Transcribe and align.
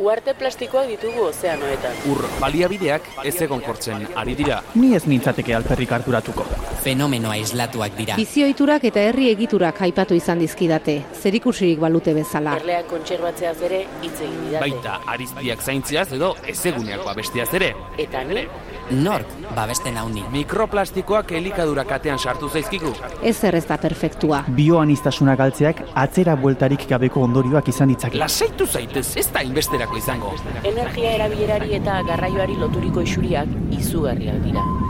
Uarte 0.00 0.32
plastikoak 0.32 0.86
ditugu 0.88 1.26
ozeanoetan. 1.28 1.98
Ur 2.08 2.22
baliabideak 2.40 3.08
ez 3.28 3.34
egonkortzen 3.44 4.06
ari 4.22 4.36
dira. 4.38 4.62
Ni 4.80 4.94
ez 4.96 5.02
nintzateke 5.04 5.52
alperrik 5.58 5.92
harturatuko. 5.92 6.46
Fenomeno 6.80 7.28
aislatuak 7.30 7.92
dira. 7.98 8.16
Bizioiturak 8.16 8.86
eta 8.88 9.02
herri 9.10 9.28
egiturak 9.34 9.82
aipatu 9.84 10.16
izan 10.16 10.40
dizkidate, 10.40 10.96
zerikusirik 11.20 11.80
balute 11.82 12.14
bezala. 12.16 12.56
Erleak 12.62 12.88
kontserbatzeaz 12.88 13.58
ere 13.68 13.82
hitz 14.00 14.16
egin 14.16 14.38
didate. 14.46 14.62
Baita 14.64 14.96
ariztiak 15.12 15.60
zaintziaz 15.60 16.06
edo 16.16 16.34
ezeguneak 16.48 17.04
babestiaz 17.04 17.50
ere. 17.60 17.74
Eta 18.00 18.24
ni, 18.24 18.46
Nork 18.90 19.28
babesten 19.54 19.96
hauni. 20.00 20.24
Mikroplastikoak 20.32 21.30
elikadura 21.38 21.84
katean 21.86 22.18
sartu 22.18 22.48
zaizkigu. 22.48 22.90
Ez 23.22 23.36
ez 23.44 23.64
da 23.68 23.76
perfektua. 23.78 24.42
Bioanistasuna 24.48 25.36
galtzeak 25.36 25.84
atzera 25.94 26.34
bueltarik 26.36 26.88
gabeko 26.88 27.22
ondorioak 27.22 27.68
izan 27.68 27.88
ditzake. 27.88 28.18
Lasaitu 28.18 28.66
zaitez, 28.66 29.16
ez 29.16 29.28
da 29.32 29.42
inbesterako 29.42 29.96
izango. 29.96 30.34
energia 30.64 31.12
erabilerari 31.12 31.74
eta 31.74 32.02
garraioari 32.02 32.56
loturiko 32.56 33.00
isuriak 33.00 33.48
izugarriak 33.70 34.42
dira. 34.42 34.89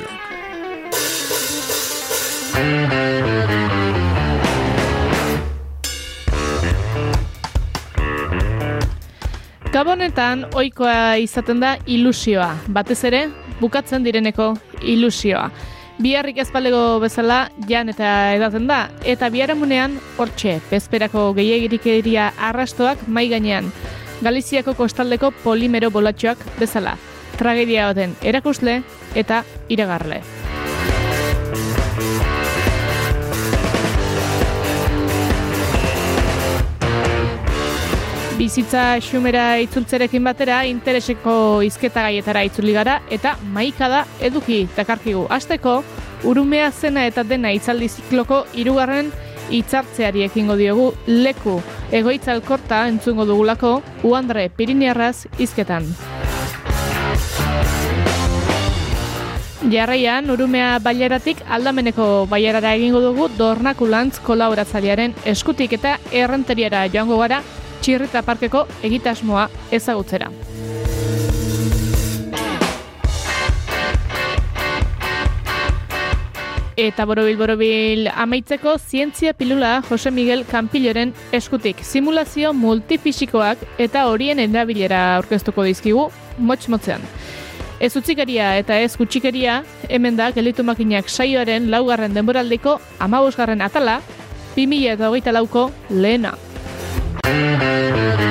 Gabonetan 9.71 10.43
ohikoa 10.51 11.15
izaten 11.23 11.61
da 11.63 11.77
ilusioa, 11.87 12.49
batez 12.75 12.99
ere 13.07 13.21
bukatzen 13.61 14.03
direneko 14.03 14.49
ilusioa. 14.83 15.45
Biharrik 16.01 16.41
ezpalego 16.43 16.99
bezala 16.99 17.45
jan 17.69 17.93
eta 17.93 18.33
edaten 18.35 18.67
da, 18.67 18.81
eta 19.05 19.29
biharamunean 19.31 19.95
hortxe, 20.19 20.57
bezperako 20.67 21.29
gehiagirikeria 21.39 22.33
arrastoak 22.49 23.07
mai 23.07 23.29
gainean. 23.31 23.71
Galiziako 24.21 24.75
kostaldeko 24.75 25.31
polimero 25.45 25.89
bolatxoak 25.93 26.43
bezala. 26.59 26.97
Tragedia 27.39 27.87
baten 27.93 28.19
erakusle 28.21 28.81
eta 29.15 29.45
iragarle. 29.69 30.40
Bizitza 38.41 38.95
xumera 39.05 39.59
itzultzerekin 39.61 40.23
batera 40.25 40.63
intereseko 40.65 41.33
izketa 41.61 42.07
gaietara 42.07 42.41
itzuli 42.47 42.71
gara 42.73 42.95
eta 43.13 43.35
maika 43.53 43.85
da 43.85 43.99
eduki 44.17 44.63
takarkigu. 44.73 45.27
Azteko, 45.29 45.75
urumea 46.25 46.71
zena 46.71 47.03
eta 47.05 47.21
dena 47.21 47.51
itzaldi 47.53 47.91
zikloko 47.91 48.39
irugarren 48.63 49.13
hitzartzeari 49.53 50.25
ekingo 50.25 50.57
diogu 50.57 50.87
leku 51.05 51.59
egoitza 51.93 52.33
elkorta 52.33 52.81
entzungo 52.89 53.29
dugulako 53.29 53.75
Uandre 54.09 54.49
Piriniarraz 54.49 55.27
izketan. 55.37 55.85
Jarraian, 59.69 60.33
urumea 60.33 60.79
baileratik 60.81 61.45
aldameneko 61.45 62.25
bailerara 62.25 62.73
egingo 62.73 63.05
dugu 63.05 63.29
Dornakulantz 63.37 64.17
kolaboratzailearen 64.25 65.19
eskutik 65.29 65.77
eta 65.77 65.99
errenteriara 66.09 66.87
joango 66.89 67.21
gara 67.21 67.43
Txirrita 67.81 68.21
Parkeko 68.21 68.67
egitasmoa 68.85 69.47
ezagutzera. 69.73 70.29
Eta 76.81 77.05
borobil 77.05 77.37
borobil 77.37 78.07
amaitzeko 78.09 78.77
zientzia 78.79 79.33
pilula 79.33 79.81
Jose 79.89 80.09
Miguel 80.11 80.45
Campilloren 80.49 81.11
eskutik. 81.35 81.83
Simulazio 81.83 82.53
multifisikoak 82.53 83.65
eta 83.77 84.05
horien 84.09 84.39
erabilera 84.39 85.01
aurkeztuko 85.17 85.65
dizkigu 85.67 86.07
motx 86.39 86.69
motzean. 86.69 87.03
Ez 87.81 87.95
utzikeria 87.97 88.55
eta 88.61 88.77
ez 88.77 88.93
gutxikeria, 88.97 89.63
hemen 89.89 90.17
da 90.17 90.29
gelitu 90.31 90.63
makinak 90.63 91.09
saioaren 91.09 91.71
laugarren 91.73 92.13
denboraldiko 92.13 92.77
amabosgarren 92.99 93.61
atala, 93.65 93.99
2000 94.55 94.95
eta 94.95 95.09
hogeita 95.09 95.33
lauko 95.33 95.71
lehena. 95.89 96.37
Thank 97.31 98.19
you. 98.19 98.30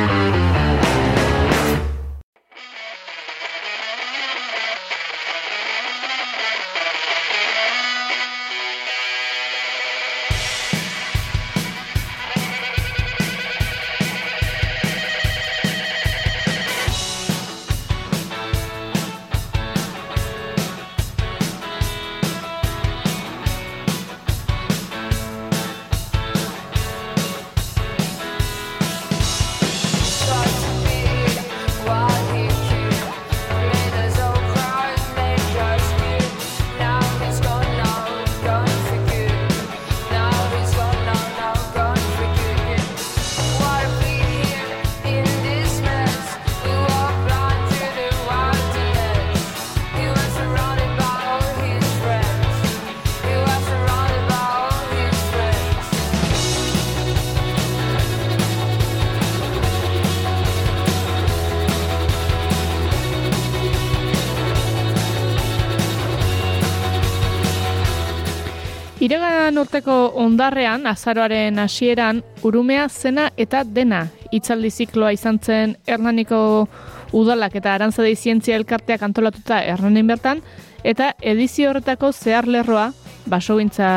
Urteko 69.62 69.94
ondarrean, 70.20 70.86
azaroaren 70.86 71.58
hasieran, 71.58 72.22
urumea 72.42 72.88
zena 72.88 73.28
eta 73.36 73.62
dena 73.64 74.06
itzaldi 74.32 74.70
zikloa 74.70 75.12
izan 75.12 75.38
zen 75.38 75.76
Hernaniko 75.86 76.68
udalak 77.16 77.56
eta 77.58 77.74
arantzadei 77.74 78.14
zientzia 78.16 78.56
elkarteak 78.56 79.02
antolatuta 79.02 79.60
Hernanin 79.62 80.06
bertan, 80.06 80.42
eta 80.84 81.12
edizio 81.20 81.70
horretako 81.70 82.12
zehar 82.12 82.48
lerroa 82.48 82.90
basogintza 83.26 83.90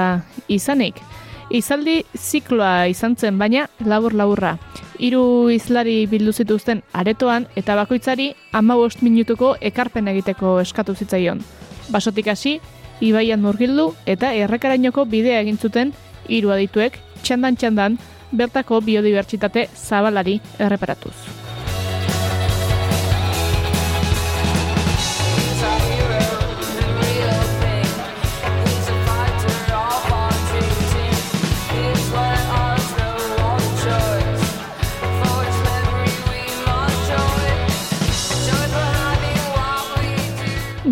izanik. 0.48 1.00
Izaldi 1.54 2.02
zikloa 2.18 2.88
izan 2.90 3.16
zen, 3.16 3.38
baina 3.38 3.68
labur-laburra. 3.86 4.56
Hiru 5.00 5.50
izlari 5.54 6.06
bildu 6.10 6.34
zituzten 6.34 6.82
aretoan 6.94 7.48
eta 7.56 7.76
bakoitzari 7.76 8.34
ama 8.54 8.76
minutuko 9.02 9.56
ekarpen 9.62 10.08
egiteko 10.08 10.60
eskatu 10.62 10.96
zitzaion. 10.96 11.44
Basotik 11.92 12.28
hasi, 12.28 12.60
ibaian 13.10 13.42
murgildu 13.44 13.92
eta 14.16 14.34
errekarainoko 14.46 15.06
bidea 15.14 15.44
egin 15.44 15.60
zuten 15.60 15.94
hiru 16.28 16.56
adituek 16.56 17.00
txandan-txandan 17.24 18.00
bertako 18.32 18.82
biodibertsitate 18.82 19.68
zabalari 19.76 20.40
erreparatuz. 20.60 21.43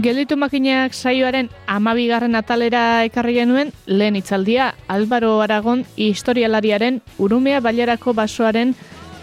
Gelditu 0.01 0.33
makinak 0.39 0.95
saioaren 0.98 1.50
amabigarren 1.69 2.33
atalera 2.39 3.03
ekarri 3.06 3.36
genuen 3.38 3.69
lehen 3.86 4.15
itzaldia 4.18 4.71
Albaro 4.89 5.36
Aragon 5.45 5.83
historialariaren 5.95 7.01
urumea 7.21 7.59
bailarako 7.62 8.13
basoaren 8.18 8.74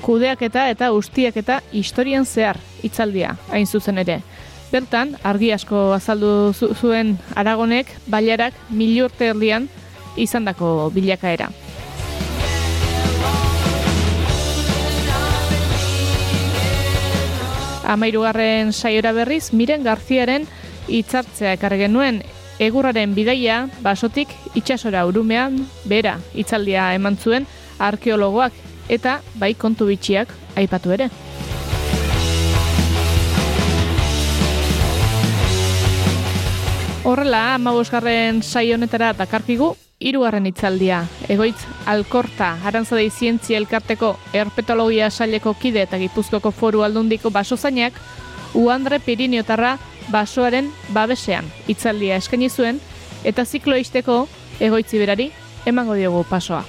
kudeaketa 0.05 0.69
eta 0.71 0.93
ustiaketa 0.95 1.59
historian 1.73 2.27
zehar 2.27 2.61
hitzaldia 2.83 3.35
hain 3.51 3.67
zuzen 3.67 3.99
ere. 4.05 4.21
Bertan, 4.71 5.17
argi 5.25 5.51
asko 5.57 5.89
azaldu 5.97 6.53
zu- 6.55 6.75
zuen 6.77 7.17
Aragonek, 7.35 7.91
bailarak 8.07 8.55
mili 8.71 9.03
urte 9.03 9.33
erdian 9.33 9.67
izandako 10.17 10.93
bilakaera. 10.95 11.49
Amairugarren 17.89 18.73
saiora 18.73 19.13
berriz, 19.17 19.53
Miren 19.53 19.83
Garziaren 19.85 20.45
hitzartzea 20.89 21.55
ekarri 21.59 21.79
genuen 21.85 22.23
egurraren 22.59 23.15
bidaia 23.15 23.69
basotik 23.85 24.33
itsasora 24.59 25.05
urumean 25.07 25.61
bera 25.87 26.19
hitzaldia 26.35 26.91
eman 26.99 27.17
zuen 27.17 27.47
arkeologoak 27.79 28.53
eta 28.89 29.21
bai 29.39 29.55
kontu 29.55 29.87
bitxiak 29.87 30.33
aipatu 30.57 30.97
ere. 30.97 31.11
Horrela, 37.09 37.55
amabosgarren 37.55 38.43
saio 38.43 38.75
honetara 38.77 39.15
dakarkigu, 39.17 39.71
hirugarren 39.99 40.45
hitzaldia. 40.45 41.05
Egoitz 41.29 41.57
Alkorta, 41.89 42.51
Arantzadei 42.69 43.09
Zientzia 43.09 43.57
Elkarteko 43.57 44.11
Herpetologia 44.37 45.09
Saileko 45.11 45.55
kide 45.55 45.87
eta 45.87 45.97
Gipuzkoko 45.97 46.51
Foru 46.51 46.83
Aldundiko 46.85 47.31
basozainak, 47.31 47.97
Uandre 48.55 49.01
Piriniotarra 49.01 49.79
basoaren 50.13 50.71
babesean 50.95 51.49
hitzaldia 51.69 52.17
eskaini 52.17 52.49
zuen 52.49 52.81
eta 53.25 53.45
zikloisteko 53.45 54.27
egoitzi 54.61 54.99
berari 54.99 55.31
emango 55.67 55.95
diogu 55.99 56.25
pasoa. 56.31 56.65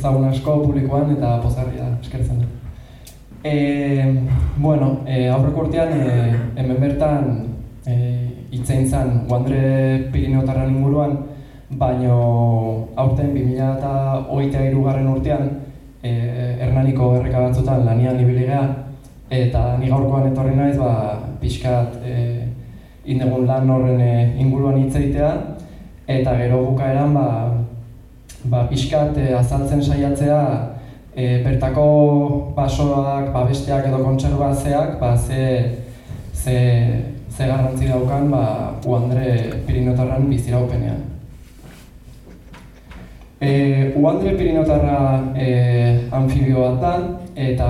Ezagun 0.00 0.30
asko 0.30 0.56
publikoan 0.64 1.12
eta 1.12 1.36
pozarria 1.44 1.92
eskertzen 2.00 2.40
da. 2.40 2.48
E, 3.44 3.54
bueno, 4.56 5.00
e, 5.06 5.28
aurreko 5.28 5.66
urtean, 5.66 5.92
e, 5.92 6.34
hemen 6.60 6.80
bertan 6.80 7.28
e, 7.86 7.96
itzein 8.52 8.88
zan 8.88 9.24
Uandre 9.30 10.10
Pirineotarran 10.12 10.72
inguruan, 10.74 11.16
baino 11.70 12.16
aurten 12.96 13.32
2008 13.36 14.84
garren 14.84 15.08
urtean, 15.14 15.48
e, 16.02 16.12
Hernaniko 16.60 17.14
erreka 17.20 17.46
batzutan 17.46 17.84
lanian 17.86 18.20
ibili 18.20 18.48
eta 19.30 19.76
ni 19.78 19.88
gaurkoan 19.88 20.32
etorri 20.32 20.56
naiz, 20.56 20.76
ba, 20.76 21.20
pixkat 21.40 22.00
e, 22.04 22.46
indegun 23.04 23.46
lan 23.46 23.70
horren 23.70 24.00
e, 24.00 24.12
inguruan 24.42 24.80
hitz 24.80 24.96
egitea, 24.96 25.30
eta 26.08 26.34
gero 26.40 26.64
bukaeran, 26.66 27.14
ba, 27.14 27.26
ba, 28.44 28.64
pixkat 28.70 29.16
e, 29.18 29.32
azaltzen 29.36 29.82
saiatzea 29.82 30.40
e, 31.14 31.42
bertako 31.44 32.52
basoak, 32.56 33.32
babesteak 33.34 33.86
edo 33.90 34.02
kontserbazioak, 34.04 34.98
ba, 35.00 35.16
ze, 35.16 35.76
ze, 36.32 36.56
ze 37.28 37.46
garrantzi 37.46 37.88
daukan 37.88 38.30
ba, 38.30 38.44
Uandre 38.86 39.62
Pirinotarran 39.66 40.28
biziraupenean. 40.30 41.02
E, 43.40 43.92
Uandre 43.96 44.36
Pirinotarra 44.36 45.32
e, 45.36 46.08
anfibio 46.12 46.64
bat 46.64 46.80
da, 46.80 46.94
eta 47.36 47.68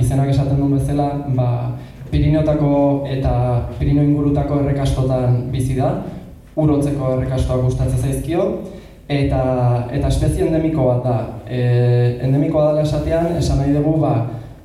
izenak 0.00 0.32
esaten 0.32 0.60
duen 0.60 0.76
bezala, 0.78 1.08
ba, 1.36 1.48
Pirinotako 2.12 3.06
eta 3.08 3.32
Pirino 3.78 4.02
ingurutako 4.04 4.60
errekastotan 4.60 5.46
bizi 5.52 5.78
da, 5.78 5.94
urotzeko 6.60 7.14
errekastoak 7.14 7.62
gustatzen 7.64 8.02
zaizkio, 8.04 8.42
eta, 9.26 9.42
eta 9.92 10.08
espezie 10.08 10.46
endemiko 10.46 10.88
bat 10.88 11.04
da. 11.06 11.16
E, 11.46 11.62
endemikoa 12.24 12.70
dela 12.70 12.84
esatean, 12.86 13.32
esan 13.38 13.62
nahi 13.62 13.74
dugu 13.76 13.98
ba, 14.02 14.14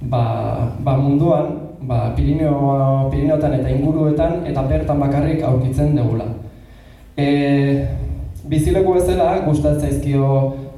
ba, 0.02 0.24
ba 0.84 0.98
munduan, 0.98 1.54
ba, 1.82 2.14
Pirineo, 2.16 3.10
Pirineotan 3.12 3.60
eta 3.60 3.72
inguruetan, 3.72 4.42
eta 4.48 4.66
bertan 4.70 5.00
bakarrik 5.04 5.44
aurkitzen 5.44 5.96
degula. 5.98 6.30
E, 7.18 7.28
bizileku 8.48 8.96
bezala, 8.98 9.42
gustatzen 9.46 9.90
zaizkio 9.90 10.32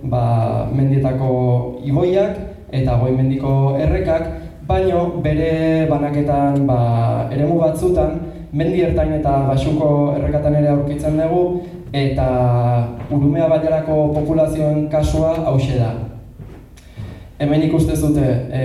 ba, 0.04 0.68
mendietako 0.74 1.81
iboiak 1.86 2.38
eta 2.71 2.98
goi 3.01 3.12
mendiko 3.18 3.77
errekak, 3.81 4.30
baino 4.69 5.21
bere 5.24 5.88
banaketan 5.89 6.66
ba, 6.69 6.81
eremu 7.33 7.57
batzutan, 7.62 8.19
mendi 8.54 8.81
ertain 8.86 9.13
eta 9.18 9.33
basuko 9.50 10.16
errekatan 10.18 10.57
ere 10.62 10.71
aurkitzen 10.74 11.18
dugu, 11.18 11.44
eta 11.94 12.27
urumea 13.09 13.47
bailarako 13.50 14.12
populazioen 14.13 14.88
kasua 14.89 15.33
hause 15.45 15.80
da. 15.80 15.94
Hemen 17.39 17.63
ikuste 17.69 17.95
zute 17.95 18.25
e, 18.51 18.63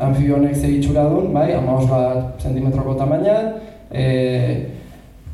anfibionek 0.00 0.54
zer 0.56 0.72
itxura 0.72 1.04
duen, 1.10 1.32
bai, 1.34 1.50
amaos 1.54 1.84
bat 1.90 2.40
zentimetroko 2.40 2.94
tamaina, 2.96 3.36
e, 3.92 4.06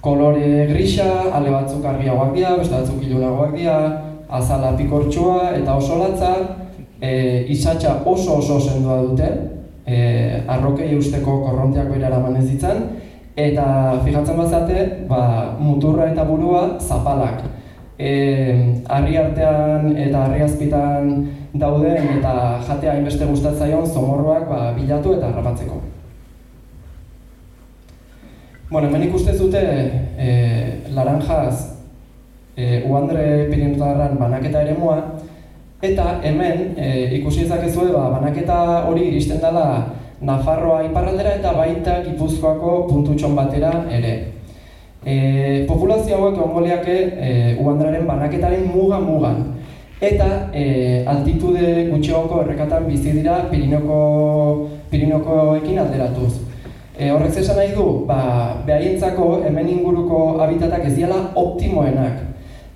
kolore 0.03 0.67
grisa, 0.73 1.07
ale 1.33 1.53
batzuk 1.55 1.85
argiagoak 1.87 2.35
dira, 2.35 2.57
beste 2.59 2.75
batzuk 2.75 3.05
ilunagoak 3.07 3.55
dira, 3.55 3.79
azala 4.29 4.73
pikortsua 4.77 5.53
eta 5.61 5.77
oso 5.79 6.01
latza, 6.01 6.33
e, 6.99 7.47
isatxa 7.55 8.01
oso 8.05 8.41
oso 8.41 8.59
sendua 8.61 8.99
dute, 9.07 9.31
e, 9.87 10.43
arrokei 10.51 10.91
eusteko 10.97 11.39
korronteak 11.47 11.95
bere 11.95 12.11
eraman 12.11 12.37
ez 12.43 12.49
ditzan, 12.51 12.83
eta 13.37 14.01
fijatzen 14.05 14.37
bazate, 14.37 14.87
ba, 15.09 15.57
muturra 15.59 16.11
eta 16.13 16.25
burua 16.29 16.79
zapalak. 16.81 17.43
E, 17.99 18.83
harri 18.89 19.17
artean 19.17 19.93
eta 19.97 20.25
harri 20.27 20.43
azpitan 20.43 21.11
dauden 21.55 22.09
eta 22.19 22.61
jatea 22.67 22.97
hainbeste 22.97 23.29
gustatzaion 23.29 23.87
zomorroak 23.87 24.49
ba, 24.49 24.61
bilatu 24.77 25.17
eta 25.17 25.29
harrapatzeko. 25.31 25.81
Bueno, 28.73 28.89
hemen 28.89 29.09
ikuste 29.09 29.35
zute 29.37 29.61
e, 30.19 30.31
laranjaz 30.97 31.77
e, 32.57 32.83
Uandre 32.89 33.49
Pirintarran 33.51 34.17
banaketa 34.19 34.63
eremua, 34.65 34.97
eta 35.83 36.21
hemen 36.25 36.73
e, 36.79 36.89
ikusi 37.19 37.45
ezakezue 37.45 37.93
ba, 37.93 38.09
banaketa 38.17 38.85
hori 38.89 39.11
iristen 39.11 39.41
dela 39.43 39.67
Nafarroa 40.23 40.85
iparraldera 40.87 41.35
eta 41.41 41.53
baita 41.57 41.97
Gipuzkoako 42.05 42.75
puntutxon 42.89 43.35
batera 43.35 43.73
ere. 43.91 44.13
E, 45.03 45.65
populazio 45.67 46.15
hauek 46.15 46.37
egongo 46.39 46.61
liake 46.63 46.95
e, 47.19 47.31
Uandraren 47.59 48.07
banaketaren 48.07 48.69
muga-mugan. 48.71 49.41
Eta 50.03 50.29
e, 50.55 51.03
altitude 51.11 51.89
gutxiagoko 51.91 52.41
errekatan 52.45 52.87
bizi 52.87 53.17
dira 53.17 53.41
Pirinoko, 53.51 54.69
Pirinokoekin 54.91 55.81
alderatuz. 55.83 56.37
E, 56.99 57.11
horrek 57.11 57.39
esan 57.43 57.59
nahi 57.59 57.73
du, 57.75 58.05
ba, 58.07 58.63
behaientzako 58.67 59.41
hemen 59.49 59.71
inguruko 59.75 60.23
habitatak 60.45 60.87
ez 60.87 60.95
diala 61.01 61.19
optimoenak. 61.35 62.21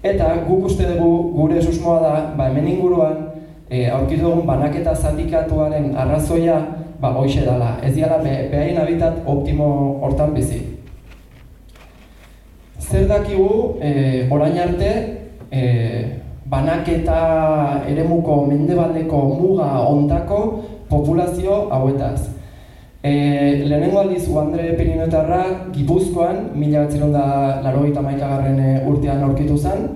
Eta 0.03 0.33
guk 0.49 0.67
uste 0.67 0.87
dugu 0.89 1.31
gure 1.37 1.63
susmoa 1.63 2.01
da, 2.03 2.15
ba, 2.35 2.51
hemen 2.51 2.67
inguruan 2.75 3.23
e, 3.71 3.87
aurkitu 3.91 4.25
dugun 4.25 4.47
banaketa 4.47 4.95
zatikatuaren 4.95 5.95
arrazoia 5.99 6.59
ba, 7.01 7.13
hoxe 7.13 7.45
dela. 7.45 7.77
Ez 7.83 7.95
diala 7.95 8.19
be, 8.23 8.49
behaien 8.51 8.79
habitat 8.81 9.23
optimo 9.27 9.69
hortan 10.03 10.35
bizi. 10.35 10.63
Zer 12.81 13.09
dakigu, 13.09 13.79
e, 13.83 14.29
orain 14.31 14.59
arte, 14.59 14.93
e, 15.51 15.63
banaketa 16.47 17.83
eremuko 17.89 18.45
mendebaldeko 18.47 19.23
muga 19.41 19.69
ondako 19.89 20.41
populazio 20.89 21.67
hauetaz. 21.71 22.31
E, 23.03 23.13
lehenengo 23.67 24.01
aldiz 24.01 24.29
Uandre 24.29 24.73
Pirinoetarra 24.79 25.71
Gipuzkoan, 25.75 26.51
mila 26.55 26.87
batzerun 26.87 27.13
da 27.15 27.27
larogeita 27.63 28.03
maikagarren 28.03 28.87
urtean 28.87 29.23
aurkitu 29.27 29.59
zen, 29.59 29.89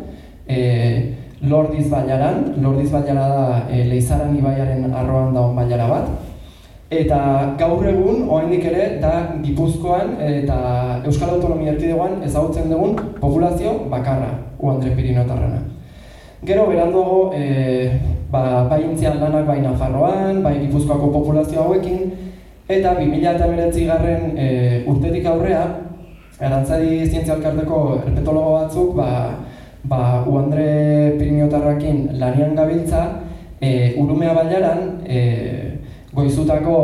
e, 0.47 1.17
Lordiz 1.43 1.89
Bailaran, 1.89 2.61
Lordiz 2.61 2.91
Bailara 2.93 3.29
da 3.29 3.61
e, 3.73 3.85
Leizaran 3.89 4.37
ibaiaren 4.37 4.93
arroan 4.93 5.33
daun 5.35 5.57
bailara 5.57 5.89
bat, 5.89 6.11
Eta 6.91 7.55
gaur 7.55 7.85
egun, 7.87 8.25
oraindik 8.27 8.65
ere, 8.67 8.97
da 8.99 9.37
Gipuzkoan 9.45 10.17
eta 10.27 10.57
Euskal 11.07 11.37
Autonomia 11.37 11.71
Erkidegoan 11.77 12.17
ezagutzen 12.27 12.67
dugun 12.67 12.97
populazio 13.21 13.77
bakarra, 13.93 14.33
Uandre 14.59 14.91
Pirinotarrana. 14.97 15.61
Gero 16.43 16.65
beranduago, 16.67 17.31
e, 17.31 17.93
ba, 18.33 18.65
bai 18.67 18.81
intzian 18.89 19.21
lanak 19.23 19.47
bai 19.47 19.61
Nafarroan, 19.63 20.43
bai 20.43 20.57
Gipuzkoako 20.65 21.13
populazio 21.15 21.63
hauekin, 21.63 22.11
eta 22.67 22.97
2008 22.99 23.87
garren 23.87 24.35
e, 24.35 24.51
urtetik 24.91 25.31
aurrea, 25.31 25.63
Arantzadi 26.41 27.05
Zientzia 27.07 27.37
Elkarteko 27.37 28.01
herpetologo 28.01 28.59
batzuk, 28.59 28.97
ba, 28.99 29.39
ba, 29.87 30.25
Uandre 30.27 31.15
Piriniotarrakin 31.21 32.19
lanian 32.19 32.59
gabiltza, 32.59 33.07
e, 33.61 33.95
urumea 34.01 34.35
bailaran, 34.35 35.05
e, 35.07 35.50
goizutako 36.13 36.77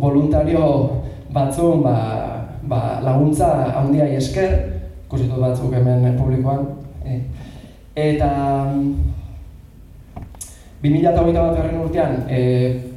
voluntario 0.00 0.90
batzun 1.32 1.82
ba, 1.82 1.96
ba, 2.62 3.00
laguntza 3.02 3.72
handia 3.74 4.06
esker, 4.16 4.54
ikusitu 5.06 5.40
batzuk 5.40 5.72
hemen 5.74 6.16
publikoan. 6.18 6.66
E. 7.04 7.20
Eta 7.94 8.30
2008 10.84 11.16
bat 11.16 11.56
garren 11.56 11.80
urtean, 11.80 12.16
e, 12.28 12.40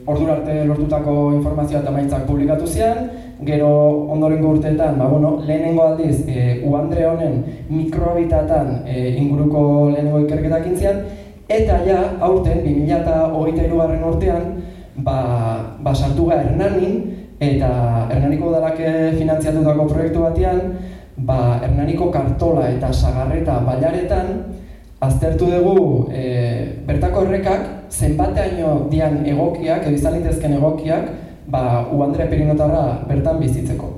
ordura 0.08 0.38
arte 0.38 0.64
lortutako 0.68 1.32
informazioa 1.38 1.82
eta 1.82 1.94
maitzak 1.96 2.26
publikatu 2.28 2.68
zian, 2.68 3.10
gero 3.48 3.70
ondorengo 4.12 4.56
urteetan, 4.58 4.98
ba, 5.00 5.08
bueno, 5.08 5.38
lehenengo 5.46 5.86
aldiz, 5.86 6.26
e, 6.28 6.62
uandre 6.68 7.06
honen 7.08 7.44
mikrohabitatan 7.70 8.82
e, 8.86 9.14
inguruko 9.22 9.62
lehenengo 9.94 10.24
ikerketak 10.26 10.68
intzian, 10.68 11.04
eta 11.48 11.80
ja, 11.88 12.02
aurten, 12.20 12.66
2008 12.66 13.78
garren 13.78 14.04
urtean, 14.04 14.50
ba, 14.98 15.78
ba 15.80 15.94
sartu 15.94 16.28
ga 16.30 16.42
Hernanin 16.42 17.02
eta 17.40 17.70
Hernaniko 18.10 18.50
udalak 18.50 18.82
finantziatutako 19.18 19.86
proiektu 19.86 20.26
batean, 20.26 20.78
ba 21.18 21.62
Hernaniko 21.62 22.10
kartola 22.12 22.70
eta 22.70 22.90
sagarreta 22.94 23.62
bailaretan 23.66 24.58
aztertu 25.02 25.46
dugu 25.46 26.10
e, 26.10 26.82
bertako 26.86 27.28
errekak 27.30 27.90
zenbateaino 27.94 28.90
dian 28.90 29.22
egokiak 29.26 29.86
edo 29.86 29.94
izan 29.94 30.18
litezken 30.18 30.58
egokiak 30.58 31.14
ba 31.48 31.86
Uandre 31.94 32.26
Perinotarra 32.28 33.06
bertan 33.08 33.40
bizitzeko. 33.40 33.94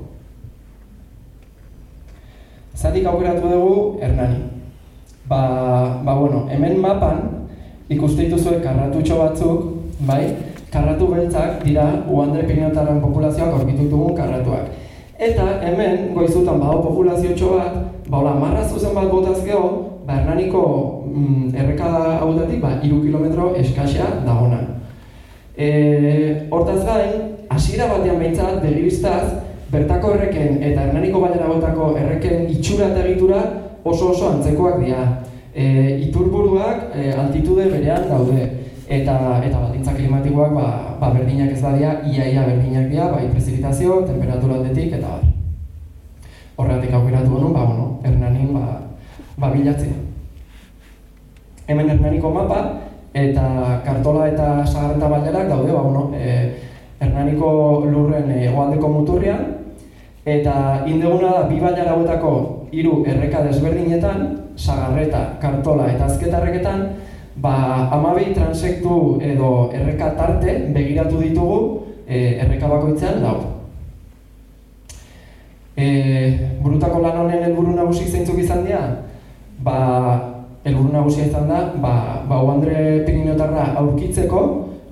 Zatik 2.75 3.07
aukeratu 3.07 3.47
dugu 3.47 3.75
Hernani. 4.03 4.43
Ba, 5.29 5.41
ba 6.03 6.13
bueno, 6.15 6.47
hemen 6.49 6.79
mapan 6.81 7.47
ikuste 7.89 8.27
dituzue 8.27 8.61
karratutxo 8.63 9.17
batzuk, 9.17 9.59
bai? 10.07 10.48
Karratu 10.71 11.07
beltzak 11.09 11.63
dira 11.65 11.85
Uandre 12.09 12.45
Pirinotarren 12.47 13.01
populazioak 13.01 13.57
aurkitu 13.57 13.89
dugun 13.89 14.15
karratuak. 14.17 14.69
Eta 15.19 15.45
hemen 15.65 16.13
goizutan 16.15 16.61
badago 16.61 16.91
populazio 16.91 17.33
txo 17.35 17.55
bat, 17.57 17.79
baula 18.09 18.35
marra 18.39 18.63
zuzen 18.67 18.95
bat 18.95 19.09
botaz 19.11 19.41
geho, 19.43 19.65
Bernaniko 20.07 20.61
mm, 21.05 21.49
errekada 21.53 22.15
haudatik, 22.23 22.61
ba, 22.63 22.77
iru 22.81 23.01
kilometro 23.03 23.51
eskaxea 23.59 24.07
dagona. 24.25 24.61
E, 25.57 25.67
hortaz 26.49 26.79
gain, 26.87 27.35
hasiera 27.51 27.89
batean 27.91 28.21
behintzat, 28.21 28.61
begibiztaz, 28.63 29.25
bertako 29.69 30.15
erreken 30.15 30.63
eta 30.65 30.87
Hernaniko 30.87 31.21
bailera 31.25 31.49
botako 31.51 31.91
erreken 31.99 32.47
itxura 32.55 32.89
eta 32.93 33.03
egitura 33.03 33.41
oso 33.83 34.13
oso 34.13 34.31
antzekoak 34.31 34.79
dira. 34.85 35.03
E, 35.53 35.65
iturburuak 36.07 36.93
e, 36.95 37.11
altitude 37.17 37.67
berean 37.73 38.07
daude 38.09 38.47
eta 38.89 39.37
eta 39.45 39.57
baldintza 39.61 39.93
klimatikoak 39.93 40.51
ba, 40.57 40.67
ba 40.97 41.13
berdinak 41.13 41.53
ez 41.53 41.61
badia 41.61 42.01
iaia 42.01 42.41
berdinak 42.49 42.89
dira 42.89 43.11
bai 43.13 43.29
prezipitazio, 43.29 44.01
temperatura 44.01 44.57
aldetik 44.57 44.97
eta 44.97 45.13
bar. 45.13 45.25
Horregatik 46.57 46.97
aukeratu 46.97 47.37
honun, 47.37 47.53
ba 47.53 47.65
bueno, 47.69 47.85
Hernanin 48.03 48.49
ba 48.49 48.81
ba 49.37 49.53
bilatzea. 49.53 49.93
Hemen 51.69 51.89
Hernaniko 51.89 52.33
mapa 52.33 52.81
eta 53.13 53.77
kartola 53.85 54.25
eta 54.27 54.65
sagarreta 54.65 55.07
bailarak 55.07 55.47
daude, 55.53 55.69
ba 55.71 55.81
bueno, 55.85 56.09
e, 56.17 56.57
Hernaniko 56.99 57.85
lurren 57.85 58.31
hegoaldeko 58.33 58.89
muturrian 58.89 59.45
eta 60.25 60.83
indeguna 60.89 61.29
da 61.37 61.43
bi 61.45 61.61
bailara 61.61 61.93
hauetako 61.93 62.33
hiru 62.73 63.05
erreka 63.05 63.45
desberdinetan, 63.45 64.49
sagarreta, 64.57 65.37
kartola 65.41 65.87
eta 65.93 66.09
azketarreketan 66.09 66.89
ba, 67.39 67.87
amabi 67.91 68.35
transektu 68.35 69.19
edo 69.23 69.71
erreka 69.71 70.11
tarte 70.19 70.69
begiratu 70.75 71.23
ditugu 71.23 71.59
e, 72.03 72.39
erreka 72.43 72.67
bakoitzean 72.67 73.23
lau. 73.23 73.37
E, 75.79 75.87
burutako 76.59 76.99
lan 76.99 77.23
honen 77.23 77.45
helburu 77.47 77.71
nagusi 77.77 78.11
zeintzuk 78.11 78.43
izan 78.43 78.67
dira? 78.67 78.83
Ba, 79.63 79.77
helburu 80.67 80.91
nagusia 80.91 81.29
izan 81.31 81.47
da, 81.47 81.71
ba, 81.79 82.25
ba 82.27 82.43
Uandre 82.43 83.05
Piriniotarra 83.07 83.71
aurkitzeko 83.79 84.41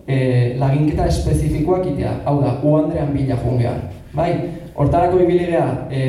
e, 0.07 0.55
laginketa 0.55 1.09
espezifikoak 1.11 1.91
itea. 1.91 2.21
Hau 2.23 2.39
da, 2.39 2.55
Uandrean 2.63 3.11
bila 3.11 3.35
jungea. 3.43 3.75
Bai, 4.15 4.31
hortarako 4.79 5.19
ibiligea, 5.19 5.65
e, 5.91 6.01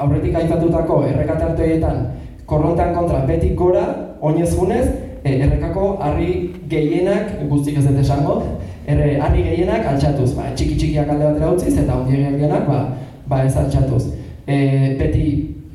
aurretik 0.00 0.34
aipatutako 0.40 1.02
erreka 1.04 1.36
tarteetan 1.36 2.06
korrontan 2.48 2.94
kontra 2.96 3.22
betik 3.28 3.54
gora, 3.56 3.84
oinez 4.20 4.50
gunez, 4.56 4.86
e, 5.24 5.38
errekako 5.38 5.96
harri 6.02 6.52
gehienak, 6.70 7.36
guztik 7.50 7.78
ez 7.78 7.86
dut 7.86 8.00
esango, 8.02 8.36
erre, 8.86 9.16
harri 9.22 9.46
gehienak 9.46 9.86
altxatuz, 9.94 10.32
ba, 10.38 10.50
txiki 10.56 10.78
txikiak 10.78 11.10
alde 11.14 11.30
batera 11.30 11.52
utziz 11.54 11.74
eta 11.76 11.98
ondiek 11.98 12.36
gehienak 12.36 12.68
ba, 12.68 12.80
ba 13.30 13.42
ez 13.46 13.56
altxatuz. 13.56 14.04
E, 14.46 14.56
beti 14.98 15.26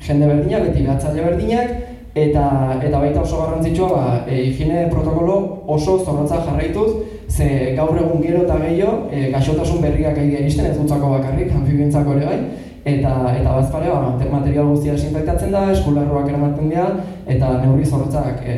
jende 0.03 0.27
berdinak, 0.29 0.67
beti 0.69 0.85
gatzaile 0.87 1.29
berdinak, 1.29 1.75
eta 2.17 2.45
eta 2.81 2.99
baita 2.99 3.21
oso 3.21 3.43
garrantzitsua 3.43 3.89
ba, 3.93 4.05
e, 4.27 4.41
higiene 4.49 4.87
protokolo 4.91 5.37
oso 5.77 5.99
zorrotza 6.03 6.41
jarraituz, 6.45 6.89
ze 7.29 7.75
gaur 7.77 7.97
egun 7.97 8.23
gero 8.23 8.43
eta 8.43 8.57
gehiago 8.63 9.09
e, 9.11 9.29
gaixotasun 9.33 9.83
berriak 9.83 10.17
egin 10.17 10.41
iristen, 10.43 10.71
ez 10.71 10.77
dutzako 10.79 11.11
bakarrik, 11.17 11.51
anfibientzako 11.53 12.17
ere 12.17 12.25
bai, 12.25 12.39
eta 12.87 13.13
eta 13.35 13.55
bazpare 13.59 13.91
ba, 13.91 14.29
material 14.31 14.73
guztia 14.73 14.97
desinfektatzen 14.97 15.55
da, 15.55 15.67
eskularroak 15.71 16.29
eramaten 16.31 16.71
dira, 16.71 16.89
eta 17.27 17.57
neurri 17.61 17.85
zorrotzak 17.85 18.43
e, 18.43 18.57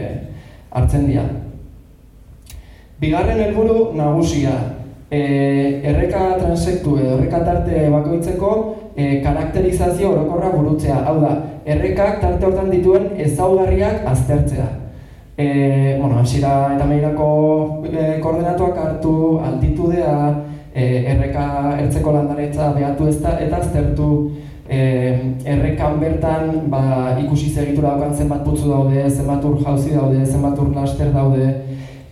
hartzen 0.72 1.08
dira. 1.08 1.24
Bigarren 3.00 3.40
helburu 3.40 3.94
nagusia, 3.96 4.58
e, 5.10 5.82
erreka 5.84 6.36
transektu 6.40 6.98
edo 7.00 7.16
erreka 7.18 7.40
tarte 7.46 7.86
bakoitzeko 7.94 8.52
e, 8.96 9.22
karakterizazio 9.24 10.12
orokorra 10.12 10.52
burutzea. 10.54 11.00
Hau 11.08 11.18
da, 11.22 11.32
errekak 11.66 12.20
tarte 12.22 12.46
hortan 12.46 12.70
dituen 12.74 13.10
ezaugarriak 13.18 14.06
aztertzea. 14.10 14.68
E, 15.40 15.48
bueno, 16.02 16.20
asira 16.20 16.76
eta 16.76 16.86
meirako 16.86 17.30
e, 17.88 18.20
koordenatuak 18.22 18.78
hartu, 18.84 19.16
altitudea, 19.48 20.14
e, 20.74 21.06
erreka 21.16 21.46
ertzeko 21.80 22.14
landaretza 22.14 22.74
behatu 22.76 23.08
ez 23.10 23.18
da, 23.24 23.38
eta 23.40 23.64
aztertu 23.64 24.10
e, 24.70 24.80
errekan 25.46 26.00
bertan 26.00 26.70
ba, 26.70 27.18
ikusi 27.18 27.50
zegitura 27.50 27.98
daukan 27.98 28.14
zenbat 28.14 28.46
putzu 28.46 28.70
daude, 28.70 29.10
zenbat 29.10 29.44
ur 29.44 29.58
jauzi 29.58 29.96
daude, 29.98 30.22
zenbat 30.26 30.60
ur 30.62 30.70
laster 30.76 31.10
daude, 31.14 31.48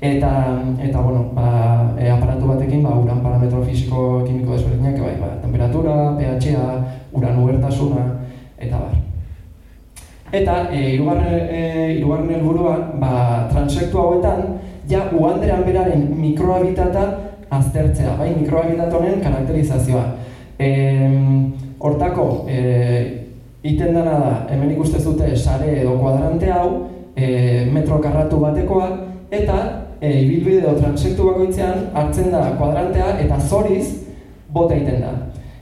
eta, 0.02 0.32
eta 0.82 1.02
bueno, 1.02 1.30
ba, 1.38 1.94
e, 2.00 2.10
aparatu 2.10 2.50
batekin 2.50 2.82
ba, 2.84 2.98
uran 2.98 3.22
parametro 3.22 3.62
fisiko 3.64 4.24
kimiko 4.26 4.58
desberdinak, 4.58 4.98
bai, 5.00 5.16
ba, 5.22 5.36
temperatura, 5.44 6.18
pH-a, 6.18 6.66
uran 7.14 7.44
ubertasuna, 7.44 8.08
eta 8.58 8.82
bar. 8.82 8.98
Eta, 10.34 10.58
e, 10.74 10.96
irugarren, 10.98 11.38
e, 11.48 11.62
irugarren 12.00 12.34
helburua, 12.40 12.76
ba, 12.98 13.14
transektu 13.54 14.02
hauetan, 14.02 14.58
ja, 14.90 15.06
uandrean 15.14 15.62
beraren 15.64 16.10
mikrohabitata 16.18 17.06
aztertzea, 17.54 18.18
bai, 18.18 18.34
mikrohabitat 18.42 18.92
honen 18.98 19.22
karakterizazioa. 19.22 20.04
E, 20.58 20.70
Hortako, 21.80 22.46
e, 22.50 22.60
iten 23.64 23.94
dena 23.94 24.14
da, 24.18 24.30
hemen 24.50 24.72
ikuste 24.74 25.00
zute 25.00 25.36
sare 25.38 25.76
edo 25.82 25.98
kuadrante 26.02 26.50
hau, 26.52 26.70
e, 27.16 27.68
metro 27.74 28.00
karratu 28.02 28.40
batekoa, 28.42 28.88
eta 29.30 29.58
e, 30.02 30.12
ibilbide 30.24 30.64
edo 30.64 30.74
transektu 30.80 31.28
bakoitzean 31.30 31.90
hartzen 31.94 32.32
da 32.34 32.44
kuadrantea 32.58 33.18
eta 33.24 33.40
zoriz 33.40 33.86
bota 34.54 34.74
egiten 34.76 35.04
da. 35.06 35.14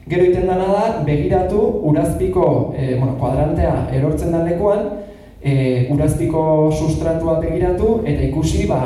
Gero 0.07 0.23
egiten 0.23 0.47
dena 0.47 0.69
da, 0.69 0.85
begiratu 1.05 1.61
urazpiko 1.91 2.47
e, 2.77 2.93
bueno, 2.95 3.17
kuadrantea 3.19 3.73
erortzen 3.97 4.31
da 4.31 4.43
lekuan, 4.45 4.87
e, 5.41 5.87
urazpiko 5.91 6.71
sustratua 6.71 7.39
begiratu 7.41 7.99
eta 8.05 8.23
ikusi 8.29 8.69
ba, 8.71 8.81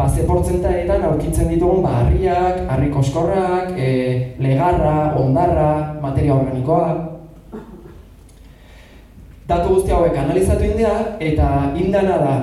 ba 0.00 0.08
ze 0.08 0.22
portzentaetan 0.24 1.02
aurkitzen 1.04 1.50
ditugun 1.52 1.82
ba 1.84 1.90
harriak, 2.00 2.64
harri 2.72 2.88
koskorrak, 2.88 3.76
e, 3.76 4.32
legarra, 4.40 5.12
ondarra, 5.20 6.00
materia 6.00 6.38
organikoa. 6.40 7.20
Datu 9.50 9.74
guzti 9.74 9.92
hauek 9.92 10.16
analizatu 10.16 10.64
indea 10.64 10.94
eta 11.20 11.48
indana 11.76 12.16
da 12.22 12.34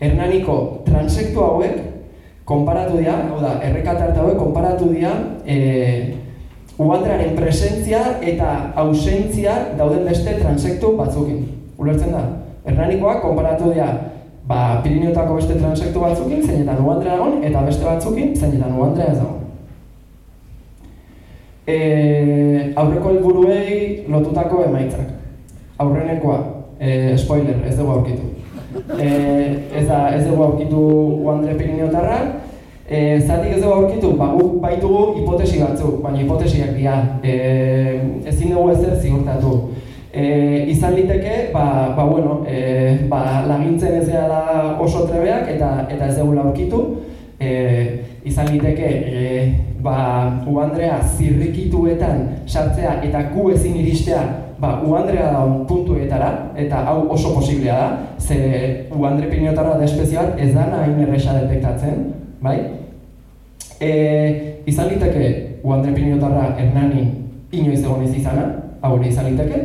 Hernaniko 0.00 0.82
transektu 0.84 1.40
hauek 1.40 1.78
konparatu 2.44 2.98
dira, 3.00 3.14
hau 3.30 3.40
da, 3.40 3.54
errekatarte 3.64 4.20
hauek 4.20 4.36
konparatu 4.36 4.90
dira 4.92 5.14
e, 5.48 5.56
uandrearen 6.76 7.32
presentzia 7.38 8.02
eta 8.20 8.50
ausentzia 8.82 9.54
dauden 9.78 10.04
beste 10.04 10.36
transektu 10.42 10.92
batzukin. 11.00 11.46
Ulertzen 11.80 12.12
da? 12.12 12.26
Hernanikoak 12.66 13.24
konparatu 13.24 13.72
dira 13.72 13.88
ba, 14.46 14.80
Pirineotako 14.82 15.40
beste 15.40 15.58
transektu 15.58 16.00
batzukin, 16.00 16.42
zeinetan 16.44 16.84
uandrea 16.84 17.18
egon, 17.18 17.40
eta 17.44 17.64
beste 17.66 17.84
batzukin, 17.84 18.34
zeinetan 18.36 18.78
uandrea 18.78 19.10
ez 19.12 19.18
dago. 19.18 19.34
E, 21.66 22.72
aurreko 22.78 23.10
helburuei 23.10 23.78
lotutako 24.08 24.62
emaitzak. 24.68 25.10
Aurrenekoa, 25.82 26.38
e, 26.78 27.16
spoiler, 27.18 27.58
ez 27.66 27.74
dugu 27.78 27.92
aurkitu. 27.96 28.32
E, 29.00 29.08
ez, 29.74 29.86
da, 29.88 30.06
ez 30.14 30.22
dugu 30.28 30.44
aurkitu 30.44 30.82
uandre 31.26 31.56
Pirineotarra, 31.58 32.20
e, 32.86 33.18
zatik 33.26 33.56
ez 33.56 33.62
dugu 33.64 33.72
aurkitu, 33.74 34.12
ba, 34.20 34.30
guk 34.36 34.60
baitugu 34.62 35.02
hipotesi 35.18 35.58
batzuk, 35.64 35.98
baina 36.04 36.22
hipotesiak 36.22 36.76
dira, 36.78 37.00
e, 37.22 37.34
ezin 38.30 38.54
dugu 38.54 38.70
ezer 38.76 38.94
ziurtatu. 39.02 39.56
E, 40.16 40.64
izan 40.72 40.94
liteke, 40.96 41.50
ba, 41.52 41.92
ba, 41.96 42.04
bueno, 42.08 42.40
e, 42.48 43.04
ba, 43.10 43.44
lagintzen 43.44 43.98
ez 44.00 44.06
da 44.08 44.78
oso 44.80 45.04
trebeak 45.04 45.50
eta 45.52 45.84
eta 45.92 46.08
ez 46.08 46.16
dugu 46.16 46.38
aurkitu. 46.40 46.82
E, 47.36 47.50
izan 48.24 48.48
liteke, 48.54 48.88
e, 48.88 49.52
ba, 49.84 50.40
Uandrea 50.48 51.02
zirrikituetan 51.04 52.24
sartzea 52.48 53.02
eta 53.04 53.26
gu 53.34 53.50
ezin 53.52 53.76
iristea 53.82 54.24
ba, 54.58 54.80
Uandrea 54.80 55.30
da 55.32 55.44
puntuetara, 55.68 56.30
eta 56.56 56.82
hau 56.88 57.10
oso 57.12 57.34
posiblea 57.34 57.76
da, 57.76 57.88
ze 58.18 58.86
Uandre 58.96 59.28
piniotarra 59.30 59.76
da 59.76 59.84
espezio 59.84 60.22
bat 60.22 60.40
ez 60.40 60.54
da 60.54 60.66
nahi 60.70 61.02
erresa 61.02 61.36
detektatzen, 61.42 62.12
bai? 62.40 62.56
E, 63.80 63.90
izan 64.66 64.88
liteke 64.88 65.60
Uandre 65.62 65.92
piniotarra 65.92 66.54
Hernani 66.56 67.04
inoiz 67.52 67.82
egon 67.82 68.04
ez 68.06 68.14
izana, 68.16 68.46
hau 68.80 68.96
izan 69.04 69.28
liteke, 69.30 69.60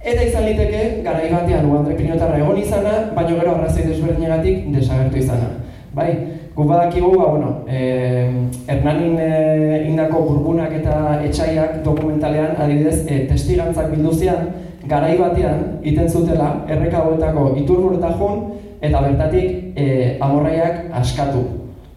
Eta 0.00 0.22
izan 0.24 0.46
liteke, 0.48 1.02
garai 1.04 1.26
batean 1.28 1.66
Uandre 1.68 1.92
Pinotarra 1.92 2.38
egon 2.40 2.56
izana, 2.56 2.92
baina 3.12 3.34
gero 3.34 3.50
arrazoi 3.52 3.82
desberdinegatik 3.84 4.70
desagertu 4.72 5.20
izana. 5.20 5.50
Bai, 5.92 6.08
gu 6.54 6.64
badakigu, 6.64 7.10
ba, 7.18 7.26
bueno, 7.34 7.50
eh, 7.68 8.32
Hernanin 8.66 9.18
eh, 9.20 9.84
indako 9.90 10.22
burbunak 10.30 10.72
eta 10.78 11.20
etxaiak 11.26 11.82
dokumentalean, 11.84 12.56
adibidez, 12.56 13.04
eh, 13.10 13.26
testigantzak 13.28 13.92
bildu 13.92 14.14
zian, 14.16 14.48
garai 14.88 15.18
batean, 15.20 15.66
iten 15.84 16.08
zutela, 16.08 16.64
erreka 16.66 17.04
hauetako 17.04 17.50
iturbur 17.60 18.00
eta 18.00 18.16
jun, 18.16 18.44
eta 18.80 19.04
bertatik 19.04 19.76
eh, 19.76 20.16
amorraiak 20.16 20.86
askatu. 20.96 21.44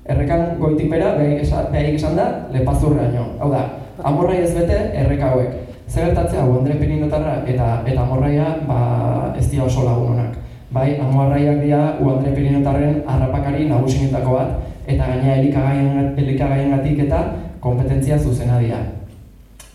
Errekan 0.03 0.57
goitik 0.59 0.91
bera, 0.91 1.15
behik 1.15 1.95
esan 1.95 2.19
da, 2.19 2.49
lepazurraino. 2.51 3.29
Hau 3.39 3.53
da, 3.53 3.69
amorrai 4.03 4.41
ez 4.43 4.51
bete, 4.57 4.89
erreka 4.91 5.31
hauek. 5.31 5.62
Zer 5.93 6.07
gertatzea, 6.07 6.41
hau 6.41 6.55
Andre 6.57 6.73
Pirinotarra 6.79 7.43
eta 7.45 7.65
eta 7.85 8.03
Morraia 8.09 8.47
ba, 8.65 8.77
ez 9.37 9.45
dira 9.51 9.67
oso 9.67 9.83
lagunonak. 9.85 10.39
Bai, 10.73 10.95
amorraiak 10.97 11.59
dira 11.61 11.81
u 12.01 12.15
Pirinotarren 12.23 13.03
harrapakari 13.05 13.67
nagusinetako 13.69 14.33
bat 14.33 14.87
eta 14.89 15.05
gaina 15.05 15.35
elikagaien 15.35 16.15
elikagaien 16.17 16.73
eta 17.05 17.19
kompetentzia 17.59 18.17
zuzena 18.17 18.57
dira. 18.59 18.79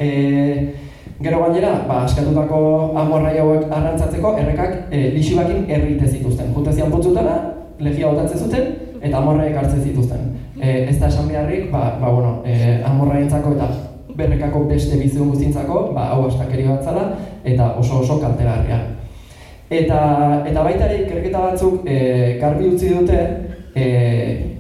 E, 0.00 0.74
gero 1.22 1.38
gainera, 1.44 1.84
ba, 1.86 2.02
askatutako 2.02 2.58
amorrai 2.98 3.38
hauek 3.38 3.70
arrantzatzeko 3.70 4.36
errekak 4.38 4.90
e, 4.90 5.12
lixubakin 5.14 5.70
errite 5.70 6.08
zituzten. 6.08 6.50
Jute 6.52 6.72
zian 6.72 6.90
putzutara, 6.90 7.36
legia 7.78 8.10
botatzen 8.10 8.38
zuten 8.38 8.98
eta 9.00 9.18
amorraiek 9.18 9.54
hartzen 9.56 9.86
zituzten. 9.86 10.34
E, 10.58 10.88
ez 10.90 10.98
da 10.98 11.06
esan 11.06 11.30
beharrik, 11.30 11.70
ba, 11.70 11.92
ba, 12.00 12.10
bueno, 12.10 12.42
e, 12.44 12.82
eta 12.82 13.87
berrekako 14.18 14.64
beste 14.66 14.98
bizun 14.98 15.30
guztintzako, 15.30 15.92
ba, 15.94 16.10
hau 16.14 16.26
astakeri 16.26 16.66
bat 16.66 16.82
zala, 16.84 17.04
eta 17.46 17.74
oso 17.78 18.00
oso 18.02 18.18
kaltegarria. 18.18 18.80
Eta, 19.70 19.98
eta 20.48 20.64
baita 20.64 20.88
ere, 20.88 21.04
ikerketa 21.04 21.44
batzuk 21.50 21.84
e, 21.86 21.98
garbi 22.40 22.70
utzi 22.72 22.90
dute, 22.96 23.18
e, 23.76 23.84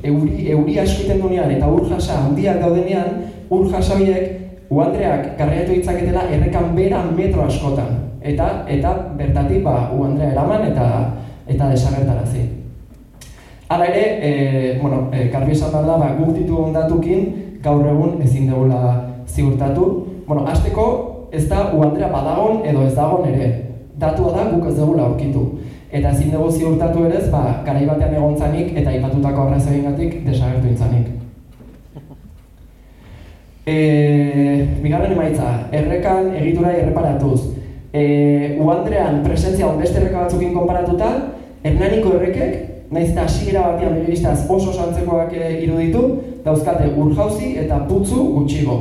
euri, 0.04 0.50
euri 0.52 0.76
askiten 0.82 1.22
dunean 1.22 1.50
eta 1.50 1.70
ur 1.72 1.88
jasa 1.88 2.20
handiak 2.26 2.60
daudenean, 2.62 3.24
ur 3.50 3.66
jasa 3.72 3.96
uandreak 4.68 5.32
garriatu 5.38 5.72
ditzaketela 5.72 6.26
errekan 6.28 6.74
bera 6.76 7.02
metro 7.08 7.46
askotan. 7.48 7.96
Eta, 8.20 8.66
eta 8.68 8.92
bertatik 9.16 9.64
ba, 9.64 9.88
uandrea 9.96 10.34
eraman 10.36 10.68
eta, 10.68 10.86
eta 11.48 11.70
desagertarazi. 11.72 12.44
Hala 13.68 13.86
ere, 13.88 14.04
e, 14.20 14.78
bueno, 14.80 15.08
e, 15.12 15.30
garbi 15.32 15.56
esan 15.56 15.72
behar 15.72 15.88
da, 15.88 15.96
ba, 15.96 16.14
guk 16.20 16.36
ditu 16.36 16.64
ondatukin, 16.68 17.30
gaur 17.64 17.86
egun 17.88 18.20
ezin 18.22 18.46
degula 18.52 19.07
ziurtatu. 19.28 19.86
Bueno, 20.26 20.46
azteko 20.46 20.86
ez 21.32 21.46
da 21.48 21.68
uandrea 21.74 22.08
badagon 22.12 22.62
edo 22.66 22.86
ez 22.86 22.94
dagon 22.94 23.28
ere. 23.28 23.48
Datua 23.98 24.32
da 24.32 24.48
guk 24.50 24.68
ez 24.68 24.76
dugu 24.76 24.98
aurkitu. 25.00 25.44
Eta 25.90 26.10
ezin 26.12 26.32
dugu 26.32 26.50
ziurtatu 26.52 27.04
ere 27.08 27.22
ba, 27.32 27.62
garai 27.64 27.86
batean 27.86 28.14
egon 28.14 28.36
zanik 28.36 28.74
eta 28.76 28.92
ipatutako 28.92 29.46
arrazoien 29.46 29.86
gatik 29.90 30.20
desagertu 30.26 30.68
intzanik. 30.68 31.06
E, 33.68 33.74
bigarren 34.82 35.12
emaitza, 35.12 35.48
errekan 35.72 36.32
egitura 36.36 36.72
erreparatuz. 36.72 37.40
E, 37.92 38.56
uandrean 38.60 39.22
presentzia 39.24 39.68
beste 39.76 40.00
erreka 40.00 40.24
batzukin 40.24 40.54
konparatuta, 40.56 41.10
Hernaniko 41.64 42.14
errekek, 42.16 42.52
naiz 42.94 43.10
eta 43.10 43.24
hasiera 43.26 43.64
batean 43.72 43.98
begiristaz 43.98 44.44
oso 44.48 44.72
santzekoak 44.72 45.34
iruditu, 45.34 46.04
dauzkate 46.44 46.92
urjauzi 46.96 47.56
eta 47.64 47.82
putzu 47.88 48.22
gutxigo. 48.36 48.78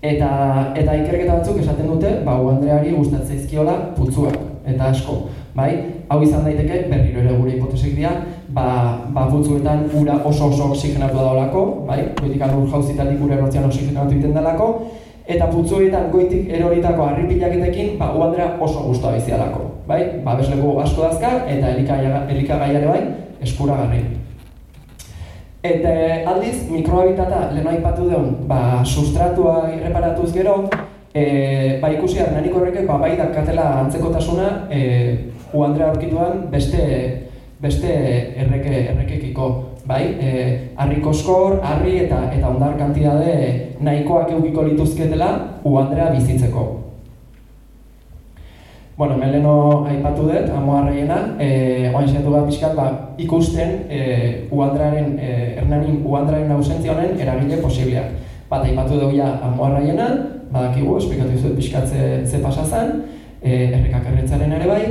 Eta 0.00 0.72
eta 0.80 0.94
ikerketa 0.96 1.34
batzuk 1.36 1.58
esaten 1.60 1.88
dute, 1.90 2.10
ba 2.24 2.38
Andreari 2.40 2.94
gustatzen 2.96 3.36
zaizkiola 3.36 3.74
putzuak 3.98 4.38
eta 4.64 4.86
asko, 4.88 5.16
bai? 5.52 5.74
Hau 6.08 6.22
izan 6.24 6.46
daiteke 6.46 6.86
berriro 6.88 7.20
ere 7.20 7.34
gure 7.36 7.52
hipotesik 7.52 7.98
dira, 7.98 8.12
ba 8.48 8.96
ba 9.12 9.26
putzuetan 9.28 9.84
ura 10.00 10.16
oso 10.24 10.48
oso 10.48 10.70
oxigenatu 10.72 11.20
daolako, 11.20 11.64
bai? 11.88 12.00
Goitik 12.20 12.46
ur 12.48 12.70
jauzitatik 12.72 13.20
ura 13.26 13.36
erortzean 13.36 13.68
oxigenatu 13.68 14.16
egiten 14.16 14.32
delako 14.34 14.70
eta 15.28 15.50
putzuetan 15.52 16.08
goitik 16.10 16.48
eroritako 16.48 17.04
harripilaketekin, 17.04 17.98
ba 17.98 18.08
Andrea 18.08 18.56
oso 18.58 18.86
gustoa 18.88 19.12
bizialako, 19.18 19.68
bai? 19.86 20.00
Ba 20.24 20.38
besleku 20.40 20.78
asko 20.80 21.10
dazka 21.10 21.44
eta 21.44 21.76
elikagaiare 21.76 22.86
bai 22.86 23.04
eskuragarri. 23.42 24.19
Eta 25.60 25.90
aldiz, 26.24 26.70
mikrohabitata 26.72 27.50
lehen 27.52 27.66
aipatu 27.68 28.06
duen, 28.08 28.30
ba, 28.48 28.80
sustratua 28.80 29.66
irreparatuz 29.74 30.30
gero, 30.32 30.54
e, 31.12 31.24
ba, 31.82 31.90
ikusi 31.92 32.22
arnanik 32.24 32.56
horrek, 32.56 32.78
ba, 32.88 32.96
bai 33.02 33.10
dakatela 33.18 33.66
antzekotasuna, 33.82 34.46
e, 34.72 34.80
u 35.52 35.64
Andrea 35.66 35.90
aurkituan 35.90 36.46
beste, 36.48 36.80
beste 37.60 37.92
erreke, 38.40 38.72
errekekiko, 38.94 39.50
bai, 39.84 40.02
e, 40.16 40.32
harri 40.80 41.02
koskor, 41.04 41.58
harri 41.60 41.98
eta 42.06 42.22
eta 42.32 42.48
ondar 42.48 42.78
kantidade 42.80 43.76
nahikoak 43.84 44.32
eukiko 44.38 44.64
lituzketela 44.64 45.34
u 45.64 45.76
Andrea 45.76 46.08
bizitzeko. 46.16 46.79
Bueno, 49.00 49.16
meleno 49.16 49.86
aipatu 49.88 50.26
dut, 50.28 50.50
amoarreiena, 50.52 51.14
e, 51.40 51.88
oain 51.88 52.04
zaitu 52.04 52.34
bat 52.34 52.42
pixkat, 52.44 52.74
ba, 52.76 53.14
ikusten 53.16 53.70
e, 53.88 54.00
uandraren, 54.52 55.14
e, 55.16 55.30
ernanin 55.62 56.02
uandraren 56.04 56.52
ausentzia 56.52 56.92
honen 56.92 57.14
eragile 57.16 57.62
posibleak. 57.62 58.10
Bat, 58.50 58.66
aipatu 58.68 58.98
dugu 59.00 59.16
ja 59.16 59.30
amoarreiena, 59.46 60.10
badakigu, 60.52 60.98
esplikatu 61.00 61.32
izuet 61.32 61.56
pixkat 61.56 61.88
ze, 61.88 62.10
ze 62.28 62.42
pasazan, 62.44 62.92
e, 63.40 63.70
errekak 63.70 64.12
erretzaren 64.12 64.52
ere 64.58 64.68
bai, 64.68 64.84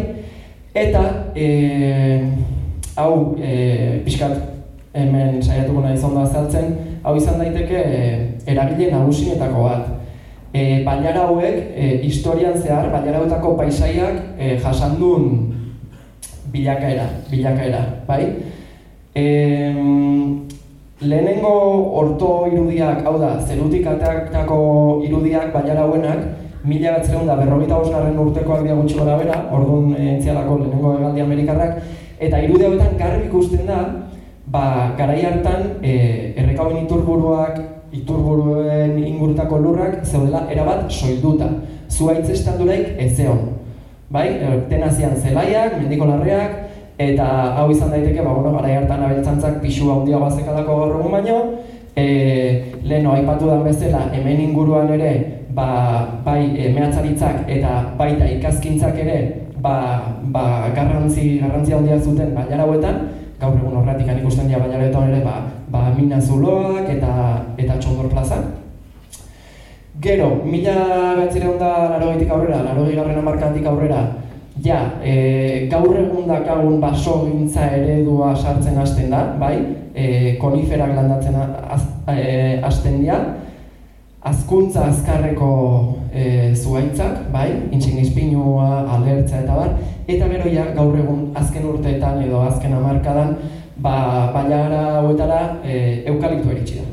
eta 0.88 1.06
e, 1.38 1.52
hau 2.98 3.14
e, 3.38 4.02
pixkat 4.10 4.40
hemen 4.98 5.38
saiatuko 5.38 5.86
nahi 5.86 6.02
zonda 6.02 6.26
azaltzen, 6.26 6.74
hau 7.06 7.14
izan 7.22 7.38
daiteke 7.46 7.86
e, 7.86 8.04
eragile 8.56 8.90
nagusinetako 8.98 9.70
bat 9.70 9.99
e, 10.54 10.84
bailara 10.84 11.28
hauek 11.28 11.76
e, 11.76 12.00
historian 12.04 12.58
zehar 12.58 12.90
bailarauetako 12.92 13.56
paisaiak 13.58 14.38
e, 14.38 14.58
jasandun 14.58 15.54
bilakaera, 16.52 17.06
bilakaera, 17.30 17.84
bai? 18.08 18.24
E, 19.14 19.26
lehenengo 21.02 21.54
orto 22.02 22.48
irudiak, 22.52 23.06
hau 23.06 23.18
da, 23.22 23.38
zerutik 23.46 23.88
ateaktako 23.88 24.60
irudiak 25.06 25.54
bailara 25.54 25.86
hauenak, 25.86 26.26
mila 26.66 26.98
bat 26.98 27.08
da 27.28 27.36
berrogeita 27.40 27.80
bosgarren 27.80 28.20
urtekoak 28.20 28.64
dia 28.64 28.76
gutxi 28.76 28.98
gora 28.98 29.18
bera, 29.18 29.46
orduan 29.52 29.96
entzialako 29.96 30.58
lehenengo 30.64 30.98
egaldi 30.98 31.22
amerikarrak, 31.22 31.82
eta 32.20 32.42
irudi 32.44 32.66
hauetan 32.66 32.98
garri 32.98 33.28
ikusten 33.30 33.66
da, 33.68 33.84
ba, 34.48 34.96
garai 34.98 35.22
hartan 35.26 35.78
e, 35.84 36.34
errekauen 36.36 36.84
iturburuak 36.84 37.79
iturburuen 37.96 38.98
ingurutako 39.04 39.60
lurrak 39.64 40.04
zeudela 40.06 40.46
erabat 40.52 40.90
soilduta. 40.92 41.50
Zuaitz 41.90 42.30
estanduraik 42.30 42.96
ez 43.02 43.16
zeon. 43.18 43.40
Bai, 44.10 44.28
dena 44.70 44.90
zian 44.90 45.16
zelaiak, 45.18 45.78
mendiko 45.82 46.06
larreak, 46.10 46.56
eta 47.00 47.26
hau 47.58 47.70
izan 47.72 47.92
daiteke, 47.94 48.22
ba, 48.22 48.34
bueno, 48.34 48.54
gara 48.58 48.80
hartan 48.82 49.04
abeltzantzak 49.06 49.60
pixu 49.62 49.92
handia 49.94 50.22
bazekalako 50.22 50.80
gaur 50.84 50.96
egun 51.00 51.18
baino, 51.18 51.42
E, 52.00 52.80
leno 52.86 53.12
aipatu 53.12 53.50
den 53.50 53.64
bezala 53.66 54.06
hemen 54.14 54.40
inguruan 54.40 54.92
ere 54.94 55.10
ba, 55.52 56.22
bai 56.24 56.54
e, 56.56 56.70
mehatzaritzak 56.72 57.50
eta 57.50 57.72
baita 57.98 58.28
ikazkintzak 58.38 59.00
ere 59.04 59.18
ba, 59.60 59.74
ba, 60.32 60.70
garrantzi, 60.76 61.40
garrantzi 61.42 61.74
handia 61.76 61.98
zuten 62.00 62.32
baiara 62.38 62.64
hauetan, 62.64 63.02
gaur 63.42 63.58
egun 63.58 63.82
horretik 63.82 64.14
ikusten 64.22 64.48
dira 64.48 64.62
baiaretan 64.64 65.10
ere 65.12 65.24
ba, 65.26 65.36
ba 65.72 65.94
mina 65.96 66.20
zuloak 66.22 66.90
eta, 66.90 67.46
eta 67.58 67.78
txondor 67.78 68.10
plaza. 68.10 68.42
Gero, 70.02 70.30
mila 70.46 71.16
betzireun 71.20 71.60
da 71.60 71.74
larogetik 71.92 72.32
aurrera, 72.32 72.64
larogei 72.64 72.96
garren 72.96 73.20
amarkatik 73.20 73.66
aurrera, 73.68 74.06
ja, 74.64 74.80
e, 75.04 75.68
gaur 75.72 75.98
egun 76.00 76.28
dakagun 76.30 76.80
baso 76.80 77.26
gintza 77.26 77.68
eredua 77.76 78.32
sartzen 78.36 78.80
hasten 78.80 79.12
da, 79.12 79.26
bai? 79.40 79.58
E, 79.94 80.38
koniferak 80.40 80.96
landatzen 80.96 81.36
az, 81.36 81.84
e, 82.08 82.60
hasten 82.64 83.02
dira, 83.04 83.20
azkuntza 84.24 84.88
azkarreko 84.88 85.52
e, 86.14 86.56
zuaitzak, 86.56 87.28
bai? 87.36 87.50
Intxin 87.72 88.00
izpinua, 88.00 88.86
alertza 88.96 89.44
eta 89.44 89.60
bar, 89.60 89.76
eta 90.08 90.32
gero 90.32 90.52
ja, 90.54 90.70
gaur 90.80 90.96
egun 90.98 91.28
azken 91.38 91.68
urteetan 91.74 92.24
edo 92.24 92.42
azken 92.48 92.80
amarkadan, 92.80 93.36
ba, 93.82 94.32
baiara 94.34 95.00
hauetara 95.00 95.60
e, 95.64 96.04
eukaliptu 96.06 96.52
eritxi 96.52 96.80
da. 96.80 96.88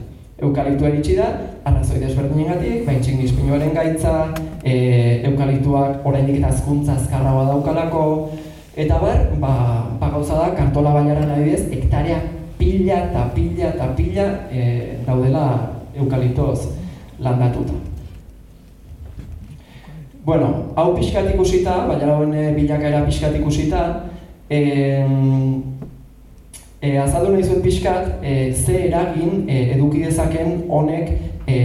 Eukaliptu 0.46 0.87
eritxi 0.87 1.16
da, 1.16 1.29
arrazoi 1.64 2.01
desberdinen 2.01 2.53
gatik, 2.53 2.87
bain 2.87 3.75
gaitza, 3.75 4.35
e, 4.64 5.22
eukaliptuak 5.25 6.07
oraindik 6.07 6.38
eta 6.38 6.49
azkuntza 6.49 6.94
azkarra 6.94 7.33
badaukalako, 7.35 8.31
eta 8.77 8.99
bar, 9.01 9.27
ba, 9.40 9.53
ba 10.01 10.11
gauza 10.11 10.35
da, 10.35 10.55
kartola 10.55 10.92
baiaran 10.94 11.31
adibidez, 11.31 11.66
hektarea 11.72 12.20
pila 12.59 13.03
eta 13.11 13.29
pila 13.35 13.68
eta 13.75 13.90
pila 13.96 14.27
e, 14.51 14.99
daudela 15.07 15.46
eukaliptoz 15.96 16.72
landatuta. 17.20 17.75
Bueno, 20.27 20.72
hau 20.75 20.90
pixkat 20.96 21.31
ikusita, 21.35 21.87
baina 21.87 22.14
hauen 22.16 22.33
bilakaera 22.57 23.05
pixkat 23.07 23.37
ikusita, 23.38 23.83
e, 24.51 24.61
e, 26.81 26.97
azaldu 26.99 27.33
nahi 27.33 27.45
zuen 27.45 27.62
pixkat, 27.62 28.09
e, 28.23 28.53
ze 28.53 28.87
eragin 28.89 29.45
e, 29.49 29.61
eduki 29.77 30.05
dezaken 30.05 30.65
honek 30.69 31.12
e, 31.47 31.59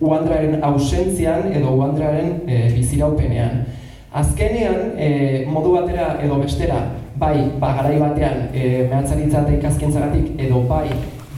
uandraren 0.00 0.62
ausentzian 0.62 1.50
edo 1.52 1.74
uandraren 1.78 2.40
e, 2.46 2.68
biziraupenean. 2.76 3.64
Azkenean, 4.14 4.94
e, 4.98 5.08
modu 5.50 5.74
batera 5.74 6.14
edo 6.22 6.38
bestera, 6.42 6.84
bai, 7.18 7.50
ba, 7.60 7.74
garai 7.80 7.98
batean, 7.98 8.48
e, 8.54 8.86
mehatzaritza 8.90 9.42
eta 9.42 9.58
ikazkintzagatik, 9.58 10.34
edo 10.46 10.62
bai, 10.70 10.88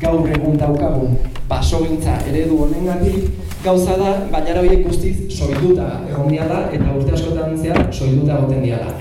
gaur 0.01 0.29
egun 0.29 0.59
daukagun 0.61 1.17
basogintza 1.49 2.19
eredu 2.29 2.59
honengatik, 2.65 3.31
gauza 3.65 3.97
da, 3.99 4.13
baina 4.33 4.59
horiek 4.61 4.83
guztiz 4.87 5.15
soilduta 5.33 5.87
egon 6.11 6.35
da, 6.51 6.67
eta 6.75 6.95
urte 6.95 7.15
askotan 7.15 7.57
zehar 7.59 7.87
soilduta 7.93 8.39
egoten 8.39 8.63
diala. 8.63 8.95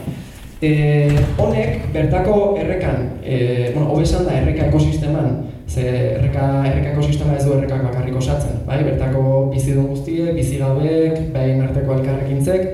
E, 0.61 1.09
honek, 1.37 1.91
bertako 1.91 2.55
errekan, 2.57 3.19
e, 3.23 3.71
bueno, 3.73 3.89
hobesan 3.91 4.23
da 4.25 4.37
erreka 4.39 4.69
ekosisteman, 4.69 5.43
ze 5.67 5.83
erreka, 6.15 6.45
erreka 6.69 6.93
ekosistema 6.93 7.35
ez 7.35 7.43
du 7.43 7.57
errekak 7.57 7.83
bakarrik 7.83 8.15
osatzen, 8.15 8.61
bai? 8.67 8.83
bertako 8.87 9.49
bizidun 9.51 9.89
guztiek, 9.91 10.31
bizigabek, 10.37 11.19
behin 11.33 11.61
arteko 11.65 11.97
elkarrekintzek, 11.97 12.69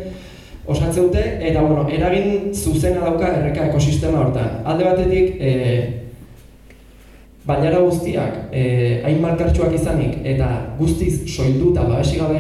osatzen 0.68 1.08
dute, 1.08 1.26
eta 1.42 1.66
bueno, 1.66 1.88
eragin 1.90 2.54
zuzena 2.54 3.02
dauka 3.02 3.34
erreka 3.40 3.66
ekosistema 3.72 4.28
hortan. 4.28 4.62
Alde 4.64 4.86
batetik, 4.86 5.42
e, 5.42 5.52
baiara 7.50 7.82
guztiak, 7.82 8.44
e, 8.54 9.02
hain 9.08 9.22
markartxuak 9.26 9.74
izanik, 9.74 10.20
eta 10.22 10.52
guztiz 10.78 11.24
soildu 11.26 11.74
eta 11.74 11.90
babesi 11.90 12.22
gabe 12.22 12.38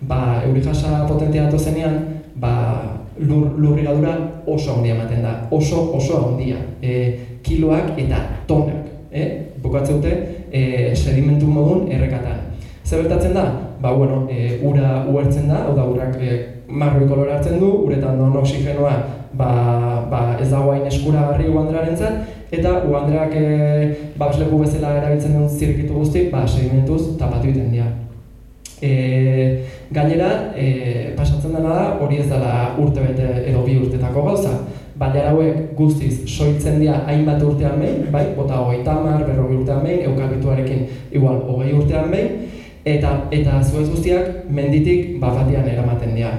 ba, 0.00 0.42
euri 0.46 0.62
jasa 0.62 1.04
potentia 1.08 1.50
zenean, 1.58 2.22
ba, 2.34 2.95
lur, 3.18 3.52
lurrigadura 3.58 4.16
oso 4.46 4.76
handia 4.76 4.94
ematen 4.94 5.22
da, 5.22 5.34
oso 5.50 5.90
oso 5.96 6.22
handia, 6.26 6.56
e, 6.82 7.18
kiloak 7.42 7.98
eta 7.98 8.22
tonak, 8.46 8.90
e, 9.12 9.52
bukatze 9.62 9.98
dute, 9.98 10.16
e, 10.50 10.94
sedimentu 10.94 11.46
modun 11.46 11.90
errekatan. 11.92 12.52
Zer 12.84 13.02
bertatzen 13.02 13.34
da? 13.34 13.46
Ba, 13.80 13.92
bueno, 13.92 14.26
e, 14.30 14.58
ura 14.62 15.04
uhertzen 15.08 15.48
da, 15.48 15.66
oda 15.70 15.84
urak 15.90 16.16
e, 16.20 16.38
marroi 16.68 17.08
kolore 17.08 17.34
hartzen 17.34 17.58
du, 17.60 17.70
uretan 17.86 18.18
don 18.18 18.36
oksigenoa 18.40 18.94
ba, 19.36 19.50
ba, 20.10 20.22
ez 20.40 20.48
dago 20.50 20.72
hain 20.72 20.86
eskuragarri 20.88 21.48
uandraren 21.52 21.96
zen, 21.96 22.22
eta 22.50 22.80
uandreak 22.88 23.36
e, 23.36 23.44
babesleku 24.18 24.62
bezala 24.62 24.96
erabiltzen 25.00 25.36
duen 25.36 25.48
zirkitu 25.48 25.94
guzti, 26.00 26.28
ba, 26.32 26.46
sedimentuz 26.48 27.16
tapatu 27.20 27.50
egiten 27.50 27.72
dira. 27.74 27.90
E, 28.82 29.64
gainera, 29.90 30.52
e, 30.54 31.14
pasatzen 31.16 31.54
dena 31.54 31.68
da, 31.68 31.84
hori 32.00 32.18
ez 32.20 32.26
dela 32.28 32.74
urte 32.78 33.00
bete 33.00 33.28
edo 33.48 33.62
bi 33.64 33.78
urtetako 33.80 34.24
gauza. 34.26 34.52
Baina 34.96 35.30
hauek 35.30 35.72
guztiz 35.76 36.24
soitzen 36.28 36.80
dira 36.80 37.02
hainbat 37.08 37.42
urtean 37.44 37.80
behin, 37.80 38.04
bai, 38.12 38.26
bota 38.36 38.60
hogei 38.60 38.82
tamar, 38.84 39.24
berrogi 39.24 39.56
urtean 39.62 39.82
behin, 39.84 40.04
eukalbituarekin 40.10 40.84
igual 41.12 41.40
hogei 41.48 41.72
urtean 41.76 42.12
behin, 42.12 42.50
eta 42.84 43.14
eta 43.32 43.62
zuez 43.64 43.88
guztiak 43.90 44.44
menditik 44.48 45.16
bafatian 45.20 45.68
eramaten 45.68 46.14
dira. 46.16 46.34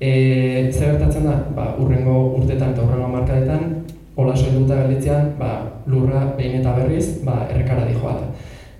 E, 0.00 0.70
zer 0.72 0.96
gertatzen 0.96 1.28
da, 1.28 1.36
ba, 1.56 1.70
urrengo 1.80 2.16
urtetan 2.40 2.72
eta 2.72 2.84
urrengo 2.84 3.12
markadetan, 3.12 3.84
hola 4.16 4.32
soilduta 4.36 4.80
galditzean, 4.80 5.34
ba, 5.38 5.82
lurra 5.86 6.24
behin 6.36 6.60
eta 6.62 6.72
berriz, 6.76 7.18
ba, 7.24 7.42
errekara 7.52 7.84
dijoa. 7.88 8.16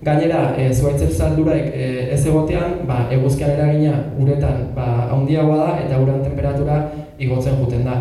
Gainera, 0.05 0.53
e, 0.57 0.69
zuaitzen 0.73 1.09
zalduraik 1.09 1.71
e, 1.73 1.85
ez 2.13 2.19
egotean, 2.29 2.83
ba, 2.85 3.07
eguzkian 3.13 3.55
eragina 3.55 3.95
uretan 4.21 4.67
ba, 4.75 5.07
handiagoa 5.15 5.57
da 5.57 5.71
eta 5.87 5.97
uran 6.03 6.21
temperatura 6.21 6.83
igotzen 7.17 7.57
juten 7.57 7.87
da. 7.87 7.95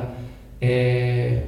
E, 0.60 0.74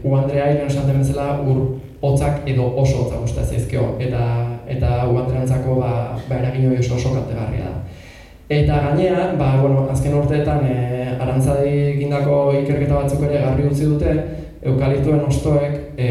U 0.04 0.14
Andrea 0.16 0.48
iren 0.54 0.70
esaten 0.70 1.02
bezala 1.02 1.42
ur 1.44 1.60
hotzak 2.00 2.48
edo 2.48 2.64
oso 2.80 3.04
hotzak 3.04 3.26
usta 3.26 3.44
zaizkio 3.44 3.84
eta 4.00 4.22
eta 4.68 5.04
U 5.10 5.18
Andreantzako 5.20 5.76
ba, 5.82 5.92
ba 6.30 6.40
eragin 6.40 6.70
hori 6.70 6.80
oso 6.80 6.96
oso 6.96 7.12
kaltegarria 7.12 7.68
da. 7.68 7.76
Eta 8.48 8.80
gainera, 8.86 9.34
ba, 9.36 9.52
bueno, 9.60 9.84
azken 9.92 10.16
urteetan 10.16 10.64
e, 10.64 10.76
arantzadi 11.20 11.76
egindako 11.92 12.40
ikerketa 12.62 13.02
batzuk 13.02 13.28
ere 13.28 13.44
garbi 13.44 13.68
utzi 13.68 13.92
dute, 13.92 14.16
eukaliptuen 14.64 15.20
ostoek 15.28 15.98
e, 16.00 16.08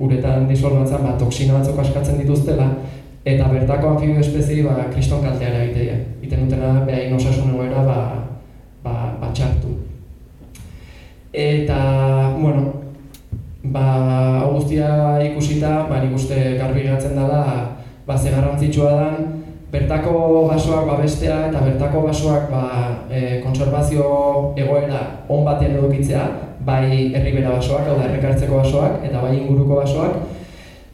uretan 0.00 0.44
disolbatzen 0.48 1.06
ba, 1.06 1.16
toksina 1.18 1.56
batzuk 1.56 1.80
askatzen 1.80 2.20
dituztela, 2.20 2.68
eta 3.24 3.48
bertako 3.52 3.94
anfibio 3.94 4.20
espezie 4.20 4.64
ba 4.64 4.88
kriston 4.92 5.22
kaltea 5.22 5.48
eragitea. 5.48 5.96
Iten 6.22 6.46
dutena 6.46 6.84
behain 6.86 7.14
osasun 7.14 7.54
egoera 7.54 7.84
ba, 7.84 7.98
ba, 8.84 8.94
ba 9.20 9.32
txartu. 9.32 9.76
Eta, 11.32 11.80
bueno, 12.40 12.72
ba, 13.62 13.84
augustia 14.42 15.20
ikusita, 15.22 15.86
ba, 15.86 16.00
nik 16.02 16.16
uste 16.16 16.56
garbi 16.58 16.82
gatzen 16.88 17.14
dela, 17.14 17.76
ba, 18.06 18.16
ze 18.18 18.32
garrantzitsua 18.34 18.90
dan, 18.98 19.40
bertako 19.70 20.48
basoak 20.50 20.86
babestea 20.88 21.36
eta 21.48 21.60
bertako 21.62 22.02
basoak 22.08 22.50
ba, 22.50 22.64
e, 23.06 23.38
konservazio 23.44 24.04
egoera 24.58 25.02
on 25.28 25.44
batean 25.46 25.76
edukitzea, 25.78 26.24
bai 26.66 27.12
herribera 27.14 27.54
basoak, 27.54 27.86
hau 27.86 27.96
da 28.00 28.08
errekartzeko 28.08 28.58
basoak, 28.64 29.04
eta 29.06 29.22
bai 29.22 29.36
inguruko 29.38 29.78
basoak, 29.84 30.39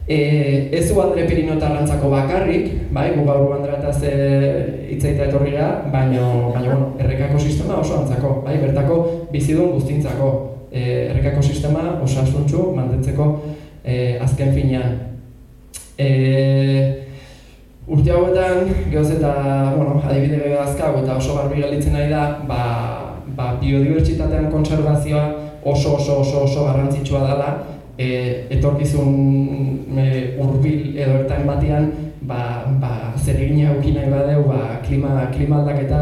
E, 0.07 0.69
ez 0.71 0.91
Andre 0.97 1.25
Pirino 1.27 1.57
tarrantzako 1.59 2.09
bakarrik, 2.09 2.69
bai, 2.95 3.09
gu 3.11 3.25
gaur 3.27 3.57
Andrea 3.57 3.75
eta 3.75 3.91
ze 3.91 4.11
hitzaita 4.93 5.25
etorri 5.25 5.51
gara, 5.51 5.81
baina, 5.91 6.21
baina 6.53 6.69
bueno, 6.69 6.93
errekako 6.99 7.39
sistema 7.39 7.81
oso 7.81 7.99
antzako, 7.99 8.41
bai, 8.45 8.55
bertako 8.61 9.01
bizidun 9.33 9.73
guztintzako. 9.75 10.29
E, 10.71 11.09
errekako 11.09 11.43
sistema 11.43 11.83
oso 12.03 12.21
asuntxu 12.21 12.71
mantentzeko 12.75 13.27
e, 13.83 14.17
azken 14.23 14.53
finean. 14.55 14.95
E, 15.99 16.07
urte 17.87 18.11
hauetan, 18.11 18.71
gehoz 18.87 19.09
eta, 19.11 19.33
bueno, 19.75 19.99
adibide 20.07 20.39
bebe 20.39 20.59
azkago 20.63 21.03
eta 21.03 21.19
oso 21.19 21.35
garbi 21.35 21.65
galitzen 21.65 21.99
nahi 21.99 22.07
da, 22.13 22.29
ba, 22.47 22.61
ba, 23.35 23.57
biodibertsitatean 23.59 24.47
kontserbazioa 24.55 25.25
oso 25.67 25.97
oso 25.99 26.21
oso 26.21 26.45
oso 26.47 26.63
garrantzitsua 26.63 27.27
dela, 27.27 27.49
e, 27.97 28.45
etorkizun 28.57 29.97
e, 29.97 30.07
urbil 30.39 30.97
edo 30.97 31.21
ertain 31.23 31.47
batean 31.49 31.91
ba, 32.21 32.65
ba, 32.81 33.13
zer 33.17 33.39
egin 33.41 33.67
hauki 33.67 33.93
nahi 33.95 34.11
badeu 34.11 34.45
ba, 34.47 34.79
klima, 34.85 35.27
klima 35.33 35.61
aldaketa 35.61 36.01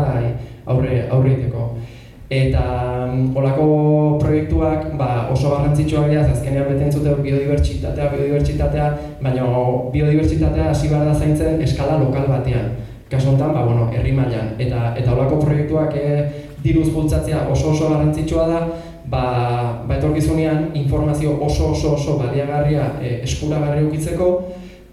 aurre, 0.65 1.05
aurreiteko. 1.09 1.69
Eta 2.25 2.63
mm, 3.05 3.35
olako 3.37 3.65
proiektuak 4.21 4.95
ba, 4.97 5.27
oso 5.31 5.51
garrantzitsua 5.53 6.07
dira, 6.09 6.25
azkenean 6.25 6.71
beten 6.71 6.91
zute 6.91 7.13
biodibertsitatea, 7.21 8.09
biodibertsitatea, 8.15 8.89
baina 9.21 9.45
biodibertsitatea 9.93 10.71
hasi 10.71 10.89
behar 10.89 11.05
da 11.11 11.13
zaintzen 11.13 11.61
eskala 11.61 11.99
lokal 12.01 12.27
batean. 12.31 12.73
Kasu 13.11 13.29
honetan, 13.29 13.53
ba, 13.53 13.67
bueno, 13.67 13.85
herri 13.93 14.15
mailan 14.17 14.55
eta 14.57 14.95
eta 14.97 15.13
olako 15.13 15.37
proiektuak 15.45 15.93
e, 16.01 16.25
diruz 16.65 16.89
bultzatzea 16.89 17.45
oso 17.53 17.69
oso 17.75 17.91
garrantzitsua 17.93 18.47
da, 18.49 18.61
ba, 19.09 19.85
ba 19.87 19.97
etorkizunean 19.97 20.71
informazio 20.73 21.37
oso 21.41 21.71
oso 21.71 21.93
oso 21.93 22.17
baliagarria 22.17 22.91
e, 23.01 23.19
eskuragarri 23.23 23.85
ukitzeko 23.85 24.29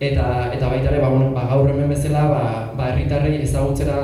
eta 0.01 0.51
eta 0.55 0.69
baita 0.69 0.91
ere 0.91 1.01
ba, 1.01 1.09
bueno, 1.09 1.31
ba, 1.35 1.47
gaur 1.51 1.69
hemen 1.71 1.89
bezala 1.89 2.27
ba 2.29 2.43
ba 2.77 2.91
herritarrei 2.93 3.43
ezagutzera 3.43 3.99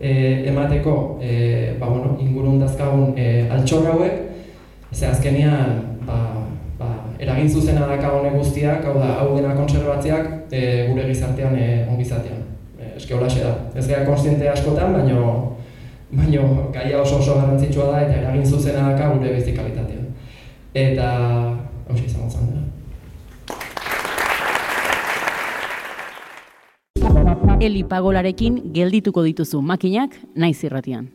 e, 0.00 0.44
emateko 0.48 1.18
e, 1.22 1.76
ba, 1.80 1.86
bueno, 1.88 2.16
ingurun 2.20 2.60
dazkagun 2.60 3.14
e, 3.16 3.48
altxor 3.50 3.90
hauek. 3.92 4.20
Ze 4.94 5.06
azkenean 5.06 5.98
ba, 6.06 6.18
ba, 6.78 6.90
eragin 7.18 7.48
zuzena 7.48 7.86
daka 7.88 8.12
honek 8.14 8.36
guztiak 8.38 8.84
hau 8.86 8.94
da 9.00 9.14
hau 9.20 9.34
dena 9.36 9.54
konserbatzeak 9.56 10.52
e, 10.52 10.62
gure 10.90 11.08
gizartean 11.10 11.56
e, 11.58 11.68
ongizatean. 11.90 12.44
E, 12.78 12.94
eske 12.96 13.18
da. 13.18 13.54
Ez 13.74 13.88
gara 13.88 14.06
konstiente 14.06 14.48
askotan 14.48 14.92
baino 14.94 15.53
baino 16.16 16.70
gaia 16.72 17.00
oso 17.00 17.18
oso 17.18 17.34
garrantzitsua 17.40 17.90
da 17.92 18.00
eta 18.06 18.20
eragin 18.20 18.46
zuzena 18.46 18.90
daka 18.90 19.10
gure 19.14 19.34
bizi 19.34 19.56
kalitatean 19.56 20.06
eta 20.74 21.08
hau 21.88 21.96
izango 22.06 22.30
zen 22.30 22.54
da 22.54 22.62
Eli 27.64 27.80
pagolarekin 27.88 28.56
geldituko 28.76 29.22
dituzu 29.24 29.62
makinak 29.64 30.18
naiz 30.36 30.58
irratian. 30.66 31.06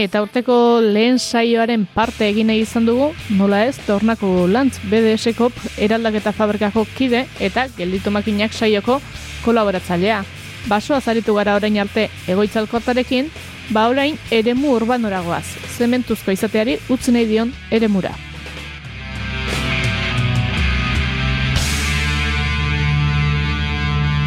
Eta 0.00 0.22
urteko 0.24 0.54
lehen 0.80 1.18
saioaren 1.20 1.82
parte 1.92 2.24
egin 2.30 2.46
nahi 2.48 2.62
izan 2.64 2.86
dugu, 2.88 3.10
nola 3.36 3.58
ez, 3.68 3.74
tornako 3.84 4.46
lantz 4.48 4.78
BDS 4.88 5.34
Kop 5.36 5.58
eraldaketa 5.76 6.32
fabrikako 6.32 6.86
kide 6.96 7.26
eta 7.48 7.66
gelditu 7.76 8.08
makinak 8.14 8.56
saioko 8.56 8.96
kolaboratzailea. 9.44 10.22
Basoa 10.72 11.02
zaritu 11.04 11.36
gara 11.36 11.58
orain 11.60 11.76
arte 11.84 12.08
egoitzalkortarekin, 12.32 13.28
ba 13.76 13.90
orain 13.92 14.16
eremu 14.32 14.72
urbanoragoaz, 14.78 15.44
zementuzko 15.76 16.32
izateari 16.32 16.80
utzi 16.88 17.12
nahi 17.12 17.28
dion 17.28 17.52
eremura. 17.70 18.16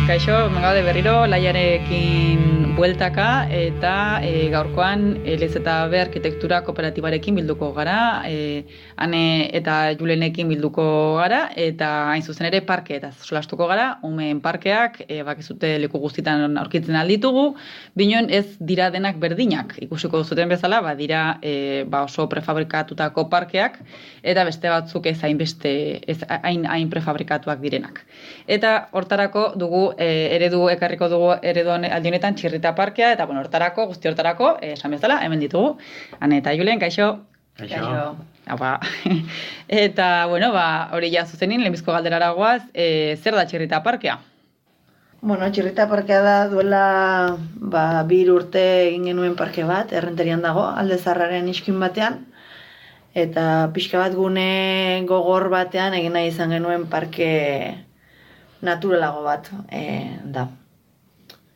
Kaixo, 0.04 0.36
gaude 0.60 0.82
berriro 0.84 1.14
laiarekin 1.32 2.74
bueltaka 2.76 3.46
eta 3.54 4.20
e, 4.26 4.50
gaurkoan 4.52 5.04
Elez 5.30 5.54
eta 5.60 5.76
B 5.92 6.00
arkitektura 6.02 6.62
kooperatibarekin 6.66 7.38
bilduko 7.38 7.70
gara, 7.76 8.24
e, 8.28 8.66
ane 8.98 9.50
eta 9.56 9.94
Julenekin 10.00 10.50
bilduko 10.50 10.86
gara 11.20 11.46
eta 11.56 11.90
hain 12.10 12.26
zuzen 12.26 12.50
ere 12.50 12.60
parke 12.66 12.98
eta 12.98 13.12
solastuko 13.14 13.68
gara, 13.70 14.00
umeen 14.04 14.42
parkeak 14.42 15.04
e, 15.08 15.22
bakizute 15.24 15.76
leku 15.84 16.02
guztitan 16.02 16.58
aurkitzen 16.58 16.98
alditugu, 17.00 17.46
binon 17.96 18.28
ez 18.34 18.58
dira 18.60 18.90
denak 18.92 19.22
berdinak, 19.22 19.78
ikusiko 19.86 20.24
zuten 20.26 20.50
bezala, 20.52 20.82
ba, 20.82 20.96
dira 21.00 21.38
e, 21.42 21.86
ba 21.88 22.04
oso 22.10 22.28
prefabrikatutako 22.28 23.28
parkeak 23.30 23.80
eta 24.24 24.48
beste 24.50 24.74
batzuk 24.74 25.08
ez 25.14 25.20
hainbeste 25.24 25.74
ez 26.08 26.20
hain 26.42 26.66
hain 26.66 26.90
prefabrikatuak 26.90 27.62
direnak. 27.62 28.04
Eta 28.48 28.90
hortarako 28.92 29.52
dugu 29.56 29.93
e, 29.98 30.36
eredu 30.36 30.68
ekarriko 30.72 31.10
dugu 31.12 31.32
eredu 31.42 31.72
aldi 31.76 32.12
honetan 32.12 32.36
txirrita 32.36 32.74
parkea 32.76 33.14
eta 33.16 33.26
bueno, 33.30 33.42
hortarako, 33.42 33.88
guzti 33.92 34.10
hortarako, 34.10 34.58
eh, 34.62 34.74
esan 34.74 34.92
bezala, 34.96 35.22
hemen 35.26 35.40
ditugu. 35.44 35.78
Ane 36.20 36.42
eta 36.42 36.56
Julen, 36.58 36.80
kaixo. 36.80 37.14
Kaixo. 37.58 38.16
Apa. 38.48 38.80
eta, 39.68 40.26
bueno, 40.28 40.52
ba, 40.52 40.90
hori 40.94 41.14
ja 41.14 41.26
zuzenin, 41.26 41.62
lehenbizko 41.62 41.94
galderara 41.94 42.32
goaz, 42.38 42.62
e, 42.74 43.16
zer 43.22 43.38
da 43.38 43.46
txirrita 43.48 43.84
parkea? 43.86 44.18
Bueno, 45.24 45.48
txirrita 45.48 45.86
parkea 45.88 46.20
da 46.22 46.36
duela 46.52 46.84
ba, 47.56 48.04
bi 48.04 48.18
hiru 48.24 48.36
urte 48.42 48.64
egin 48.90 49.06
genuen 49.08 49.38
parke 49.40 49.64
bat, 49.64 49.94
errenterian 49.96 50.44
dago, 50.44 50.66
alde 50.68 50.98
zarraren 50.98 51.48
iskin 51.48 51.80
batean. 51.80 52.20
Eta 53.14 53.70
pixka 53.74 54.02
bat 54.02 54.18
gune 54.18 55.06
gogor 55.08 55.48
batean 55.54 55.94
egin 55.96 56.18
nahi 56.18 56.32
izan 56.34 56.52
genuen 56.52 56.88
parke 56.92 57.30
naturalago 58.64 59.24
bat 59.28 59.50
e, 59.72 59.84
da. 60.36 60.48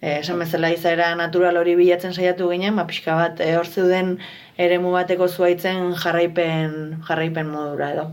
E, 0.01 0.19
esan 0.19 0.39
bezala 0.43 0.69
izaera 0.75 1.09
natural 1.17 1.57
hori 1.57 1.73
bilatzen 1.79 2.13
saiatu 2.13 2.51
ginen, 2.53 2.75
ba, 2.77 2.85
pixka 2.89 3.15
bat 3.17 3.41
e, 3.41 3.51
hor 3.57 3.67
zeuden 3.67 4.17
eremu 4.57 4.91
bateko 4.93 5.27
zuaitzen 5.27 5.93
jarraipen, 6.03 6.79
jarraipen 7.07 7.49
modura 7.55 7.91
edo. 7.95 8.07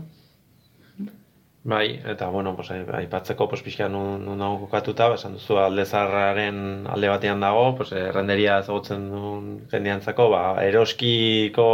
Bai, 1.65 1.99
eta 2.05 2.27
bueno, 2.29 2.51
pues, 2.55 2.69
ai- 2.69 2.85
aipatzeko 2.99 3.47
pues, 3.49 3.63
pixka 3.65 3.87
nun, 3.89 4.19
nun 4.25 4.37
dago 4.37 4.59
kokatuta, 4.67 5.07
ba, 5.09 5.15
esan 5.17 5.33
duzu 5.33 5.57
alde 5.57 5.85
zarraren 5.89 6.59
alde 6.93 7.09
batean 7.09 7.41
dago, 7.41 7.63
pues, 7.79 7.89
errenderia 7.97 8.59
ezagutzen 8.61 9.07
duen 9.09 9.47
jendeantzako, 9.71 10.27
ba, 10.29 10.43
eroskiko 10.61 11.65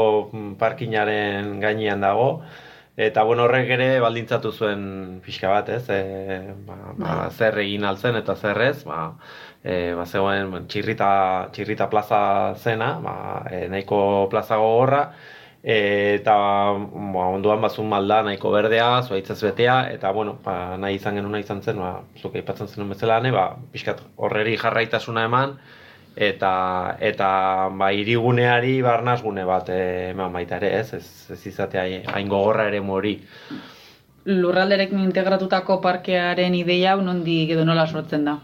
parkinaren 0.64 1.58
gainean 1.60 2.08
dago, 2.08 2.30
eta 2.98 3.24
bueno, 3.24 3.44
horrek 3.48 3.70
ere 3.78 3.88
baldintzatu 4.04 4.52
zuen 4.52 5.22
pixka 5.26 5.50
bat, 5.50 5.70
ez, 5.70 5.84
e, 5.90 6.54
ba, 6.68 6.78
ba, 6.98 7.18
zer 7.32 7.60
egin 7.64 7.86
altzen 7.88 8.18
eta 8.20 8.36
zer 8.36 8.62
ez, 8.68 8.84
ba, 8.88 9.02
e, 9.64 9.94
ba, 9.98 10.06
zegoen 10.06 10.52
bueno, 10.52 10.66
txirrita, 10.68 11.12
txirrita 11.56 11.90
plaza 11.90 12.22
zena, 12.58 12.94
ba, 13.04 13.16
e, 13.52 13.68
nahiko 13.72 14.02
plaza 14.32 14.60
gogorra, 14.62 15.06
E, 15.64 16.16
eta 16.18 16.34
ba, 16.34 17.26
onduan 17.36 17.62
bazun 17.62 17.86
malda 17.90 18.24
nahiko 18.26 18.50
berdea, 18.50 19.04
zuaitzez 19.06 19.38
betea, 19.44 19.76
eta 19.94 20.10
bueno, 20.12 20.40
ba, 20.46 20.76
nahi 20.82 20.98
izan 20.98 21.20
genuna 21.20 21.42
izan 21.44 21.62
zen, 21.62 21.78
ba, 21.78 21.92
zuk 22.18 22.36
aipatzen 22.40 22.68
zenun 22.68 22.90
bezala, 22.90 23.20
ne, 23.22 23.30
ba, 23.36 23.44
pixkat 23.74 24.02
horreri 24.18 24.56
jarraitasuna 24.58 25.28
eman, 25.30 25.54
eta 26.16 26.98
eta 27.00 27.28
ba, 27.72 27.92
iriguneari 27.94 28.82
barnazgune 28.82 29.46
bat 29.46 29.70
eman 29.74 30.34
baita 30.34 30.58
ere, 30.58 30.74
ez, 30.80 30.94
ez, 30.94 31.08
ez 31.32 31.46
izatea 31.48 31.86
hain 32.14 32.28
gogorra 32.28 32.68
ere 32.68 32.80
hori. 32.80 33.18
Lurralderekin 34.26 35.00
integratutako 35.00 35.80
parkearen 35.82 36.56
ideia 36.56 36.94
hau 36.94 37.02
nondik 37.02 37.50
edo 37.56 37.66
nola 37.66 37.88
sortzen 37.88 38.26
da? 38.26 38.38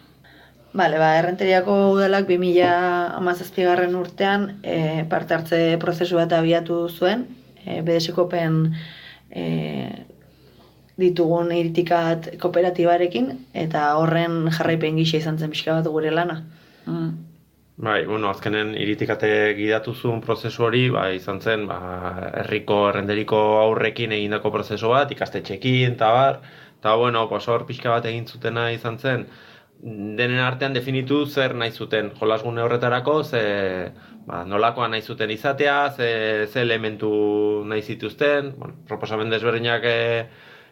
Bale, 0.78 0.98
ba, 1.00 1.16
errenteriako 1.18 1.76
udalak 1.94 2.28
2017 2.28 3.96
urtean 3.98 4.60
e, 4.64 5.06
parte 5.10 5.34
hartze 5.34 5.78
prozesu 5.82 6.18
bat 6.20 6.34
abiatu 6.34 6.88
zuen, 6.90 7.26
e, 7.64 7.82
BDSkopen 7.82 8.60
e, 9.32 9.46
ditugun 10.98 11.52
iritikat 11.54 12.34
kooperatibarekin, 12.42 13.32
eta 13.54 13.88
horren 14.02 14.52
jarraipen 14.52 14.98
gisa 14.98 15.18
izan 15.18 15.38
zen 15.38 15.54
pixka 15.54 15.80
bat 15.80 15.90
gure 15.94 16.12
lana. 16.12 16.42
Mm. 16.86 17.27
Bai, 17.86 18.06
bueno, 18.10 18.30
azkenen 18.34 18.72
iritikate 18.74 19.28
gidatu 19.54 19.92
zuen 19.94 20.22
prozesu 20.22 20.64
hori, 20.66 20.88
ba, 20.90 21.04
izan 21.14 21.38
zen, 21.46 21.68
ba, 21.70 21.76
herriko, 22.42 22.78
errenderiko 22.90 23.38
aurrekin 23.60 24.16
egindako 24.16 24.50
prozesu 24.56 24.90
bat, 24.90 25.14
ikastetxekin, 25.14 25.94
eta 25.94 26.10
bar, 26.16 26.40
eta 26.80 26.96
bueno, 26.98 27.28
pues 27.30 27.46
hor 27.54 27.68
pixka 27.70 27.92
bat 27.94 28.08
egin 28.10 28.26
zutena 28.26 28.64
izan 28.74 28.98
zen, 28.98 29.28
denen 30.18 30.42
artean 30.42 30.74
definitu 30.74 31.20
zer 31.28 31.54
nahi 31.54 31.72
zuten. 31.72 32.10
Jolasgune 32.18 32.66
horretarako, 32.66 33.20
ze 33.24 33.44
ba, 34.26 34.42
nolakoa 34.56 34.90
nahi 34.90 35.06
zuten 35.06 35.30
izatea, 35.38 35.78
ze, 35.94 36.10
ze 36.52 36.62
elementu 36.66 37.12
nahi 37.70 37.84
zituzten, 37.84 38.56
bueno, 38.58 38.74
proposamen 38.90 39.30
desberdinak 39.30 39.86
e, 39.86 39.98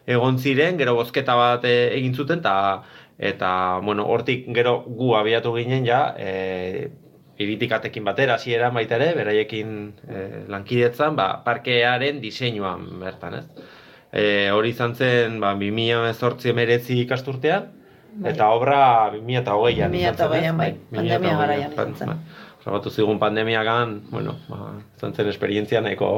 egon 0.06 0.38
ziren, 0.42 0.74
gero 0.78 0.98
bozketa 0.98 1.38
bat 1.38 1.70
e, 1.70 1.76
egin 2.00 2.18
zuten, 2.18 2.42
eta 2.42 2.82
eta 3.18 3.80
bueno, 3.82 4.06
hortik 4.06 4.46
gero 4.54 4.78
gu 4.86 5.14
abiatu 5.16 5.54
ginen 5.56 5.86
ja, 5.86 6.14
e, 6.18 6.90
iritikatekin 7.38 8.04
batera 8.04 8.36
hasieran 8.36 8.74
baita 8.74 8.96
ere, 8.96 9.12
beraiekin 9.16 9.72
e, 10.08 10.26
lankidetzan, 10.48 11.16
ba, 11.16 11.42
parkearen 11.44 12.20
diseinuan 12.20 12.86
bertan, 13.00 13.40
ez? 13.40 13.72
E, 14.12 14.24
hori 14.52 14.72
izan 14.72 14.94
zen, 14.94 15.40
ba, 15.40 15.54
2018 15.60 16.52
emeretzi 16.52 17.00
ikasturtean, 17.04 17.72
Bai. 18.16 18.32
Eta 18.32 18.46
obra 18.48 19.12
2008an 19.12 19.92
izan 19.92 20.16
zen, 20.16 20.30
2008an, 20.32 20.56
bai, 20.56 20.68
ez? 20.70 20.76
pandemia 20.88 21.18
2008an, 21.18 21.40
garaian 21.40 21.72
izan 21.74 21.90
zen. 21.98 22.12
bai. 22.12 22.44
Grabatu 22.66 22.90
zigun 22.90 23.20
pandemiagan, 23.22 23.90
bueno, 24.10 24.32
ba, 24.48 24.72
izan 24.96 25.12
zen 25.14 25.28
esperientzia 25.30 25.82
nahiko 25.84 26.08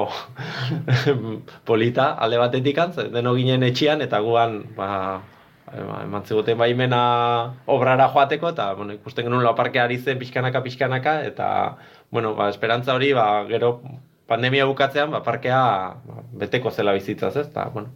polita 1.69 2.13
alde 2.15 2.39
batetik 2.41 2.79
antz, 2.79 3.03
deno 3.13 3.35
ginen 3.37 3.67
etxian 3.67 4.01
eta 4.01 4.23
guan, 4.25 4.63
ba, 4.79 4.89
eman 5.77 6.25
ziguten 6.25 6.59
baimena 6.59 7.01
obrara 7.67 8.09
joateko 8.15 8.53
eta 8.55 8.73
bueno, 8.75 8.95
ikusten 8.97 9.27
genuen 9.29 9.49
parkea 9.57 9.85
ari 9.85 9.99
zen 9.99 10.19
pixkanaka 10.19 10.63
pixkanaka 10.63 11.21
eta 11.25 11.49
bueno, 12.11 12.35
ba, 12.35 12.49
esperantza 12.49 12.95
hori 12.95 13.13
ba, 13.13 13.45
gero 13.49 13.83
pandemia 14.29 14.67
bukatzean 14.69 15.11
ba, 15.11 15.23
parkea 15.25 15.61
ba, 16.05 16.23
beteko 16.45 16.71
zela 16.71 16.93
bizitzaz 16.93 17.37
ez, 17.37 17.47
eta, 17.49 17.69
bueno, 17.75 17.95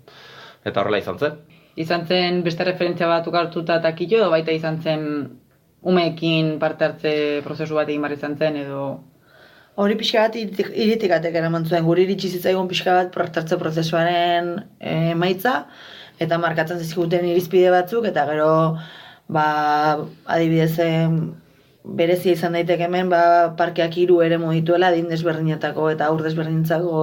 eta 0.64 0.80
horrela 0.80 0.98
izan 1.02 1.18
zen. 1.18 1.38
Izan 1.76 2.06
zen 2.06 2.42
beste 2.44 2.64
referentzia 2.68 3.08
bat 3.08 3.26
ukartuta 3.28 3.78
eta 3.80 3.92
kito, 3.96 4.18
edo 4.20 4.30
baita 4.32 4.52
izan 4.52 4.80
zen 4.82 5.06
umeekin 5.82 6.58
parte 6.62 6.86
hartze 6.86 7.14
prozesu 7.44 7.78
bat 7.78 7.88
egin 7.88 8.04
izan 8.12 8.36
zen, 8.38 8.60
edo... 8.64 8.84
Hori 9.80 9.94
pixka 9.96 10.26
bat 10.26 10.34
iritik, 10.36 10.68
iritikatek 10.76 11.34
eraman 11.40 11.64
zuen, 11.64 11.86
guri 11.86 12.04
iritsi 12.04 12.28
zitzaigun 12.28 12.68
pixka 12.68 12.92
bat 12.92 13.14
partartze 13.14 13.56
prozesuaren 13.56 14.50
eh, 14.78 15.12
emaitza, 15.14 15.54
eta 16.24 16.38
markatzen 16.42 16.80
zizkuten 16.82 17.26
irizpide 17.28 17.70
batzuk, 17.74 18.06
eta 18.10 18.26
gero, 18.30 18.50
ba, 19.32 19.46
adibidez, 20.36 20.76
berezia 21.84 22.36
izan 22.36 22.54
daiteke 22.56 22.86
hemen, 22.86 23.10
ba, 23.10 23.22
parkeak 23.58 23.96
hiru 23.98 24.20
eremu 24.22 24.52
dituela, 24.54 24.92
adin 24.92 25.10
desberdinetako 25.10 25.90
eta 25.90 26.08
aur 26.12 26.22
desberdintzako 26.22 27.02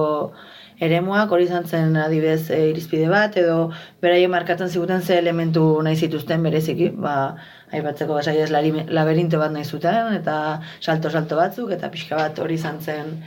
eremuak, 0.80 1.32
hori 1.36 1.44
izan 1.44 1.66
zen 1.68 1.96
adibidez 2.00 2.48
e, 2.50 2.60
irizpide 2.70 3.10
bat, 3.12 3.36
edo 3.36 3.70
beraien 4.00 4.32
markatzen 4.32 4.72
ziguten 4.72 5.02
ze 5.02 5.18
elementu 5.20 5.64
nahi 5.84 5.96
zituzten 5.96 6.42
bereziki, 6.48 6.88
ba, 7.06 7.36
aipatzeko 7.76 8.18
ez 8.18 8.50
laberinto 8.50 9.38
bat 9.38 9.52
nahi 9.52 9.64
zuten, 9.64 10.14
eta 10.16 10.36
salto-salto 10.80 11.36
batzuk, 11.36 11.72
eta 11.76 11.92
pixka 11.92 12.16
bat 12.16 12.38
hori 12.38 12.56
izan 12.56 12.80
zen 12.80 13.18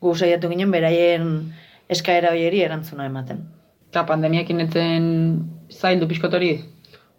gu 0.00 0.14
saiatu 0.16 0.48
ginen 0.50 0.70
beraien 0.70 1.28
eskaera 1.88 2.32
horieri 2.32 2.62
erantzuna 2.62 3.06
ematen. 3.06 3.44
Eta 3.92 4.06
pandemiakin 4.08 4.62
etzen 4.64 5.08
zaildu 5.68 6.06
pixkot 6.08 6.32
hori? 6.32 6.54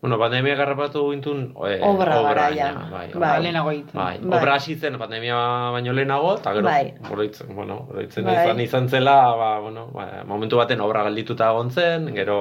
Bueno, 0.04 0.18
pandemia 0.20 0.56
garrapatu 0.60 1.04
gintun 1.14 1.54
e, 1.64 1.78
Obra 1.88 2.18
obraina, 2.20 2.66
garaian. 2.74 2.80
bai, 2.92 3.06
Bai. 3.14 3.36
Lehenago 3.46 3.70
egiten. 3.72 3.94
Bai, 3.96 4.18
Bai. 4.20 4.40
obra 4.42 4.56
hasi 4.58 4.74
zen 4.76 4.98
pandemia 5.00 5.38
baino 5.72 5.94
lehenago, 5.96 6.34
eta 6.42 6.52
gero, 6.58 6.66
Bai. 6.68 6.90
oroitzen, 7.10 7.54
bueno, 7.56 7.78
oroitzen 7.94 8.26
Bai. 8.28 8.34
izan, 8.42 8.60
izan 8.66 8.90
zela, 8.92 9.14
ba, 9.40 9.52
bueno, 9.64 9.86
ba, 9.94 10.08
momentu 10.28 10.58
baten 10.60 10.82
obra 10.84 11.04
galdituta 11.08 11.52
egon 11.54 11.72
zen, 11.72 12.10
gero, 12.18 12.40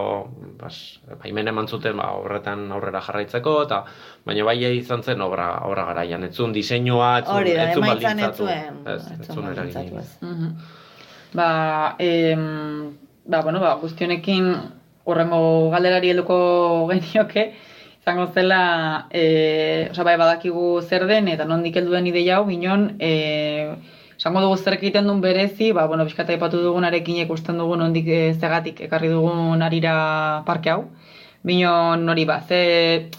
bas, 0.58 0.80
baimen 1.22 1.52
eman 1.52 1.68
zuten, 1.68 1.96
ba, 2.02 2.08
horretan 2.18 2.64
aurrera 2.72 3.00
jarraitzeko, 3.06 3.54
eta 3.68 3.84
baina 4.26 4.48
bai 4.48 4.56
izan 4.80 5.04
zen 5.06 5.20
obra, 5.22 5.52
obra 5.68 5.84
garaian, 5.92 6.24
etzun 6.24 6.52
diseinua, 6.56 7.18
etzun, 7.20 7.36
Hori 7.36 7.54
da, 7.54 7.68
etzun 7.70 7.84
emaitzan 7.84 8.18
ez 8.18 8.26
baldintzatu. 8.26 8.42
zuen, 8.48 8.82
Ez, 8.96 9.06
ez 9.06 9.20
etzun 9.20 9.36
zuen 9.36 9.52
eragin. 9.52 9.74
baldintzatu 9.74 9.98
ez. 10.02 10.18
Mhm. 10.22 10.56
Ba, 11.34 11.94
em, 12.00 12.98
ba, 13.24 13.42
bueno, 13.42 13.60
ba, 13.60 13.74
guztionekin 13.80 14.54
urrengo 15.04 15.70
galderari 15.70 16.10
helduko 16.10 16.88
genioke, 16.90 17.52
izango 18.00 18.26
zela, 18.34 19.08
e, 19.10 19.88
oza, 19.90 20.04
bai, 20.04 20.16
badakigu 20.18 20.82
zer 20.82 21.06
den, 21.06 21.28
eta 21.28 21.46
nondik 21.46 21.76
heldu 21.78 21.94
den 21.94 22.08
ideia 22.10 22.38
hau, 22.38 22.46
binon, 22.48 22.88
e, 23.00 23.12
esango 24.16 24.42
dugu 24.44 24.58
zer 24.58 24.78
egiten 24.78 25.06
duen 25.06 25.20
berezi, 25.22 25.72
ba, 25.72 25.86
bueno, 25.86 26.06
bizkata 26.08 26.34
ipatu 26.34 26.62
dugunarekin 26.62 27.22
ikusten 27.26 27.58
dugu 27.58 27.78
nondik 27.78 28.08
e, 28.08 28.22
zegatik 28.34 28.82
ekarri 28.88 29.12
dugun 29.12 29.62
arira 29.62 29.94
parke 30.46 30.74
hau. 30.74 30.86
Binon 31.42 32.08
hori 32.08 32.24
ba, 32.24 32.40
ze, 32.46 33.10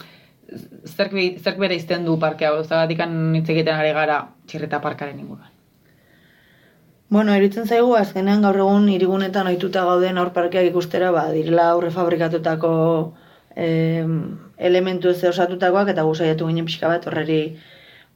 zerk, 0.88 1.16
zerk 1.40 1.58
bere 1.60 1.76
izten 1.76 2.04
du 2.08 2.18
parke 2.20 2.48
hau, 2.48 2.62
zagatik 2.64 3.04
hitz 3.40 3.48
egiten 3.48 3.74
ari 3.74 3.92
gara 3.92 4.22
txirreta 4.46 4.80
parkaren 4.80 5.20
inguruan. 5.20 5.53
Bueno, 7.08 7.34
eritzen 7.36 7.66
zaigu 7.68 7.92
azkenean 7.98 8.42
gaur 8.42 8.56
egun 8.56 8.88
irigunetan 8.88 9.46
ohituta 9.50 9.84
gauden 9.84 10.18
aur 10.18 10.30
parkeak 10.36 10.70
ikustera, 10.70 11.10
ba, 11.12 11.26
direla 11.36 11.68
aurre 11.74 11.90
fabrikatutako 11.92 12.70
em, 13.66 14.14
elementu 14.56 15.10
ez 15.10 15.20
osatutakoak 15.30 15.92
eta 15.92 16.02
gu 16.08 16.14
saiatu 16.14 16.48
ginen 16.48 16.64
pixka 16.70 16.88
bat 16.88 17.06
horreri 17.06 17.40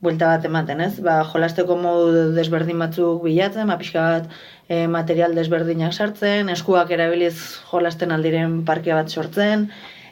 buelta 0.01 0.31
bat 0.33 0.47
ematen, 0.49 0.81
ez? 0.81 0.95
Ba, 1.05 1.19
jolasteko 1.33 1.77
modu 1.77 2.25
desberdin 2.39 2.81
batzuk 2.85 3.23
bilatzen, 3.27 3.69
ba, 3.69 3.77
pixka 3.83 4.07
bat 4.15 4.33
e, 4.69 4.87
material 4.97 5.37
desberdinak 5.37 5.93
sartzen, 5.93 6.49
eskuak 6.55 6.91
erabiliz 6.97 7.37
jolasten 7.71 8.15
aldiren 8.15 8.63
parke 8.65 8.95
bat 8.97 9.13
sortzen, 9.13 9.69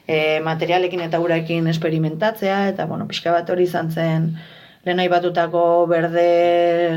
e, 0.07 0.39
materialekin 0.45 1.07
eta 1.07 1.23
uraekin 1.23 1.73
esperimentatzea, 1.73 2.61
eta, 2.75 2.87
bueno, 2.93 3.09
pixka 3.09 3.33
bat 3.35 3.51
hori 3.51 3.67
izan 3.71 3.91
zen 3.91 4.31
lehen 4.87 5.03
aipatutako 5.03 5.63
berde 5.91 6.27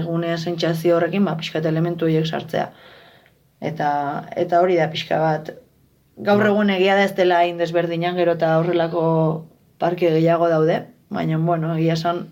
gune 0.06 0.38
sentsazio 0.38 0.98
horrekin, 0.98 1.26
ba, 1.26 1.36
pixka 1.40 1.62
elementu 1.72 2.06
horiek 2.06 2.28
sartzea. 2.28 2.70
Eta, 3.70 3.90
eta 4.44 4.62
hori 4.64 4.78
da 4.78 4.88
pixka 4.94 5.18
bat, 5.20 5.50
gaur 6.30 6.46
egun 6.52 6.70
egia 6.70 6.96
da 7.00 7.08
ez 7.08 7.16
dela 7.18 7.42
hain 7.44 7.58
desberdinan 7.58 8.16
gero 8.20 8.38
eta 8.38 8.54
horrelako 8.60 9.04
parke 9.82 10.12
gehiago 10.14 10.50
daude, 10.54 10.78
baina, 11.10 11.42
bueno, 11.50 11.74
egia 11.78 11.98
esan, 11.98 12.28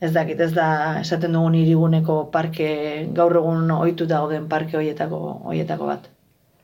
ez 0.00 0.12
dakit, 0.14 0.40
ez 0.40 0.52
da 0.54 0.68
esaten 1.00 1.34
dugun 1.34 1.58
iriguneko 1.58 2.18
parke, 2.32 2.70
gaur 3.18 3.36
egun 3.42 3.70
ohituta 3.80 4.22
gauden 4.22 4.48
parke 4.48 4.78
hoietako, 4.80 5.20
hoietako 5.50 5.90
bat. 5.90 6.13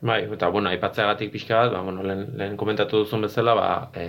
Bai, 0.01 0.23
eta 0.33 0.47
bueno, 0.49 0.69
aipatzeagatik 0.73 1.29
pixka 1.29 1.59
bat, 1.59 1.71
ba, 1.75 1.81
bueno, 1.85 2.01
lehen, 2.01 2.23
lehen 2.37 2.55
komentatu 2.57 3.03
duzun 3.03 3.21
bezala, 3.21 3.53
ba, 3.53 3.67
e, 3.93 4.05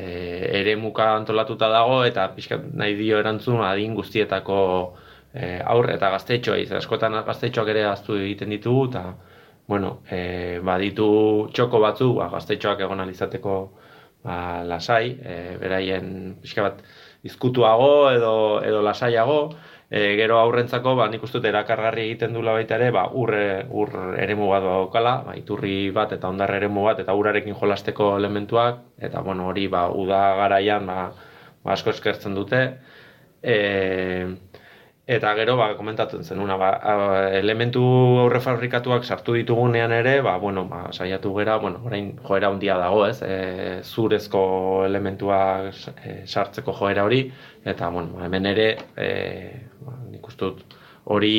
ere 0.61 0.73
muka 0.81 1.11
antolatuta 1.19 1.69
dago 1.69 1.99
eta 2.09 2.31
pixka 2.33 2.57
nahi 2.81 2.95
dio 2.97 3.19
erantzun 3.21 3.61
adin 3.61 3.93
guztietako 3.99 4.57
e, 5.35 5.59
aur 5.75 5.91
eta 5.93 6.09
gaztetxoa, 6.15 6.57
izan 6.65 6.81
askotan 6.81 7.19
gaztetxoak 7.27 7.69
ere 7.75 7.85
aztu 7.91 8.17
egiten 8.17 8.55
ditugu, 8.57 8.87
eta 8.89 9.05
bueno, 9.69 9.99
e, 10.09 10.61
baditu 10.65 11.11
txoko 11.53 11.83
batzu, 11.85 12.09
ba, 12.23 12.31
gaztetxoak 12.39 12.81
egon 12.89 13.05
alizateko 13.05 13.57
ba, 14.25 14.39
lasai, 14.73 15.13
e, 15.21 15.39
beraien 15.61 16.39
pixka 16.41 16.71
bat 16.71 16.81
izkutuago 17.29 17.93
edo, 18.17 18.35
edo 18.65 18.81
lasaiago, 18.89 19.41
e, 19.93 20.15
gero 20.17 20.39
aurrentzako, 20.41 20.95
ba, 20.97 21.07
nik 21.13 21.25
uste 21.27 21.37
dut 21.37 21.49
erakargarri 21.51 22.07
egiten 22.07 22.33
duela 22.33 22.55
baita 22.57 22.79
ere, 22.79 22.89
ba, 22.97 23.05
ur, 23.13 23.35
ur 23.83 23.91
eremu 24.17 24.49
bat 24.49 24.65
daukala, 24.65 25.13
ba, 25.27 25.35
iturri 25.37 25.91
bat 25.93 26.15
eta 26.17 26.31
ondar 26.33 26.55
eremu 26.57 26.87
bat 26.89 27.03
eta 27.05 27.13
urarekin 27.19 27.59
jolasteko 27.61 28.15
elementuak, 28.17 28.81
eta 29.09 29.21
bueno, 29.27 29.51
hori 29.53 29.67
ba, 29.69 29.85
uda 29.93 30.23
garaian 30.41 30.89
ba, 30.89 30.97
ba, 31.61 31.75
asko 31.77 31.93
eskertzen 31.93 32.39
dute. 32.39 32.63
E, 33.43 33.59
eta 35.07 35.33
gero, 35.35 35.57
ba, 35.59 35.73
komentatzen 35.77 36.23
zenuna, 36.23 36.57
ba, 36.57 36.69
elementu 37.35 37.83
aurre 38.23 38.39
fabrikatuak 38.41 39.05
sartu 39.05 39.35
ditugunean 39.35 39.93
ere, 39.93 40.21
ba, 40.23 40.37
bueno, 40.39 40.65
ba, 40.71 40.85
saiatu 40.93 41.33
gera, 41.39 41.57
bueno, 41.59 41.81
orain 41.85 42.13
joera 42.23 42.53
handia 42.53 42.77
dago, 42.79 43.07
ez, 43.09 43.19
e, 43.27 43.81
zurezko 43.83 44.85
elementuak 44.87 45.75
e, 46.05 46.15
sartzeko 46.27 46.75
joera 46.79 47.05
hori, 47.05 47.25
eta, 47.65 47.91
bueno, 47.91 48.15
ba, 48.15 48.29
hemen 48.29 48.47
ere, 48.55 48.69
e, 48.97 49.11
ba, 49.83 49.99
nik 50.13 50.29
uste 50.31 50.45
dut, 50.53 50.79
hori, 51.11 51.35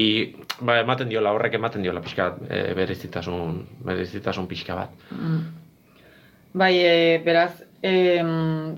ba, 0.59 0.81
ematen 0.83 1.07
diola, 1.09 1.31
horrek 1.31 1.55
ematen 1.55 1.85
diola 1.85 2.03
pixka 2.03 2.33
e, 2.49 2.65
berezitasun, 2.75 3.61
berezitasun 3.87 4.49
pixka 4.51 4.75
bat. 4.75 5.05
Bai, 6.53 6.73
e, 6.83 7.21
beraz, 7.23 7.63
e, 7.81 8.19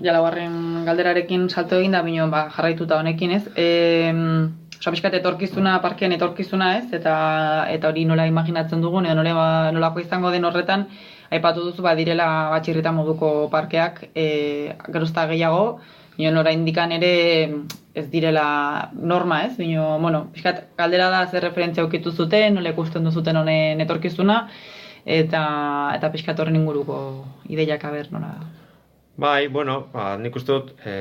ja 0.02 0.14
laugarren 0.14 0.86
galderarekin 0.86 1.50
salto 1.50 1.82
egin 1.82 1.98
da, 1.98 2.06
bino, 2.06 2.30
ba, 2.30 2.46
jarraituta 2.54 3.02
honekin 3.02 3.34
ez. 3.34 3.42
E, 3.58 3.66
Osa, 4.78 4.92
pixkat 4.92 5.14
etorkizuna, 5.18 5.78
parkean 5.82 6.12
etorkizuna 6.12 6.76
ez, 6.78 6.86
eta 6.92 7.16
eta 7.72 7.88
hori 7.88 8.04
nola 8.04 8.26
imaginatzen 8.28 8.82
dugun, 8.84 9.06
edo 9.06 9.22
nola, 9.22 9.70
nolako 9.72 10.02
izango 10.04 10.30
den 10.34 10.44
horretan, 10.44 10.86
aipatu 11.32 11.64
duzu, 11.64 11.82
ba, 11.82 11.94
direla 11.98 12.26
batxirrita 12.52 12.92
moduko 12.92 13.48
parkeak, 13.52 14.02
e, 14.14 14.26
gerozta 14.92 15.26
gehiago, 15.32 15.78
Nion 16.16 16.38
orain 16.40 16.62
indikan 16.62 16.94
ere 16.96 17.10
ez 17.96 18.06
direla 18.12 18.90
norma, 18.96 19.42
ez? 19.44 19.56
Bino, 19.58 19.98
bueno, 20.00 20.22
pixkat, 20.32 20.62
galdera 20.78 21.10
da 21.12 21.26
zer 21.28 21.44
referentzia 21.44 21.84
ukitu 21.84 22.12
zuten, 22.12 22.56
nola 22.56 22.72
ikusten 22.72 23.04
duzuten 23.04 23.36
honen 23.36 23.82
etorkizuna, 23.84 24.38
eta, 25.04 25.42
eta 25.96 26.10
pixkat 26.14 26.40
horren 26.40 26.56
inguruko 26.56 26.98
ideiak 27.52 27.84
aber 27.84 28.08
nola. 28.14 28.32
Bai, 29.20 29.48
bueno, 29.52 29.82
ba, 29.92 30.14
nik 30.20 30.40
uste 30.40 30.56
dut, 30.56 30.72
e, 30.88 30.96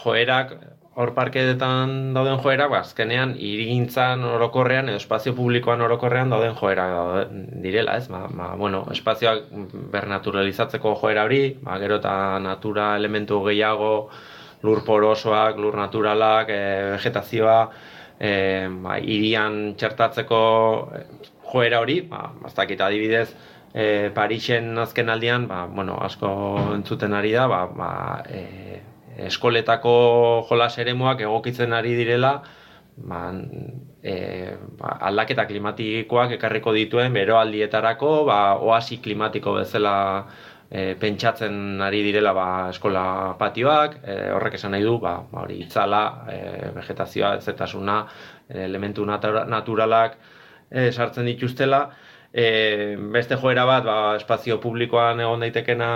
joerak, 0.00 0.56
hor 0.96 1.12
parkeetan 1.12 2.14
dauden 2.16 2.38
joerak, 2.40 2.70
ba, 2.72 2.78
azkenean, 2.80 3.34
irigintzan 3.36 4.22
orokorrean 4.24 4.88
edo 4.88 4.96
espazio 4.96 5.34
publikoan 5.36 5.82
orokorrean 5.84 6.32
dauden 6.32 6.54
daude, 6.56 7.26
direla, 7.60 7.98
ez? 8.00 8.08
Ba, 8.08 8.22
ba, 8.32 8.54
bueno, 8.56 8.86
espazioak 8.90 9.44
bernaturalizatzeko 9.92 10.94
joera 11.02 11.26
hori, 11.28 11.58
ba, 11.60 11.76
gero 11.84 12.00
eta 12.00 12.38
natura 12.40 12.96
elementu 12.96 13.42
gehiago, 13.44 14.08
lur 14.62 14.82
porosoak, 14.88 15.60
lur 15.60 15.76
naturalak, 15.76 16.48
e, 16.48 16.64
vegetazioa, 16.96 17.60
e, 18.18 18.32
ba, 18.80 18.96
irian 18.96 19.76
txertatzeko 19.76 20.42
e, 20.96 21.04
joera 21.52 21.84
hori, 21.84 22.00
ba, 22.08 22.30
ez 22.48 22.56
dakit 22.56 22.80
adibidez, 22.80 23.28
e, 23.74 24.08
Parisen 24.16 24.72
azken 24.80 25.12
aldian, 25.12 25.44
ba, 25.46 25.66
bueno, 25.68 26.00
asko 26.00 26.32
entzuten 26.72 27.12
ari 27.12 27.36
da, 27.36 27.46
ba, 27.52 27.66
ba, 27.68 27.94
e, 28.32 28.95
eskoletako 29.16 29.96
jolas 30.50 30.76
eremuak 30.78 31.20
egokitzen 31.24 31.72
ari 31.72 31.94
direla, 31.96 32.42
ba, 32.96 33.20
e, 34.02 34.16
ba, 34.78 34.96
aldaketa 35.08 35.46
klimatikoak 35.46 36.36
ekarriko 36.36 36.72
dituen 36.76 37.14
beroaldietarako, 37.16 38.12
ba, 38.28 38.40
oasi 38.60 38.98
klimatiko 39.04 39.56
bezala 39.58 39.96
e, 40.70 40.94
pentsatzen 41.00 41.82
ari 41.82 42.02
direla 42.06 42.32
ba, 42.36 42.46
eskola 42.70 43.36
patioak, 43.40 44.00
e, 44.04 44.16
horrek 44.36 44.58
esan 44.58 44.74
nahi 44.76 44.86
du, 44.86 44.96
ba, 45.02 45.18
ba, 45.30 45.44
hori 45.44 45.60
itzala, 45.64 46.02
e, 46.32 46.40
vegetazioa, 46.76 47.36
zetasuna, 47.40 48.00
elementu 48.66 49.04
natura, 49.06 49.44
naturalak 49.50 50.18
e, 50.70 50.90
sartzen 50.92 51.28
dituztela, 51.28 51.86
e, 52.32 52.96
beste 53.12 53.38
joera 53.40 53.66
bat, 53.68 53.84
ba, 53.86 54.00
espazio 54.16 54.60
publikoan 54.62 55.20
egon 55.24 55.44
daitekena 55.44 55.90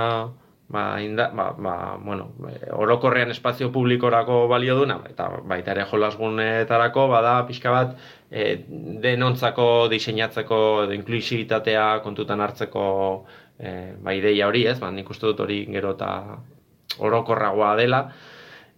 ba, 0.70 1.02
inda, 1.02 1.28
ba, 1.34 1.50
ba, 1.58 1.74
bueno, 1.98 2.30
orokorrean 2.72 3.30
espazio 3.34 3.72
publikorako 3.74 4.46
balio 4.48 4.76
duna, 4.78 5.00
eta 5.10 5.26
baita 5.50 5.74
ere 5.74 5.84
jolasgunetarako, 5.90 7.08
bada 7.10 7.34
pixka 7.48 7.72
bat 7.74 7.96
e, 8.30 8.44
denontzako 9.02 9.66
diseinatzeko, 9.90 10.60
edo 10.84 10.94
inklusibitatea 10.94 11.86
kontutan 12.06 12.40
hartzeko 12.46 12.84
e, 13.58 13.74
ba, 13.98 14.14
ideia 14.14 14.46
hori, 14.46 14.64
ez? 14.70 14.78
Ba, 14.78 14.92
nik 14.94 15.10
uste 15.10 15.26
dut 15.26 15.42
hori 15.42 15.64
gero 15.74 15.96
eta 15.98 16.12
orokorragoa 17.02 17.74
dela. 17.80 18.04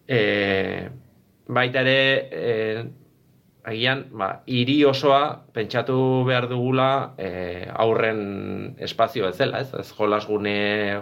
E, 0.09 0.23
baita 1.53 1.85
ere, 1.85 1.99
e, 2.33 2.57
agian, 3.65 4.07
ba, 4.19 4.29
hiri 4.47 4.81
osoa 4.85 5.45
pentsatu 5.55 5.97
behar 6.27 6.49
dugula 6.51 7.15
e, 7.19 7.69
aurren 7.85 8.75
espazio 8.83 9.29
ez 9.29 9.37
dela, 9.39 9.63
ez? 9.63 9.71
Ez 9.79 9.93
jolasgune, 9.99 10.57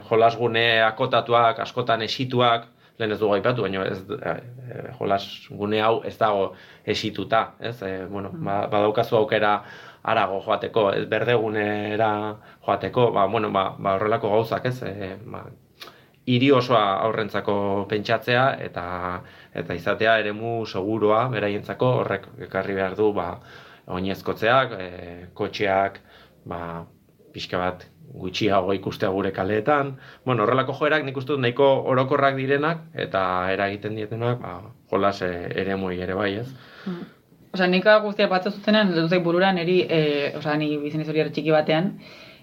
jolasgune 0.08 0.66
akotatuak, 0.84 1.62
askotan 1.64 2.04
esituak, 2.04 2.68
lehen 3.00 3.14
ez 3.16 3.20
dugu 3.20 3.38
aipatu, 3.38 3.64
baina 3.64 3.86
ez, 3.88 4.02
e, 4.04 4.34
e, 4.74 4.82
jolasgune 4.98 5.80
hau 5.80 6.02
ez 6.04 6.16
dago 6.20 6.50
esituta, 6.84 7.54
ez? 7.61 7.78
E, 7.82 8.04
bueno, 8.11 8.32
ba, 8.34 8.66
badaukazu 8.72 9.16
aukera 9.16 9.54
arago 10.02 10.42
joateko, 10.44 10.90
ez 10.96 11.06
berdegunera 11.08 12.12
joateko, 12.66 13.11
ba, 13.16 13.26
bueno, 13.26 13.50
ba, 13.56 13.70
ba 13.78 13.96
horrelako 13.96 14.36
gauzak, 14.36 14.68
ez? 14.68 14.82
E, 14.84 15.14
ba, 15.24 15.46
hiri 16.27 16.51
osoa 16.53 16.83
aurrentzako 17.07 17.87
pentsatzea 17.89 18.45
eta 18.66 18.85
eta 19.55 19.75
izatea 19.75 20.18
eremu 20.23 20.66
seguroa 20.66 21.29
beraientzako 21.33 21.93
horrek 22.03 22.27
ekarri 22.49 22.75
behar 22.75 22.97
du 22.97 23.12
ba 23.12 23.31
oinezkotzeak, 23.91 24.75
e, 24.79 24.89
kotxeak, 25.35 25.99
ba 26.47 26.87
pixka 27.35 27.59
bat 27.59 27.87
gutxiago 28.11 28.75
ikustea 28.75 29.11
gure 29.14 29.31
kaleetan. 29.33 29.97
Bueno, 30.27 30.45
horrelako 30.45 30.75
joerak 30.79 31.05
nik 31.07 31.16
uste 31.16 31.33
dut 31.33 31.43
nahiko 31.43 31.68
orokorrak 31.93 32.37
direnak 32.39 32.83
eta 32.95 33.23
eragiten 33.53 33.97
dietenak 33.99 34.41
ba 34.43 34.55
jolas 34.91 35.21
e, 35.23 35.31
eremuei 35.62 36.01
ere 36.01 36.14
bai, 36.18 36.33
ez? 36.43 36.49
Osea, 37.55 37.66
nik 37.66 37.87
guztia 38.03 38.29
batzu 38.31 38.51
zutenean, 38.51 38.93
dut 38.95 39.14
burura 39.23 39.53
niri, 39.53 39.81
e, 39.89 40.33
osea, 40.39 40.57
ni 40.57 40.77
bizen 40.79 41.07
hori 41.07 41.31
txiki 41.31 41.51
batean, 41.55 41.97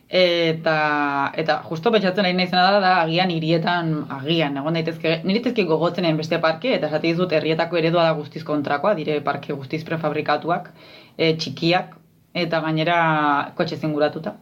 eta 0.09 1.31
eta 1.35 1.61
justo 1.67 1.91
pentsatzen 1.91 2.25
ari 2.25 2.33
naizena 2.37 2.71
da 2.71 2.79
da 2.79 2.91
agian 3.01 3.31
hirietan 3.31 4.05
agian 4.09 4.55
egon 4.57 4.73
daitezke 4.79 5.21
nire 5.23 5.41
daitezke 5.41 5.65
gogotzenen 5.67 6.17
beste 6.17 6.39
parke 6.39 6.73
eta 6.75 6.87
esate 6.87 7.07
dizut 7.07 7.31
herrietako 7.31 7.77
eredua 7.77 8.03
da 8.03 8.13
guztiz 8.15 8.43
kontrakoa 8.43 8.93
dire 8.95 9.19
parke 9.21 9.53
guztiz 9.53 9.83
prefabrikatuak 9.83 10.71
e, 11.17 11.33
txikiak 11.35 11.95
eta 12.33 12.59
gainera 12.61 13.51
kotxe 13.57 13.77
zinguratuta. 13.77 14.35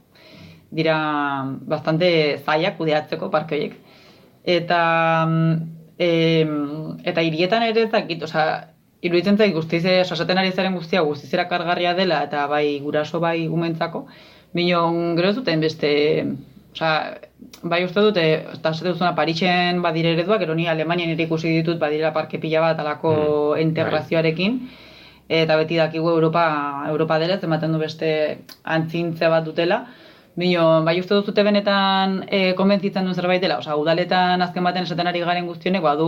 Dira 0.71 0.97
bastante 1.61 2.09
zailak 2.45 2.77
kudeatzeko 2.77 3.29
parke 3.31 3.55
horiek. 3.55 3.79
Eta 4.43 4.81
E, 5.97 6.45
eta 7.07 7.21
hirietan 7.23 7.63
ere 7.63 7.85
ez 7.85 7.91
dakit, 7.91 8.23
osea, 8.27 8.75
iruditzen 9.05 9.37
zait 9.37 9.53
guztiz, 9.55 9.83
eh, 9.85 10.03
sasaten 10.03 10.37
ari 10.41 10.51
zaren 10.51 10.75
guztia 10.75 11.03
guztiz 11.07 11.29
erakargarria 11.33 11.93
dela, 11.95 12.21
eta 12.27 12.45
bai 12.51 12.79
guraso 12.83 13.21
bai 13.23 13.47
gumentzako, 13.47 14.05
Minon, 14.55 15.17
gero 15.17 15.29
ez 15.29 15.35
duten 15.35 15.59
beste, 15.59 15.89
osea, 16.71 16.91
bai 17.67 17.81
uste 17.83 18.03
dute, 18.05 18.23
eta 18.55 18.71
esate 18.71 18.93
duzuna 18.93 19.11
Parixen 19.17 19.81
badire 19.83 20.13
ereduak, 20.15 20.39
gero 20.45 20.55
ni 20.55 20.69
Alemanian 20.71 21.11
ere 21.11 21.25
ikusi 21.27 21.51
ditut 21.57 21.81
badirela 21.81 22.13
parke 22.15 22.39
pila 22.39 22.61
bat 22.63 22.79
alako 22.79 23.11
Mm, 23.15 23.61
integrazioarekin, 23.65 24.57
eta 25.41 25.57
beti 25.59 25.75
dakigu 25.81 26.09
Europa, 26.09 26.45
Europa 26.87 27.19
dela, 27.19 27.39
ematen 27.49 27.75
du 27.75 27.83
beste 27.83 28.09
antzintze 28.63 29.27
bat 29.35 29.43
dutela, 29.43 29.85
Bino, 30.35 30.83
bai 30.83 30.97
uste 30.99 31.15
duzute 31.15 31.43
benetan 31.47 32.17
e, 32.27 32.39
konbentzitzen 32.59 33.05
duen 33.07 33.15
zerbait 33.15 33.39
dela, 33.39 33.55
osea, 33.61 33.77
udaletan 33.79 34.41
azken 34.43 34.65
baten 34.67 34.83
esaten 34.83 35.07
ari 35.07 35.21
garen 35.23 35.47
guztionek 35.47 35.83
badu 35.85 36.07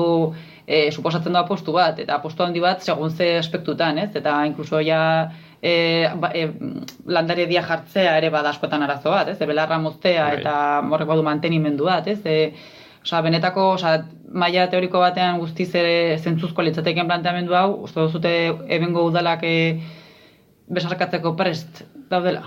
e, 0.67 0.91
suposatzen 0.91 1.33
du 1.33 1.39
apostu 1.39 1.73
bat, 1.73 1.99
eta 2.03 2.17
apostu 2.19 2.43
handi 2.43 2.59
bat 2.59 2.83
segun 2.83 3.11
ze 3.11 3.37
aspektutan, 3.39 3.97
ez? 3.97 4.09
Eta 4.19 4.35
inkluso 4.45 4.81
ja 4.83 5.01
e, 5.61 6.09
ba, 6.19 6.33
e, 6.35 6.49
landare 7.05 7.47
dia 7.47 7.63
jartzea 7.63 8.17
ere 8.19 8.29
bada 8.29 8.51
askotan 8.51 8.83
arazo 8.83 9.13
bat, 9.15 9.31
ez? 9.31 9.39
E, 9.39 9.47
belarra 9.47 9.79
moztea 9.79 10.25
Bai. 10.25 10.41
eta 10.41 10.57
horrek 10.91 11.07
badu 11.07 11.23
mantenimendu 11.23 11.87
bat, 11.87 12.11
ez? 12.11 12.19
E, 12.25 12.51
Osea, 13.07 13.21
benetako, 13.23 13.69
osea, 13.77 14.01
maila 14.35 14.65
teoriko 14.67 14.99
batean 14.99 15.37
guztiz 15.39 15.69
ere 15.79 16.17
zentzuzko 16.17 16.65
litzateken 16.65 17.07
planteamendu 17.07 17.55
hau, 17.55 17.69
uste 17.85 18.01
duzute 18.03 18.33
ebengo 18.67 19.05
udalak 19.07 19.45
e, 19.47 19.53
besarkatzeko 20.67 21.31
prest 21.39 21.85
daudela. 22.11 22.41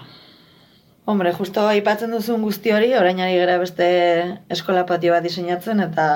Hombre, 1.09 1.33
justo 1.33 1.65
aipatzen 1.65 2.13
duzun 2.13 2.45
guzti 2.45 2.75
hori, 2.77 2.93
orain 2.99 3.23
ari 3.25 3.39
gara 3.41 3.57
beste 3.63 3.89
eskola 4.53 4.85
patio 4.91 5.15
bat 5.17 5.25
diseinatzen, 5.25 5.81
eta 5.81 6.07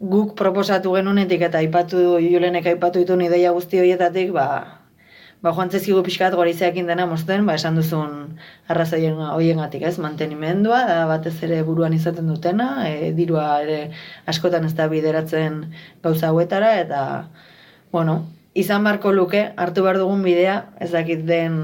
guk 0.00 0.32
proposatu 0.36 0.94
genunetik 0.96 1.42
eta 1.44 1.60
aipatu 1.60 2.18
Julenek 2.24 2.66
aipatu 2.72 3.02
dituen 3.02 3.20
ideia 3.26 3.52
guzti 3.52 3.80
horietatik, 3.80 4.32
ba, 4.32 4.80
ba 5.44 5.52
joan 5.52 5.70
zezkigu 5.70 6.00
pixkat 6.04 6.34
gorizeakin 6.34 6.88
dena 6.88 7.04
mozten, 7.06 7.44
ba 7.46 7.54
esan 7.60 7.76
duzun 7.76 8.38
arrazoien 8.68 9.20
horiengatik, 9.20 9.84
ez? 9.84 9.98
Mantenimendua, 10.00 10.80
da 10.88 11.04
batez 11.10 11.36
ere 11.44 11.60
buruan 11.68 11.92
izaten 11.92 12.32
dutena, 12.32 12.88
e, 12.88 13.12
dirua 13.16 13.60
ere 13.66 13.78
askotan 14.26 14.64
ez 14.64 14.74
da 14.74 14.88
bideratzen 14.88 15.62
gauza 16.02 16.32
hauetara, 16.32 16.74
eta, 16.80 17.04
bueno, 17.92 18.22
izan 18.54 18.84
beharko 18.84 19.12
luke, 19.12 19.50
hartu 19.56 19.84
behar 19.84 20.00
dugun 20.00 20.24
bidea, 20.24 20.58
ez 20.80 20.90
dakit 20.96 21.28
den 21.28 21.60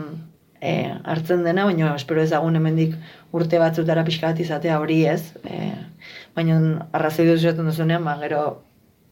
e, 0.61 0.93
hartzen 1.05 1.45
dena, 1.45 1.64
baina 1.64 1.95
espero 1.97 2.20
ezagun 2.22 2.57
hemendik 2.57 2.97
urte 3.32 3.59
batzutara 3.61 4.05
pixka 4.05 4.32
bat 4.32 4.41
izatea 4.45 4.80
hori 4.80 5.05
ez. 5.09 5.32
E, 5.45 5.72
baina 6.37 6.61
arrazoi 6.93 7.28
esaten 7.32 7.68
duzunean, 7.70 8.05
ba, 8.05 8.16
gero 8.20 8.45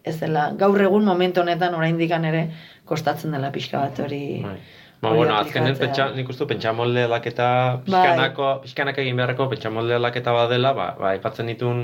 ez 0.05 0.19
dela, 0.21 0.51
gaur 0.61 0.81
egun 0.85 1.05
momentu 1.09 1.41
honetan 1.41 1.75
oraindik 1.75 2.11
ere 2.13 2.47
kostatzen 2.85 3.33
dela 3.33 3.51
pixka 3.51 3.81
bat 3.81 4.01
hori. 4.05 4.43
Ba, 4.45 5.09
hori 5.09 5.19
bueno, 5.19 5.35
azkenen 5.37 5.77
pentsa, 5.77 6.11
nik 6.17 6.29
uste 6.29 6.47
pentsamolde 6.49 7.05
aldaketa, 7.05 7.49
Bai. 7.77 7.83
pixkanako, 7.87 8.51
pixkanak 8.65 9.01
egin 9.03 9.17
beharreko 9.17 9.49
pentsamolde 9.49 9.97
aldaketa 9.97 10.33
badela, 10.33 10.73
ba, 10.77 10.95
ba, 11.01 11.11
aipatzen 11.13 11.51
ditun 11.53 11.83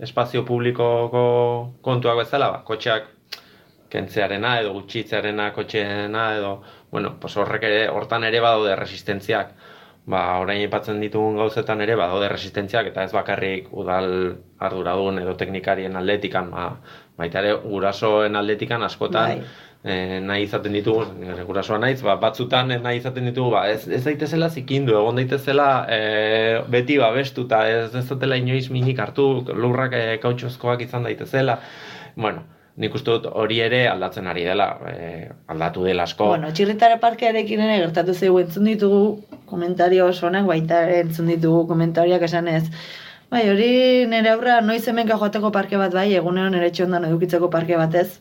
espazio 0.00 0.44
publikoko 0.48 1.24
kontuak 1.84 2.22
bezala, 2.24 2.50
ba, 2.52 2.62
kotxeak 2.64 3.08
kentzearena 3.90 4.54
edo 4.60 4.72
gutxitzearena 4.76 5.50
kotxeena 5.52 6.26
edo, 6.38 6.54
bueno, 6.90 7.16
pues 7.20 7.36
horrek 7.36 7.66
ere, 7.68 7.82
hortan 7.90 8.24
ere 8.24 8.40
badaude 8.40 8.76
resistentziak. 8.78 9.52
Ba, 10.08 10.20
orain 10.40 10.62
aipatzen 10.64 11.00
ditugun 11.02 11.36
gauzetan 11.36 11.80
ere 11.84 11.94
badaude 11.98 12.28
resistentziak 12.32 12.86
eta 12.88 13.02
ez 13.04 13.12
bakarrik 13.12 13.68
udal 13.76 14.06
arduradun 14.58 15.20
edo 15.20 15.34
teknikarien 15.38 15.96
aldetikan, 15.96 16.48
ba, 16.50 16.70
baita 17.20 17.42
ere 17.42 17.58
gurasoen 17.64 18.38
aldetikan 18.40 18.82
askotan 18.82 19.34
Bai. 19.42 19.50
e, 19.84 20.20
nahi 20.24 20.46
izaten 20.46 20.72
ditugu, 20.78 21.04
nire 21.20 21.44
gurasoa 21.44 21.78
naiz, 21.84 22.00
ba, 22.06 22.16
batzutan 22.22 22.72
eh, 22.72 22.78
nahi 22.80 23.02
izaten 23.02 23.28
ditugu, 23.28 23.52
ba, 23.52 23.66
ez, 23.68 23.84
ez 23.88 24.00
daitezela 24.06 24.48
zikindu, 24.48 24.96
egon 24.96 25.20
daitezela 25.20 25.68
e, 25.84 26.00
beti 26.72 26.96
babestuta, 26.98 27.66
ez 27.68 27.94
ez 27.94 28.06
dutela 28.08 28.40
inoiz 28.40 28.70
minik 28.72 29.04
hartu, 29.04 29.28
lurrak 29.52 29.94
e, 30.00 30.06
kautxozkoak 30.24 30.88
izan 30.88 31.04
daitezela, 31.06 31.60
bueno, 32.16 32.46
nik 32.80 32.94
uste 32.96 33.10
dut 33.12 33.26
hori 33.36 33.58
ere 33.60 33.82
aldatzen 33.90 34.26
ari 34.30 34.44
dela, 34.48 34.70
e, 34.88 35.28
aldatu 35.52 35.82
dela 35.84 36.06
asko. 36.08 36.30
Bueno, 36.32 36.48
txirritara 36.56 36.96
parkearekin 37.02 37.60
ere 37.60 37.76
gertatu 37.82 38.14
zaigu 38.16 38.38
entzun 38.40 38.64
ditugu 38.70 39.00
komentario 39.50 40.06
oso 40.08 40.26
onak, 40.30 40.46
baita 40.48 40.78
entzun 41.00 41.28
ditugu 41.28 41.66
komentarioak 41.68 42.22
esan 42.28 42.48
ez. 42.48 42.62
Bai, 43.30 43.44
hori 43.52 44.06
nire 44.10 44.30
aurra 44.32 44.60
noiz 44.64 44.80
hemenka 44.88 45.18
joateko 45.20 45.52
parke 45.54 45.76
bat 45.78 45.92
bai, 45.94 46.08
egunero 46.18 46.48
nire 46.50 46.70
txondan 46.74 47.04
edukitzeko 47.10 47.50
parke 47.52 47.76
batez, 47.78 48.20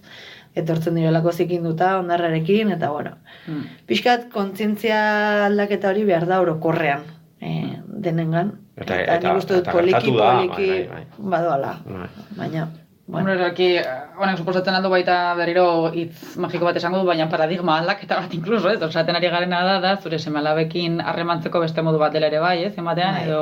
etortzen 0.60 0.96
direlako 1.00 1.32
zikinduta 1.32 1.94
ondarrarekin, 2.02 2.72
eta 2.76 2.90
bueno, 2.92 3.16
Mm. 3.48 3.64
pixkat 3.88 4.28
kontzientzia 4.34 5.46
aldaketa 5.46 5.90
hori 5.90 6.04
behar 6.04 6.26
da 6.28 6.42
orokorrean 6.42 7.02
e, 7.42 7.80
denengan. 7.88 8.52
Eta- 8.76 9.00
eta, 9.02 9.16
eta- 9.16 9.30
nik 9.34 9.38
uste 9.42 9.54
dut 9.56 9.64
eta 9.64 9.72
poliki, 9.72 10.12
poliki 10.12 10.70
bai, 10.92 11.04
badoala. 11.18 11.74
Bai. 11.86 12.08
Baina, 12.38 12.68
Bueno, 13.12 13.32
aquí, 13.44 13.76
honek 14.22 14.38
suposatzen 14.38 14.76
aldo 14.78 14.90
baita 14.94 15.34
berriro 15.34 15.90
hitz 15.98 16.36
magiko 16.38 16.68
bat 16.68 16.78
esango 16.78 17.00
du, 17.02 17.08
baina 17.08 17.26
paradigma 17.32 17.80
aldaketa 17.80 18.20
bat 18.22 18.36
inkluso, 18.38 18.70
ez? 18.70 18.78
Osaten 18.86 19.18
ari 19.18 19.32
garena 19.34 19.64
da, 19.66 19.80
da 19.82 19.94
zure 19.98 20.20
semalabekin 20.20 21.00
harremantzeko 21.02 21.64
beste 21.64 21.82
modu 21.82 21.98
bat 21.98 22.14
dela 22.14 22.30
ere 22.30 22.38
bai, 22.44 22.60
ez? 22.68 22.76
Ematean, 22.78 23.18
Bai. 23.18 23.24
edo, 23.26 23.40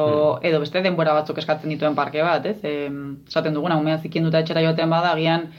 edo 0.49 0.61
beste 0.63 0.79
denbora 0.85 1.17
batzuk 1.17 1.41
eskatzen 1.43 1.73
dituen 1.75 1.99
parke 1.99 2.23
bat, 2.23 2.47
ez? 2.47 2.55
Esaten 2.63 3.59
duguna, 3.59 3.75
umea 3.83 3.97
zikinduta 3.99 4.39
etxera 4.39 4.63
joaten 4.63 4.95
bada, 4.95 5.11
agian 5.11 5.49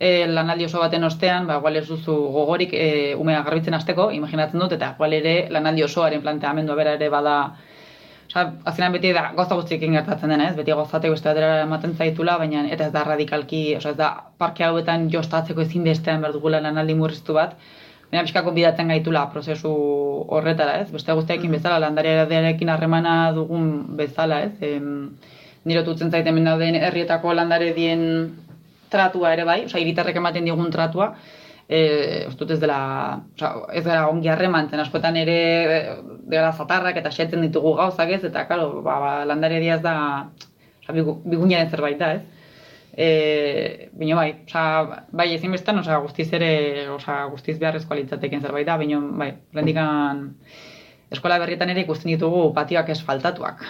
e, 0.00 0.26
lanaldi 0.32 0.64
oso 0.64 0.80
baten 0.80 1.04
ostean, 1.04 1.46
ba, 1.46 1.60
igual 1.60 1.76
ez 1.76 1.86
duzu 1.90 2.16
gogorik 2.38 2.72
e, 2.72 3.14
umea 3.20 3.42
garbitzen 3.44 3.76
hasteko, 3.76 4.08
imaginatzen 4.16 4.64
dut, 4.64 4.72
eta 4.80 4.94
igual 4.96 5.18
ere 5.20 5.36
lanaldi 5.52 5.84
osoaren 5.84 6.24
planteamendua 6.24 6.80
bera 6.80 6.96
ere 6.96 7.12
bada 7.12 7.36
Osa, 8.28 8.42
azkenan 8.68 8.92
beti 8.92 9.10
da 9.16 9.22
gauza 9.36 9.56
guztiekin 9.56 9.94
gertatzen 9.96 10.28
dena, 10.28 10.50
ez? 10.50 10.56
Beti 10.56 10.74
gozateko 10.76 11.14
beste 11.14 11.30
batera 11.30 11.62
ematen 11.62 11.94
zaitula, 11.96 12.34
baina 12.42 12.66
eta 12.74 12.88
ez 12.90 12.92
da 12.92 13.04
radikalki, 13.06 13.60
osa 13.78 13.94
ez 13.94 13.96
da 13.96 14.08
parke 14.42 14.66
hauetan 14.66 15.06
jostatzeko 15.14 15.64
ezin 15.64 15.86
bestean 15.88 16.20
behar 16.20 16.34
dugula 16.36 16.60
lanaldi 16.60 16.96
murriztu 16.98 17.38
bat, 17.38 17.54
baina 18.10 18.26
pixka 18.26 18.42
konbidatzen 18.44 18.92
gaitula 18.92 19.24
prozesu 19.32 19.72
horretara, 20.36 20.76
ez? 20.82 20.90
Beste 20.92 21.16
guztiekin 21.16 21.56
bezala, 21.56 21.80
landarearekin 21.86 22.74
harremana 22.74 23.16
dugun 23.38 23.72
bezala, 24.02 24.42
ez? 24.50 24.52
Em, 24.60 24.92
nire 25.64 25.86
tutzen 25.88 26.12
zaiten 26.12 26.44
dauden 26.44 26.76
herrietako 26.82 27.32
landare 27.32 27.72
dien 27.80 28.04
tratua 28.92 29.32
ere 29.38 29.48
bai, 29.48 29.62
osa, 29.70 29.80
hiritarrek 29.80 30.20
ematen 30.20 30.44
digun 30.44 30.68
tratua, 30.72 31.14
e, 31.68 32.24
uste 32.26 32.44
dut 32.44 32.54
ez 32.56 32.60
dela, 32.62 32.80
oza, 33.36 33.52
ez 33.76 33.84
gara 33.84 34.08
ongi 34.08 34.30
harremantzen, 34.32 34.80
askotan 34.80 35.18
ere 35.20 35.36
e, 35.68 35.78
dela 36.32 36.52
zatarrak 36.56 36.96
eta 37.02 37.12
xetzen 37.12 37.44
ditugu 37.44 37.74
gauzak 37.76 38.14
ez, 38.16 38.22
eta 38.30 38.46
karo, 38.48 38.80
ba, 38.82 38.96
ba, 39.02 39.12
landare 39.28 39.60
ez 39.60 39.80
da, 39.84 39.94
oza, 40.82 40.96
bigu, 40.96 41.48
zerbait 41.70 41.98
da, 41.98 42.12
ez? 42.14 42.22
E, 42.98 43.90
bino 43.92 44.16
bai, 44.16 44.30
oza, 44.48 45.04
bai 45.12 45.34
ezinbestan, 45.34 45.78
oza, 45.84 45.98
guztiz 46.02 46.32
ere, 46.32 46.88
oza, 46.90 47.26
guztiz 47.30 47.58
beharrezkoa 47.58 48.00
litzateken 48.00 48.40
zerbait 48.40 48.66
da, 48.66 48.78
bino 48.80 49.02
bai, 49.20 49.34
rendikan 49.54 50.30
eskola 51.12 51.38
berrietan 51.38 51.70
ere 51.70 51.84
ikusten 51.84 52.10
ditugu 52.14 52.48
patioak 52.56 52.88
esfaltatuak. 52.96 53.62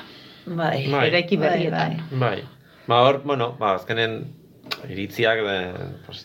Bai, 0.47 0.87
Bai. 0.89 1.09
Eraiki 1.11 1.37
berrietan. 1.37 1.99
Bai. 2.19 2.39
Ba, 2.89 3.03
hor, 3.05 3.21
bueno, 3.27 3.51
ba, 3.59 3.75
azkenen 3.75 4.23
iritziak 4.89 5.43
de, 5.45 5.59
pues, 6.07 6.25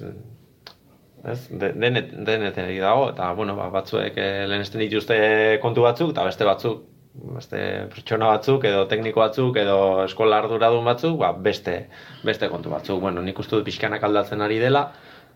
ez, 1.24 1.38
de, 1.50 1.72
denet, 1.80 2.12
deneteri 2.28 2.80
dago, 2.84 3.10
eta, 3.14 3.32
bueno, 3.38 3.56
ba, 3.60 3.70
batzuek 3.74 4.18
lehenesten 4.18 4.84
dituzte 4.84 5.18
kontu 5.64 5.86
batzuk, 5.86 6.12
eta 6.12 6.26
beste 6.28 6.48
batzuk, 6.48 6.84
beste 7.14 7.60
pertsona 7.94 8.32
batzuk, 8.34 8.66
edo 8.66 8.86
tekniko 8.90 9.22
batzuk, 9.22 9.58
edo 9.62 9.78
eskola 10.04 10.42
arduradun 10.42 10.86
batzuk, 10.88 11.20
ba, 11.22 11.32
beste, 11.48 11.78
beste 12.26 12.50
kontu 12.52 12.74
batzuk. 12.74 13.00
Bueno, 13.04 13.22
nik 13.22 13.40
uste 13.40 13.58
dut 13.58 13.68
pixkanak 13.70 14.04
aldatzen 14.04 14.42
ari 14.42 14.60
dela, 14.62 14.88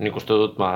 nik 0.01 0.17
uste 0.17 0.37
dut, 0.37 0.57
ba, 0.59 0.71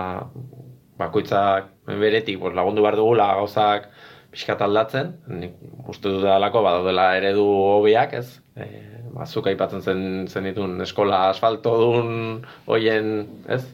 bakoitzak 1.01 1.71
beretik 1.87 2.39
pues, 2.39 2.53
lagundu 2.55 2.83
behar 2.85 2.99
dugula 2.99 3.31
gauzak 3.39 3.89
pixkat 4.31 4.61
aldatzen, 4.63 5.15
nik 5.41 5.57
uste 5.91 6.13
dut 6.13 6.23
dalako 6.23 6.61
badaudela 6.63 7.09
eredu 7.17 7.43
hobiak, 7.43 8.13
ez? 8.21 8.39
E, 8.55 8.67
ba, 9.11 9.25
zuk 9.25 9.49
aipatzen 9.51 9.81
zen, 9.81 10.05
zen 10.31 10.47
ditun 10.47 10.77
eskola 10.85 11.25
asfaltodun 11.31 12.45
hoien, 12.69 13.11
ez? 13.51 13.65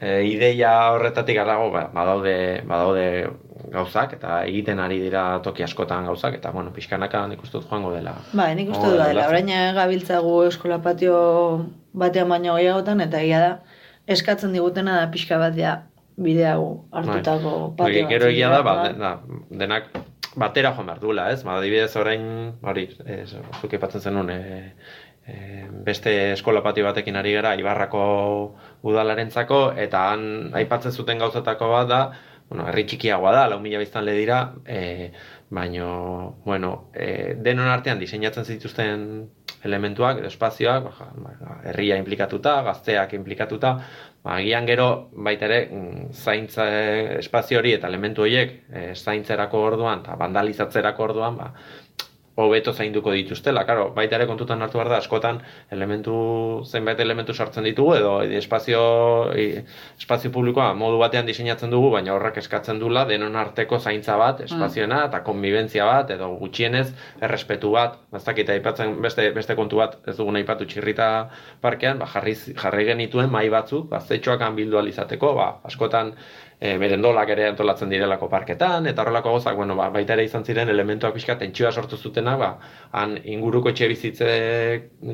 E, 0.00 0.26
ideia 0.28 0.72
horretatik 0.92 1.38
arago, 1.40 1.70
ba, 1.72 1.86
badaude, 1.94 2.36
badaude 2.68 3.06
gauzak, 3.72 4.12
eta 4.18 4.42
egiten 4.44 4.80
ari 4.82 4.98
dira 5.00 5.24
toki 5.44 5.64
askotan 5.64 6.06
gauzak, 6.10 6.36
eta 6.38 6.52
bueno, 6.52 6.72
pixkanaka 6.74 7.24
nik 7.30 7.42
uste 7.42 7.58
dut 7.58 7.68
joango 7.70 7.94
dela. 7.94 8.12
Bai, 8.36 8.50
nik 8.58 8.70
uste 8.74 8.92
dut 8.92 9.00
dela, 9.00 9.26
orain 9.30 9.50
gabiltzagu 9.76 10.36
eskola 10.50 10.78
patio 10.84 11.16
batean 11.96 12.28
baino 12.28 12.58
gehiagotan, 12.58 13.00
eta 13.06 13.22
egia 13.24 13.40
da, 13.42 13.52
eskatzen 14.06 14.52
digutena 14.54 15.00
da 15.00 15.08
pixka 15.12 15.40
bat 15.40 15.56
ja 15.58 15.78
bide 16.16 16.46
hau 16.48 16.86
hartutako 16.92 17.56
Bai, 17.76 17.88
patio 17.88 18.06
gero 18.12 18.28
egia 18.32 18.52
da, 18.52 18.60
ba, 18.64 18.76
da, 18.92 19.16
denak 19.50 19.90
batera 20.36 20.72
joan 20.76 20.92
behar 20.92 21.00
duela, 21.00 21.30
ez? 21.32 21.42
Ba, 21.44 21.58
adibidez 21.58 21.96
orain, 21.96 22.22
hori, 22.62 22.86
ez, 23.08 23.32
zuk 23.60 23.72
aipatzen 23.72 24.04
zenun, 24.10 24.30
e, 24.30 24.72
e, 25.26 25.66
beste 25.86 26.12
eskola 26.34 26.62
patio 26.64 26.86
batekin 26.86 27.16
ari 27.16 27.32
gara 27.36 27.54
Ibarrako 27.58 28.02
udalarentzako 28.86 29.60
eta 29.82 30.06
han 30.12 30.54
aipatzen 30.56 30.94
zuten 30.94 31.18
gauzatako 31.22 31.70
bat 31.72 31.88
da, 31.90 32.00
bueno, 32.48 32.66
herri 32.70 32.84
txikiagoa 32.86 33.32
da, 33.34 33.46
lau 33.50 33.58
mila 33.62 33.80
biztan 33.82 34.06
dira, 34.06 34.40
e, 34.64 35.10
baino, 35.50 36.36
bueno, 36.44 36.90
e, 36.94 37.34
denon 37.42 37.68
artean 37.70 37.98
diseinatzen 37.98 38.44
zituzten 38.44 39.06
elementuak, 39.66 40.20
espazioak, 40.28 40.84
ba, 40.84 41.08
ba, 41.40 41.56
herria 41.70 41.96
implikatuta, 41.98 42.60
gazteak 42.68 43.16
implikatuta, 43.18 43.72
ba, 44.22 44.36
agian 44.36 44.66
gero 44.66 44.88
baita 45.26 45.48
ere 45.48 45.60
mm, 45.66 46.12
zaintza 46.12 46.68
espazio 47.18 47.58
hori 47.58 47.74
eta 47.74 47.90
elementu 47.90 48.22
horiek 48.26 48.54
e, 48.70 48.86
zaintzerako 48.94 49.64
orduan 49.72 50.04
eta 50.04 50.14
vandalizatzerako 50.20 51.08
orduan, 51.10 51.40
ba, 51.42 51.50
hobeto 52.36 52.72
zainduko 52.72 53.12
dituztela. 53.16 53.64
Claro, 53.64 53.88
baita 53.96 54.18
ere 54.18 54.26
kontutan 54.28 54.60
hartu 54.62 54.78
behar 54.78 54.90
da, 54.92 54.98
askotan 55.00 55.40
elementu, 55.72 56.16
zenbait 56.68 57.00
elementu 57.00 57.34
sartzen 57.34 57.64
ditugu, 57.64 57.94
edo 57.96 58.12
espazio, 58.38 58.82
espazio 59.96 60.30
publikoa 60.34 60.68
modu 60.76 61.00
batean 61.00 61.26
diseinatzen 61.28 61.72
dugu, 61.72 61.90
baina 61.96 62.12
horrek 62.14 62.42
eskatzen 62.42 62.80
dula 62.82 63.06
denon 63.08 63.36
arteko 63.40 63.80
zaintza 63.80 64.18
bat, 64.20 64.42
espazioena, 64.44 65.06
eta 65.08 65.22
konbibentzia 65.26 65.88
bat, 65.88 66.12
edo 66.12 66.28
gutxienez, 66.42 66.86
errespetu 67.24 67.72
bat, 67.72 67.96
baztakita 68.12 68.52
aipatzen 68.56 68.98
beste, 69.02 69.30
beste 69.36 69.56
kontu 69.56 69.80
bat, 69.80 69.96
ez 70.06 70.16
dugun 70.20 70.36
aipatu 70.36 70.68
txirrita 70.68 71.10
parkean, 71.64 72.02
ba, 72.02 72.10
jarri, 72.12 72.36
jarri 72.36 72.90
genituen 72.92 73.32
mai 73.32 73.48
batzuk, 73.52 73.88
gaztetxoak 73.94 74.44
bildu 74.56 74.78
alizateko, 74.78 75.32
ba, 75.40 75.48
askotan 75.64 76.12
e, 76.60 76.76
merendolak 76.80 77.30
ere 77.34 77.46
antolatzen 77.50 77.90
direlako 77.92 78.28
parketan, 78.32 78.86
eta 78.88 79.02
horrelako 79.02 79.34
gozak, 79.36 79.56
bueno, 79.58 79.76
ba, 79.76 79.88
baita 79.92 80.14
ere 80.16 80.24
izan 80.28 80.44
ziren 80.44 80.70
elementuak 80.72 81.14
pixka 81.16 81.36
tentsioa 81.40 81.72
sortu 81.72 81.96
zutena, 81.96 82.36
ba, 82.40 82.50
han 82.96 83.16
inguruko 83.24 83.72
etxe 83.72 83.88
bizitze, 83.92 84.30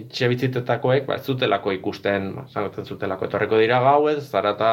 etxe 0.02 0.30
bizitzetakoek, 0.32 1.06
ba, 1.10 1.18
zutelako 1.18 1.74
ikusten, 1.78 2.32
ba, 2.36 2.46
zanoten 2.48 2.86
zutelako, 2.86 3.26
etorreko 3.30 3.60
dira 3.62 3.80
gauez, 3.82 4.20
zarata 4.30 4.72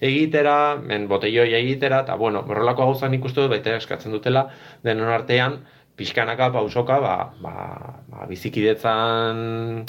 egitera, 0.00 0.58
men 0.80 1.08
botelloi 1.10 1.50
egitera, 1.60 2.04
eta 2.06 2.18
bueno, 2.20 2.44
horrelako 2.48 2.90
gauzak 2.92 3.18
ikustu 3.18 3.44
dut, 3.44 3.56
baita 3.56 3.78
eskatzen 3.80 4.14
dutela, 4.14 4.48
denon 4.86 5.10
artean, 5.10 5.64
pixkanaka, 5.98 6.48
pausoka, 6.54 6.98
ba, 7.02 7.16
ba, 7.42 7.54
ba, 8.10 8.24
bizikidetzan 8.30 9.84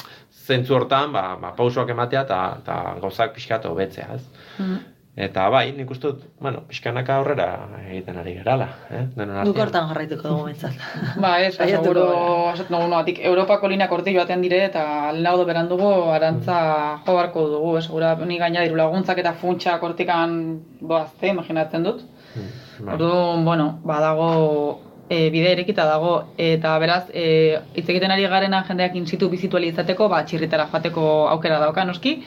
zentzu 0.45 0.75
hortan, 0.77 1.13
ba, 1.13 1.31
ba, 1.41 1.53
pausoak 1.57 1.89
ematea 1.93 2.25
eta 2.27 2.81
gauzak 3.01 3.33
pixkatu 3.37 3.73
hobetzea, 3.73 4.19
ez? 4.19 4.51
Mm. 4.61 4.83
Eta 5.15 5.45
bai, 5.47 5.69
nik 5.71 5.91
uste 5.93 6.09
dut, 6.09 6.23
bueno, 6.43 6.65
pixkanaka 6.67 7.15
aurrera 7.15 7.45
egiten 7.85 8.17
ari 8.19 8.33
gerala, 8.35 8.65
eh? 8.91 9.05
Duk 9.47 9.59
hortan 9.63 9.87
jarraituko 9.87 10.27
dugu 10.27 10.47
mentzat. 10.49 10.81
ba, 11.23 11.37
ez, 11.39 11.53
seguro, 11.55 12.03
asat 12.49 12.73
nago 12.73 12.89
noatik, 12.91 13.21
Europako 13.29 13.69
linak 13.71 13.93
orti 13.95 14.11
joaten 14.17 14.43
dire, 14.43 14.65
eta 14.67 14.83
alnaudo 15.13 15.45
berandugu 15.47 15.87
arantza 16.11 16.57
mm. 16.57 17.05
jo 17.05 17.15
barko 17.15 17.45
dugu, 17.53 17.69
ez, 17.79 17.85
gura, 17.87 18.11
ni 18.27 18.41
gaina 18.41 18.65
diru 18.65 18.75
laguntzak 18.81 19.21
eta 19.23 19.31
funtsak 19.39 19.85
hortikan 19.87 20.35
doazte, 20.81 21.31
imaginatzen 21.31 21.87
dut. 21.87 22.03
Mm, 22.35 22.49
bai. 22.81 22.97
Orduan, 22.97 23.45
bueno, 23.47 23.69
badago 23.87 24.29
e, 25.07 25.29
bide 25.29 25.53
erekita 25.55 25.85
dago, 25.87 26.15
eta 26.35 26.73
beraz, 26.83 27.05
e, 27.13 27.61
hitz 27.71 27.87
egiten 27.87 28.11
ari 28.11 28.27
garena 28.27 28.65
jendeak 28.67 28.99
insitu 28.99 29.31
bizitualizateko, 29.31 30.09
ba, 30.11 30.25
txirritara 30.27 30.67
joateko 30.73 31.07
aukera 31.37 31.63
dauka, 31.63 31.87
noski, 31.87 32.17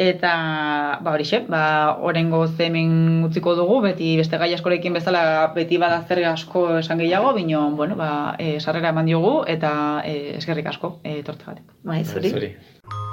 Eta, 0.00 0.96
ba 1.04 1.12
hori 1.12 1.26
xe, 1.28 1.42
ba, 1.52 1.60
orengo 2.08 2.46
zemen 2.48 3.20
utziko 3.26 3.52
dugu, 3.58 3.82
beti 3.84 4.14
beste 4.16 4.38
gai 4.40 4.48
askorekin 4.56 4.96
bezala 4.96 5.52
beti 5.52 5.76
bada 5.82 5.98
zer 6.08 6.22
asko 6.24 6.62
esan 6.78 7.02
gehiago, 7.04 7.34
bino, 7.36 7.66
bueno, 7.76 7.98
ba, 8.00 8.34
e, 8.40 8.54
sarrera 8.60 8.94
eman 8.94 9.10
diogu, 9.10 9.34
eta 9.44 10.00
e, 10.08 10.38
eskerrik 10.38 10.72
asko, 10.72 10.94
e, 11.04 11.20
torte 11.26 11.44
gatik. 11.44 11.68
Bai, 11.84 12.00
zuri. 12.04 12.32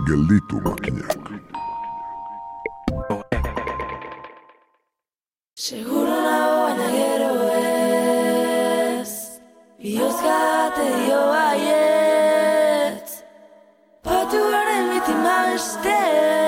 Gelditu 0.07 0.63
makinak. 0.63 1.11
Seguro 5.59 6.15
nago 6.23 6.57
baina 6.63 6.87
gero 6.95 7.31
ez 7.59 9.11
Biozkate 9.83 10.87
dio 11.03 11.21
baiet 11.35 13.09
Patu 14.07 14.39
garen 14.53 14.93
bitima 14.93 15.39
beste 15.49 16.46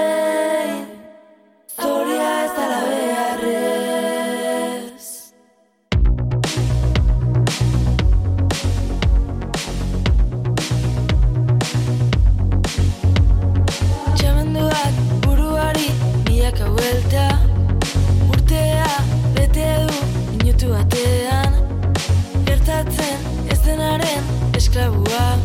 esklabua 24.70 25.38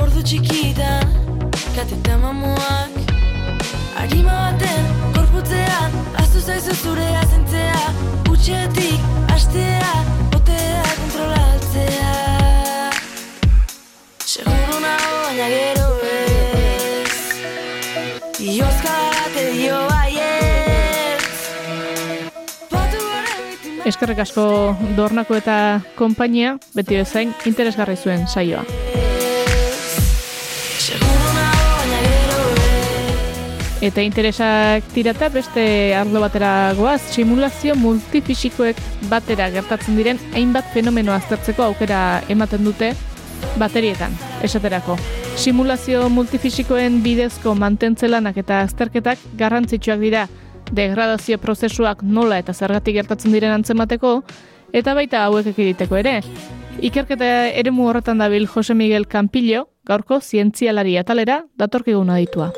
Ordu 0.00 0.22
txikitan 0.22 1.10
kateta 1.74 2.16
mamuak. 2.22 2.92
Arima 3.98 4.36
baten 4.44 4.86
gorputzean 5.16 5.96
Aztu 6.22 6.40
zaizu 6.40 6.76
zure 6.82 7.08
azentzea. 7.22 7.82
Utxetik 8.30 9.00
astea 9.34 9.90
Botea 10.30 10.86
kontrolatzea. 11.00 12.14
Seguro 14.24 14.80
nago 14.86 15.20
baina 15.26 15.50
gero 15.56 15.90
ez. 16.14 17.20
Iozka 18.38 18.98
te 19.34 19.50
dio 19.52 19.84
baiet 19.88 19.95
Eskerrik 23.86 24.18
asko 24.18 24.74
Dornako 24.96 25.36
eta 25.38 25.56
konpainia 25.94 26.56
beti 26.74 26.96
bezain 26.98 27.30
interesgarri 27.46 27.94
zuen 27.94 28.24
saioa. 28.26 28.64
Eta 33.86 34.02
interesak 34.02 34.88
tirata 34.90 35.28
beste 35.30 35.62
arlo 35.94 36.18
batera 36.24 36.72
goaz, 36.74 36.98
simulazio 37.14 37.76
multifisikoek 37.78 38.80
batera 39.10 39.50
gertatzen 39.54 40.00
diren 40.00 40.18
hainbat 40.34 40.72
fenomeno 40.74 41.14
aztertzeko 41.14 41.68
aukera 41.68 42.00
ematen 42.32 42.64
dute 42.66 42.88
baterietan, 43.60 44.16
esaterako. 44.42 44.96
Simulazio 45.36 46.08
multifisikoen 46.10 46.98
bidezko 47.04 47.54
mantentzelanak 47.54 48.42
eta 48.42 48.64
azterketak 48.64 49.22
garrantzitsuak 49.38 50.02
dira 50.02 50.24
degradazio 50.72 51.38
prozesuak 51.38 52.02
nola 52.02 52.38
eta 52.42 52.54
zergatik 52.54 52.96
gertatzen 52.98 53.32
diren 53.32 53.54
antzemateko, 53.54 54.20
eta 54.72 54.94
baita 54.94 55.24
hauek 55.26 55.52
ekiditeko 55.52 55.96
ere. 56.02 56.20
Ikerketa 56.84 57.48
eremu 57.56 57.88
horretan 57.88 58.18
dabil 58.18 58.46
Jose 58.46 58.74
Miguel 58.74 59.06
Campillo, 59.08 59.68
gaurko 59.86 60.20
zientzialari 60.20 60.98
atalera 61.00 61.44
datorkiguna 61.56 62.18
ditua. 62.20 62.50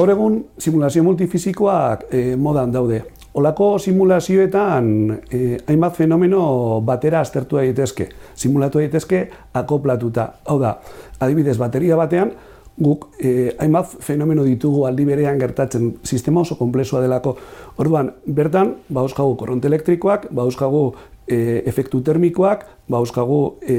Gaur 0.00 0.10
egun 0.14 0.36
simulazio 0.56 1.02
multifizikoak 1.04 2.06
e, 2.14 2.20
modan 2.36 2.72
daude. 2.72 3.02
Olako 3.36 3.74
simulazioetan 3.78 4.86
e, 5.28 5.40
hainbat 5.68 5.98
fenomeno 6.00 6.80
batera 6.86 7.20
aztertu 7.20 7.60
daitezke, 7.60 8.08
simulatu 8.34 8.80
daitezke 8.80 9.20
akoplatuta. 9.60 10.26
Hau 10.48 10.56
da, 10.62 10.72
adibidez, 11.20 11.58
bateria 11.60 11.98
batean, 12.00 12.32
guk 12.80 13.10
e, 13.20 13.52
hainbat 13.60 13.92
fenomeno 14.00 14.46
ditugu 14.48 14.86
aldi 14.88 15.04
berean 15.04 15.38
gertatzen 15.38 15.92
sistema 16.02 16.46
oso 16.46 16.56
komplexua 16.56 17.04
delako. 17.04 17.36
Orduan, 17.76 18.14
bertan, 18.24 18.72
bauzkagu 18.88 19.36
korronte 19.36 19.68
elektrikoak, 19.68 20.30
bauzkagu 20.32 20.86
e, 21.30 21.62
efektu 21.70 22.00
termikoak, 22.02 22.66
bauzkagu 22.90 23.40
e, 23.62 23.78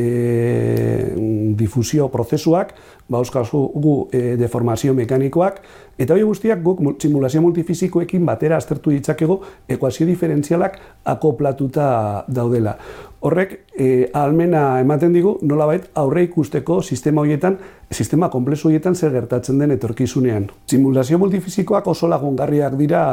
difusio 1.60 2.08
prozesuak, 2.12 2.74
bauzkagu 3.12 3.96
e, 4.12 4.38
deformazio 4.40 4.96
mekanikoak, 4.96 5.60
eta 6.00 6.16
hori 6.16 6.24
guztiak 6.24 6.64
guk 6.64 6.80
mul- 6.80 6.98
simulazio 7.02 7.44
multifizikoekin 7.44 8.26
batera 8.26 8.58
aztertu 8.58 8.96
ditzakegu 8.96 9.42
ekuazio 9.70 10.08
diferentzialak 10.08 10.80
akoplatuta 11.06 12.24
daudela. 12.28 12.78
Horrek 13.22 13.52
e, 13.78 14.10
almena 14.18 14.80
ematen 14.82 15.14
digu 15.14 15.36
nolabait 15.46 15.84
aurre 16.02 16.24
ikusteko 16.26 16.80
sistema 16.82 17.22
horietan, 17.22 17.60
sistema 17.94 18.32
konplexu 18.34 18.72
horietan 18.72 18.96
zer 18.98 19.14
gertatzen 19.14 19.62
den 19.62 19.76
etorkizunean. 19.76 20.48
Simulazio 20.66 21.20
multifizikoak 21.22 21.86
oso 21.94 22.10
lagungarriak 22.10 22.74
dira 22.80 23.04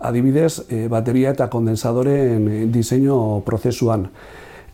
adibidez 0.00 0.62
e, 0.70 0.86
bateria 0.88 1.34
eta 1.36 1.50
kondensadoren 1.52 2.48
e, 2.48 2.62
diseinu 2.72 3.42
prozesuan. 3.44 4.08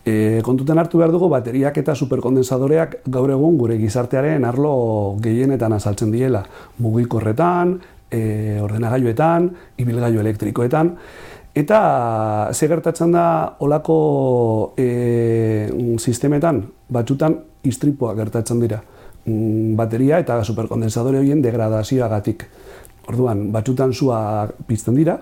E, 0.05 0.39
kontutan 0.47 0.79
hartu 0.79 1.01
behar 1.01 1.11
dugu 1.11 1.27
bateriak 1.33 1.81
eta 1.81 1.95
superkondensadoreak 1.97 3.01
gaur 3.11 3.35
egun 3.35 3.59
gure 3.59 3.75
gizartearen 3.81 4.47
arlo 4.47 5.17
gehienetan 5.19 5.75
azaltzen 5.75 6.15
diela. 6.15 6.45
Mugikorretan, 6.79 7.75
e, 8.07 8.59
ordenagailuetan, 8.63 9.49
ibilgailu 9.83 10.23
elektrikoetan. 10.23 10.95
Eta 11.55 12.49
ze 12.51 12.67
gertatzen 12.67 13.13
da 13.15 13.55
olako 13.63 14.73
e, 14.75 15.69
sistemetan, 15.97 16.59
batzutan 16.91 17.37
istripoa 17.63 18.11
gertatzen 18.17 18.59
dira. 18.59 18.81
Mm, 19.25 19.77
Bateria 19.79 20.19
eta 20.19 20.41
superkondensadore 20.43 21.21
horien 21.21 21.41
degradazioagatik. 21.41 22.43
Orduan, 23.07 23.47
batzutan 23.53 23.93
sua 23.93 24.49
pizten 24.67 24.97
dira, 24.99 25.15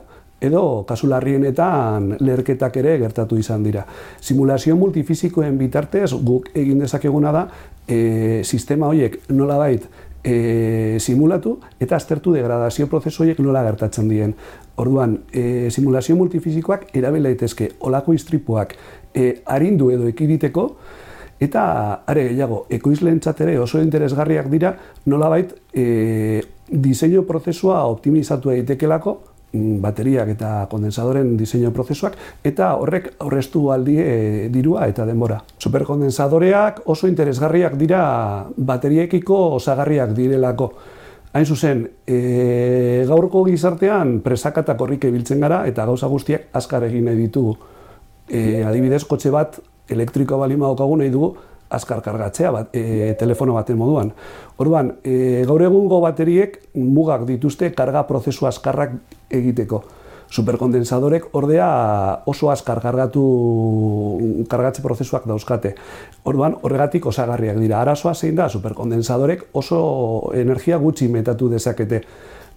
edo 0.43 0.83
kasu 0.89 1.07
larrienetan 1.11 2.15
leherketak 2.19 2.79
ere 2.81 2.97
gertatu 3.03 3.37
izan 3.37 3.63
dira. 3.63 3.85
Simulazio 4.19 4.75
multifizikoen 4.79 5.59
bitartez 5.59 6.09
guk 6.17 6.49
egin 6.55 6.81
dezakeguna 6.81 7.31
da 7.35 7.45
e, 7.87 8.41
sistema 8.43 8.89
horiek 8.89 9.21
nolabait 9.29 9.85
e, 10.23 10.97
simulatu 10.99 11.57
eta 11.79 11.95
aztertu 11.99 12.33
degradazio 12.35 12.87
prozesu 12.91 13.23
horiek 13.23 13.39
nola 13.43 13.63
gertatzen 13.67 14.09
dien. 14.09 14.35
Orduan, 14.75 15.19
e, 15.31 15.69
simulazio 15.69 16.15
multifizikoak 16.17 16.87
erabila 16.97 17.29
daitezke 17.29 17.73
olako 17.85 18.13
istripuak 18.17 18.73
e, 19.13 19.43
arindu 19.45 19.91
edo 19.93 20.07
ekiditeko 20.09 20.63
eta 21.43 21.65
are 22.07 22.23
gehiago, 22.29 22.63
ekoizleentzat 22.73 23.43
ere 23.45 23.57
oso 23.59 23.81
interesgarriak 23.83 24.49
dira 24.49 24.73
nolabait 25.11 25.53
e, 25.73 26.41
diseinu 26.69 27.21
prozesua 27.27 27.83
optimizatu 27.91 28.49
daitekelako 28.49 29.13
mm, 29.51 29.77
bateriak 29.83 30.33
eta 30.33 30.51
kondensadoren 30.71 31.35
diseinu 31.37 31.69
prozesuak, 31.75 32.17
eta 32.43 32.73
horrek 32.81 33.11
aurreztu 33.19 33.67
aldie 33.75 34.49
dirua 34.53 34.87
eta 34.89 35.05
denbora. 35.05 35.41
Superkondensadoreak 35.59 36.83
oso 36.89 37.11
interesgarriak 37.11 37.77
dira 37.77 38.03
bateriekiko 38.57 39.39
osagarriak 39.59 40.15
direlako. 40.17 40.71
Hain 41.33 41.47
zuzen, 41.49 41.87
e, 42.05 43.05
gaurko 43.09 43.41
gizartean 43.47 44.19
presaka 44.21 44.61
eta 44.61 44.75
korrike 44.77 45.09
biltzen 45.09 45.41
gara 45.41 45.63
eta 45.65 45.87
gauza 45.89 46.05
guztiak 46.11 46.51
azkar 46.53 46.85
egin 46.85 47.07
nahi 47.09 47.17
ditugu. 47.17 47.55
E, 48.29 48.61
adibidez, 48.61 49.01
kotxe 49.09 49.31
bat 49.33 49.57
elektrikoa 49.89 50.43
balima 50.43 50.69
daukagu 50.69 50.99
nahi 51.01 51.09
dugu 51.09 51.33
azkar 51.73 52.03
kargatzea 52.05 52.51
bat, 52.53 52.69
e, 52.77 53.15
telefono 53.17 53.57
baten 53.57 53.79
moduan. 53.79 54.11
Orduan, 54.61 54.93
e, 55.01 55.41
gaur 55.49 55.65
egungo 55.65 55.99
bateriek 56.05 56.59
mugak 56.77 57.25
dituzte 57.25 57.71
karga 57.73 58.05
prozesu 58.05 58.45
azkarrak 58.45 58.93
egiteko. 59.33 59.81
Superkondensadorek 60.29 61.29
ordea 61.35 61.67
oso 62.25 62.51
azkar 62.51 62.81
kargatu 62.81 63.23
kargatze 64.49 64.81
prozesuak 64.81 65.27
dauzkate. 65.29 65.75
Orduan, 66.29 66.57
horregatik 66.61 67.05
osagarriak 67.05 67.59
dira. 67.61 67.81
Arazoa 67.81 68.13
zein 68.13 68.35
da, 68.35 68.49
superkondensadorek 68.49 69.49
oso 69.53 70.31
energia 70.33 70.77
gutxi 70.77 71.07
metatu 71.07 71.49
dezakete. 71.51 72.03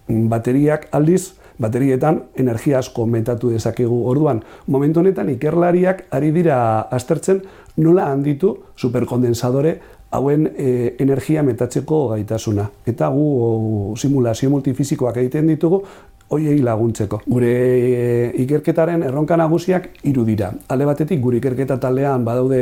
Bateriak 0.07 0.87
aldiz, 0.95 1.33
baterietan 1.59 2.23
energia 2.37 2.79
asko 2.79 3.05
metatu 3.05 3.51
dezakegu. 3.51 4.03
Orduan, 4.09 4.41
momentu 4.67 5.01
honetan 5.01 5.29
ikerlariak 5.33 6.05
ari 6.13 6.31
dira 6.31 6.57
aztertzen 6.93 7.41
nola 7.77 8.07
handitu 8.11 8.55
superkondensadore 8.75 9.77
hauen 10.11 10.47
e, 10.55 10.95
energia 11.03 11.43
metatzeko 11.43 12.07
gaitasuna. 12.13 12.69
Eta 12.87 13.09
gu 13.11 13.25
o, 13.43 13.95
simulazio 13.97 14.49
multifizikoak 14.53 15.17
egiten 15.23 15.49
ditugu 15.51 15.83
hoiei 16.29 16.59
laguntzeko. 16.61 17.21
Gure 17.25 17.51
e, 17.51 18.31
ikerketaren 18.43 19.03
erronka 19.07 19.37
nagusiak 19.39 19.87
hiru 20.07 20.25
dira. 20.27 20.51
Alde 20.73 20.87
batetik 20.89 21.21
gure 21.23 21.39
ikerketa 21.39 21.77
taldean 21.79 22.25
badaude 22.27 22.61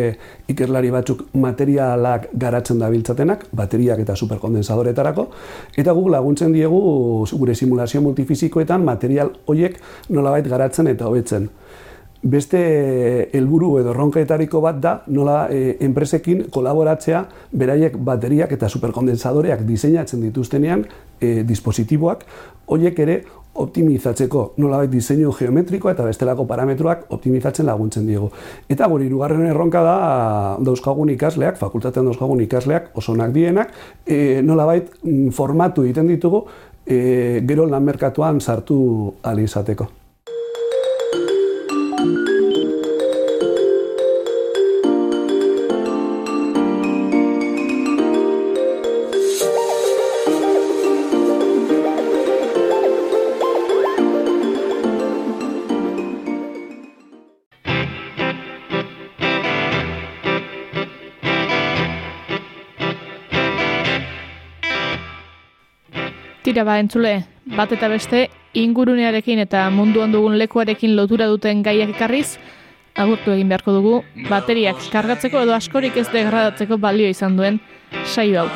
ikerlari 0.51 0.91
batzuk 0.93 1.25
materialak 1.41 2.29
garatzen 2.45 2.81
dabiltzatenak, 2.83 3.47
bateriak 3.57 4.03
eta 4.05 4.15
superkondensadoretarako, 4.15 5.29
eta 5.77 5.95
guk 5.97 6.11
laguntzen 6.13 6.53
diegu 6.53 6.81
gure 7.33 7.55
simulazio 7.55 8.03
multifizikoetan 8.05 8.85
material 8.85 9.33
hoiek 9.47 9.81
nolabait 10.09 10.47
garatzen 10.47 10.93
eta 10.93 11.09
hobetzen. 11.09 11.49
Beste 12.25 12.59
helburu 13.37 13.75
edo 13.77 13.91
erronkaetariko 13.93 14.61
bat 14.63 14.77
da 14.81 14.93
nola 15.13 15.43
e, 15.53 15.75
enpresekin 15.85 16.47
kolaboratzea 16.53 17.21
beraiek 17.53 17.97
bateriak 18.01 18.55
eta 18.55 18.69
superkondensadoreak 18.69 19.61
diseinatzen 19.67 20.23
dituztenean 20.25 20.87
e, 21.21 21.43
dispositiboak 21.45 22.25
hoiek 22.73 22.99
ere 23.05 23.19
optimizatzeko 23.55 24.45
nolabait 24.57 24.91
diseinu 24.91 25.31
geometrikoa 25.33 25.95
eta 25.95 26.05
bestelako 26.05 26.45
parametroak 26.49 27.05
optimizatzen 27.15 27.65
laguntzen 27.65 28.07
diegu. 28.07 28.29
Eta 28.69 28.87
gure 28.91 29.07
hirugarren 29.07 29.45
erronka 29.47 29.83
da 29.85 29.97
dauzkagun 30.65 31.11
ikasleak, 31.15 31.59
fakultatean 31.61 32.09
dauzkagun 32.11 32.43
ikasleak 32.45 32.91
osonak 32.99 33.33
dienak, 33.35 33.75
e, 34.05 34.41
nolabait 34.43 34.89
mm, 35.03 35.29
formatu 35.35 35.87
egiten 35.87 36.11
ditugu 36.11 36.45
e, 36.85 37.41
gero 37.47 37.69
lan 37.69 37.83
merkatuan 37.83 38.41
sartu 38.41 38.79
ahal 39.23 39.39
izateko. 39.43 40.04
Tira 66.55 66.63
ba, 66.63 66.77
entzule, 66.79 67.25
bat 67.51 67.73
eta 67.75 67.89
beste, 67.91 68.19
ingurunearekin 68.55 69.41
eta 69.43 69.65
munduan 69.75 70.13
dugun 70.13 70.37
lekuarekin 70.39 70.93
lotura 70.95 71.25
duten 71.27 71.59
gaiak 71.65 71.89
ekarriz, 71.91 72.37
agurtu 72.95 73.33
egin 73.33 73.49
beharko 73.51 73.73
dugu, 73.75 73.97
bateriak 74.29 74.79
kargatzeko 74.93 75.41
edo 75.43 75.51
askorik 75.51 75.99
ez 75.99 76.05
degradatzeko 76.13 76.77
balio 76.79 77.11
izan 77.11 77.35
duen 77.35 77.59
saio 78.05 78.45
hau. 78.45 78.47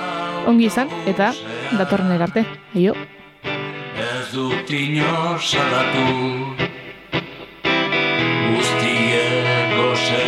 Ongi 0.47 0.69
izan, 0.71 0.87
eta 1.11 1.33
datorren 1.75 2.15
erarte. 2.15 2.45
Aio. 2.71 2.95
Ez 3.43 4.31
dut 4.31 4.71
inor 4.79 5.43
salatu 5.43 6.07
Guztiek 8.47 9.75
goze 9.75 10.23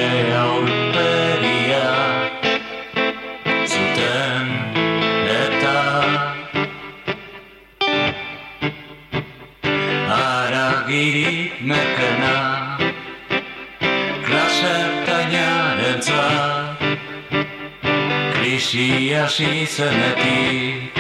hasi 18.72 19.68
zenetik. 19.68 20.96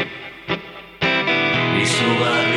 Izugarri 1.81 2.50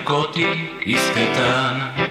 Angelekotik 0.00 0.86
izketan 0.88 2.09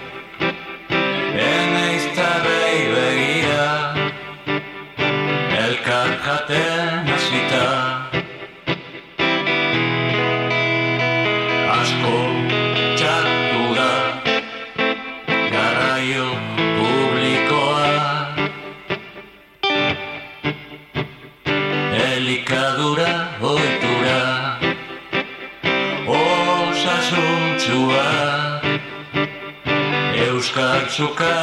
Euskal 31.00 31.39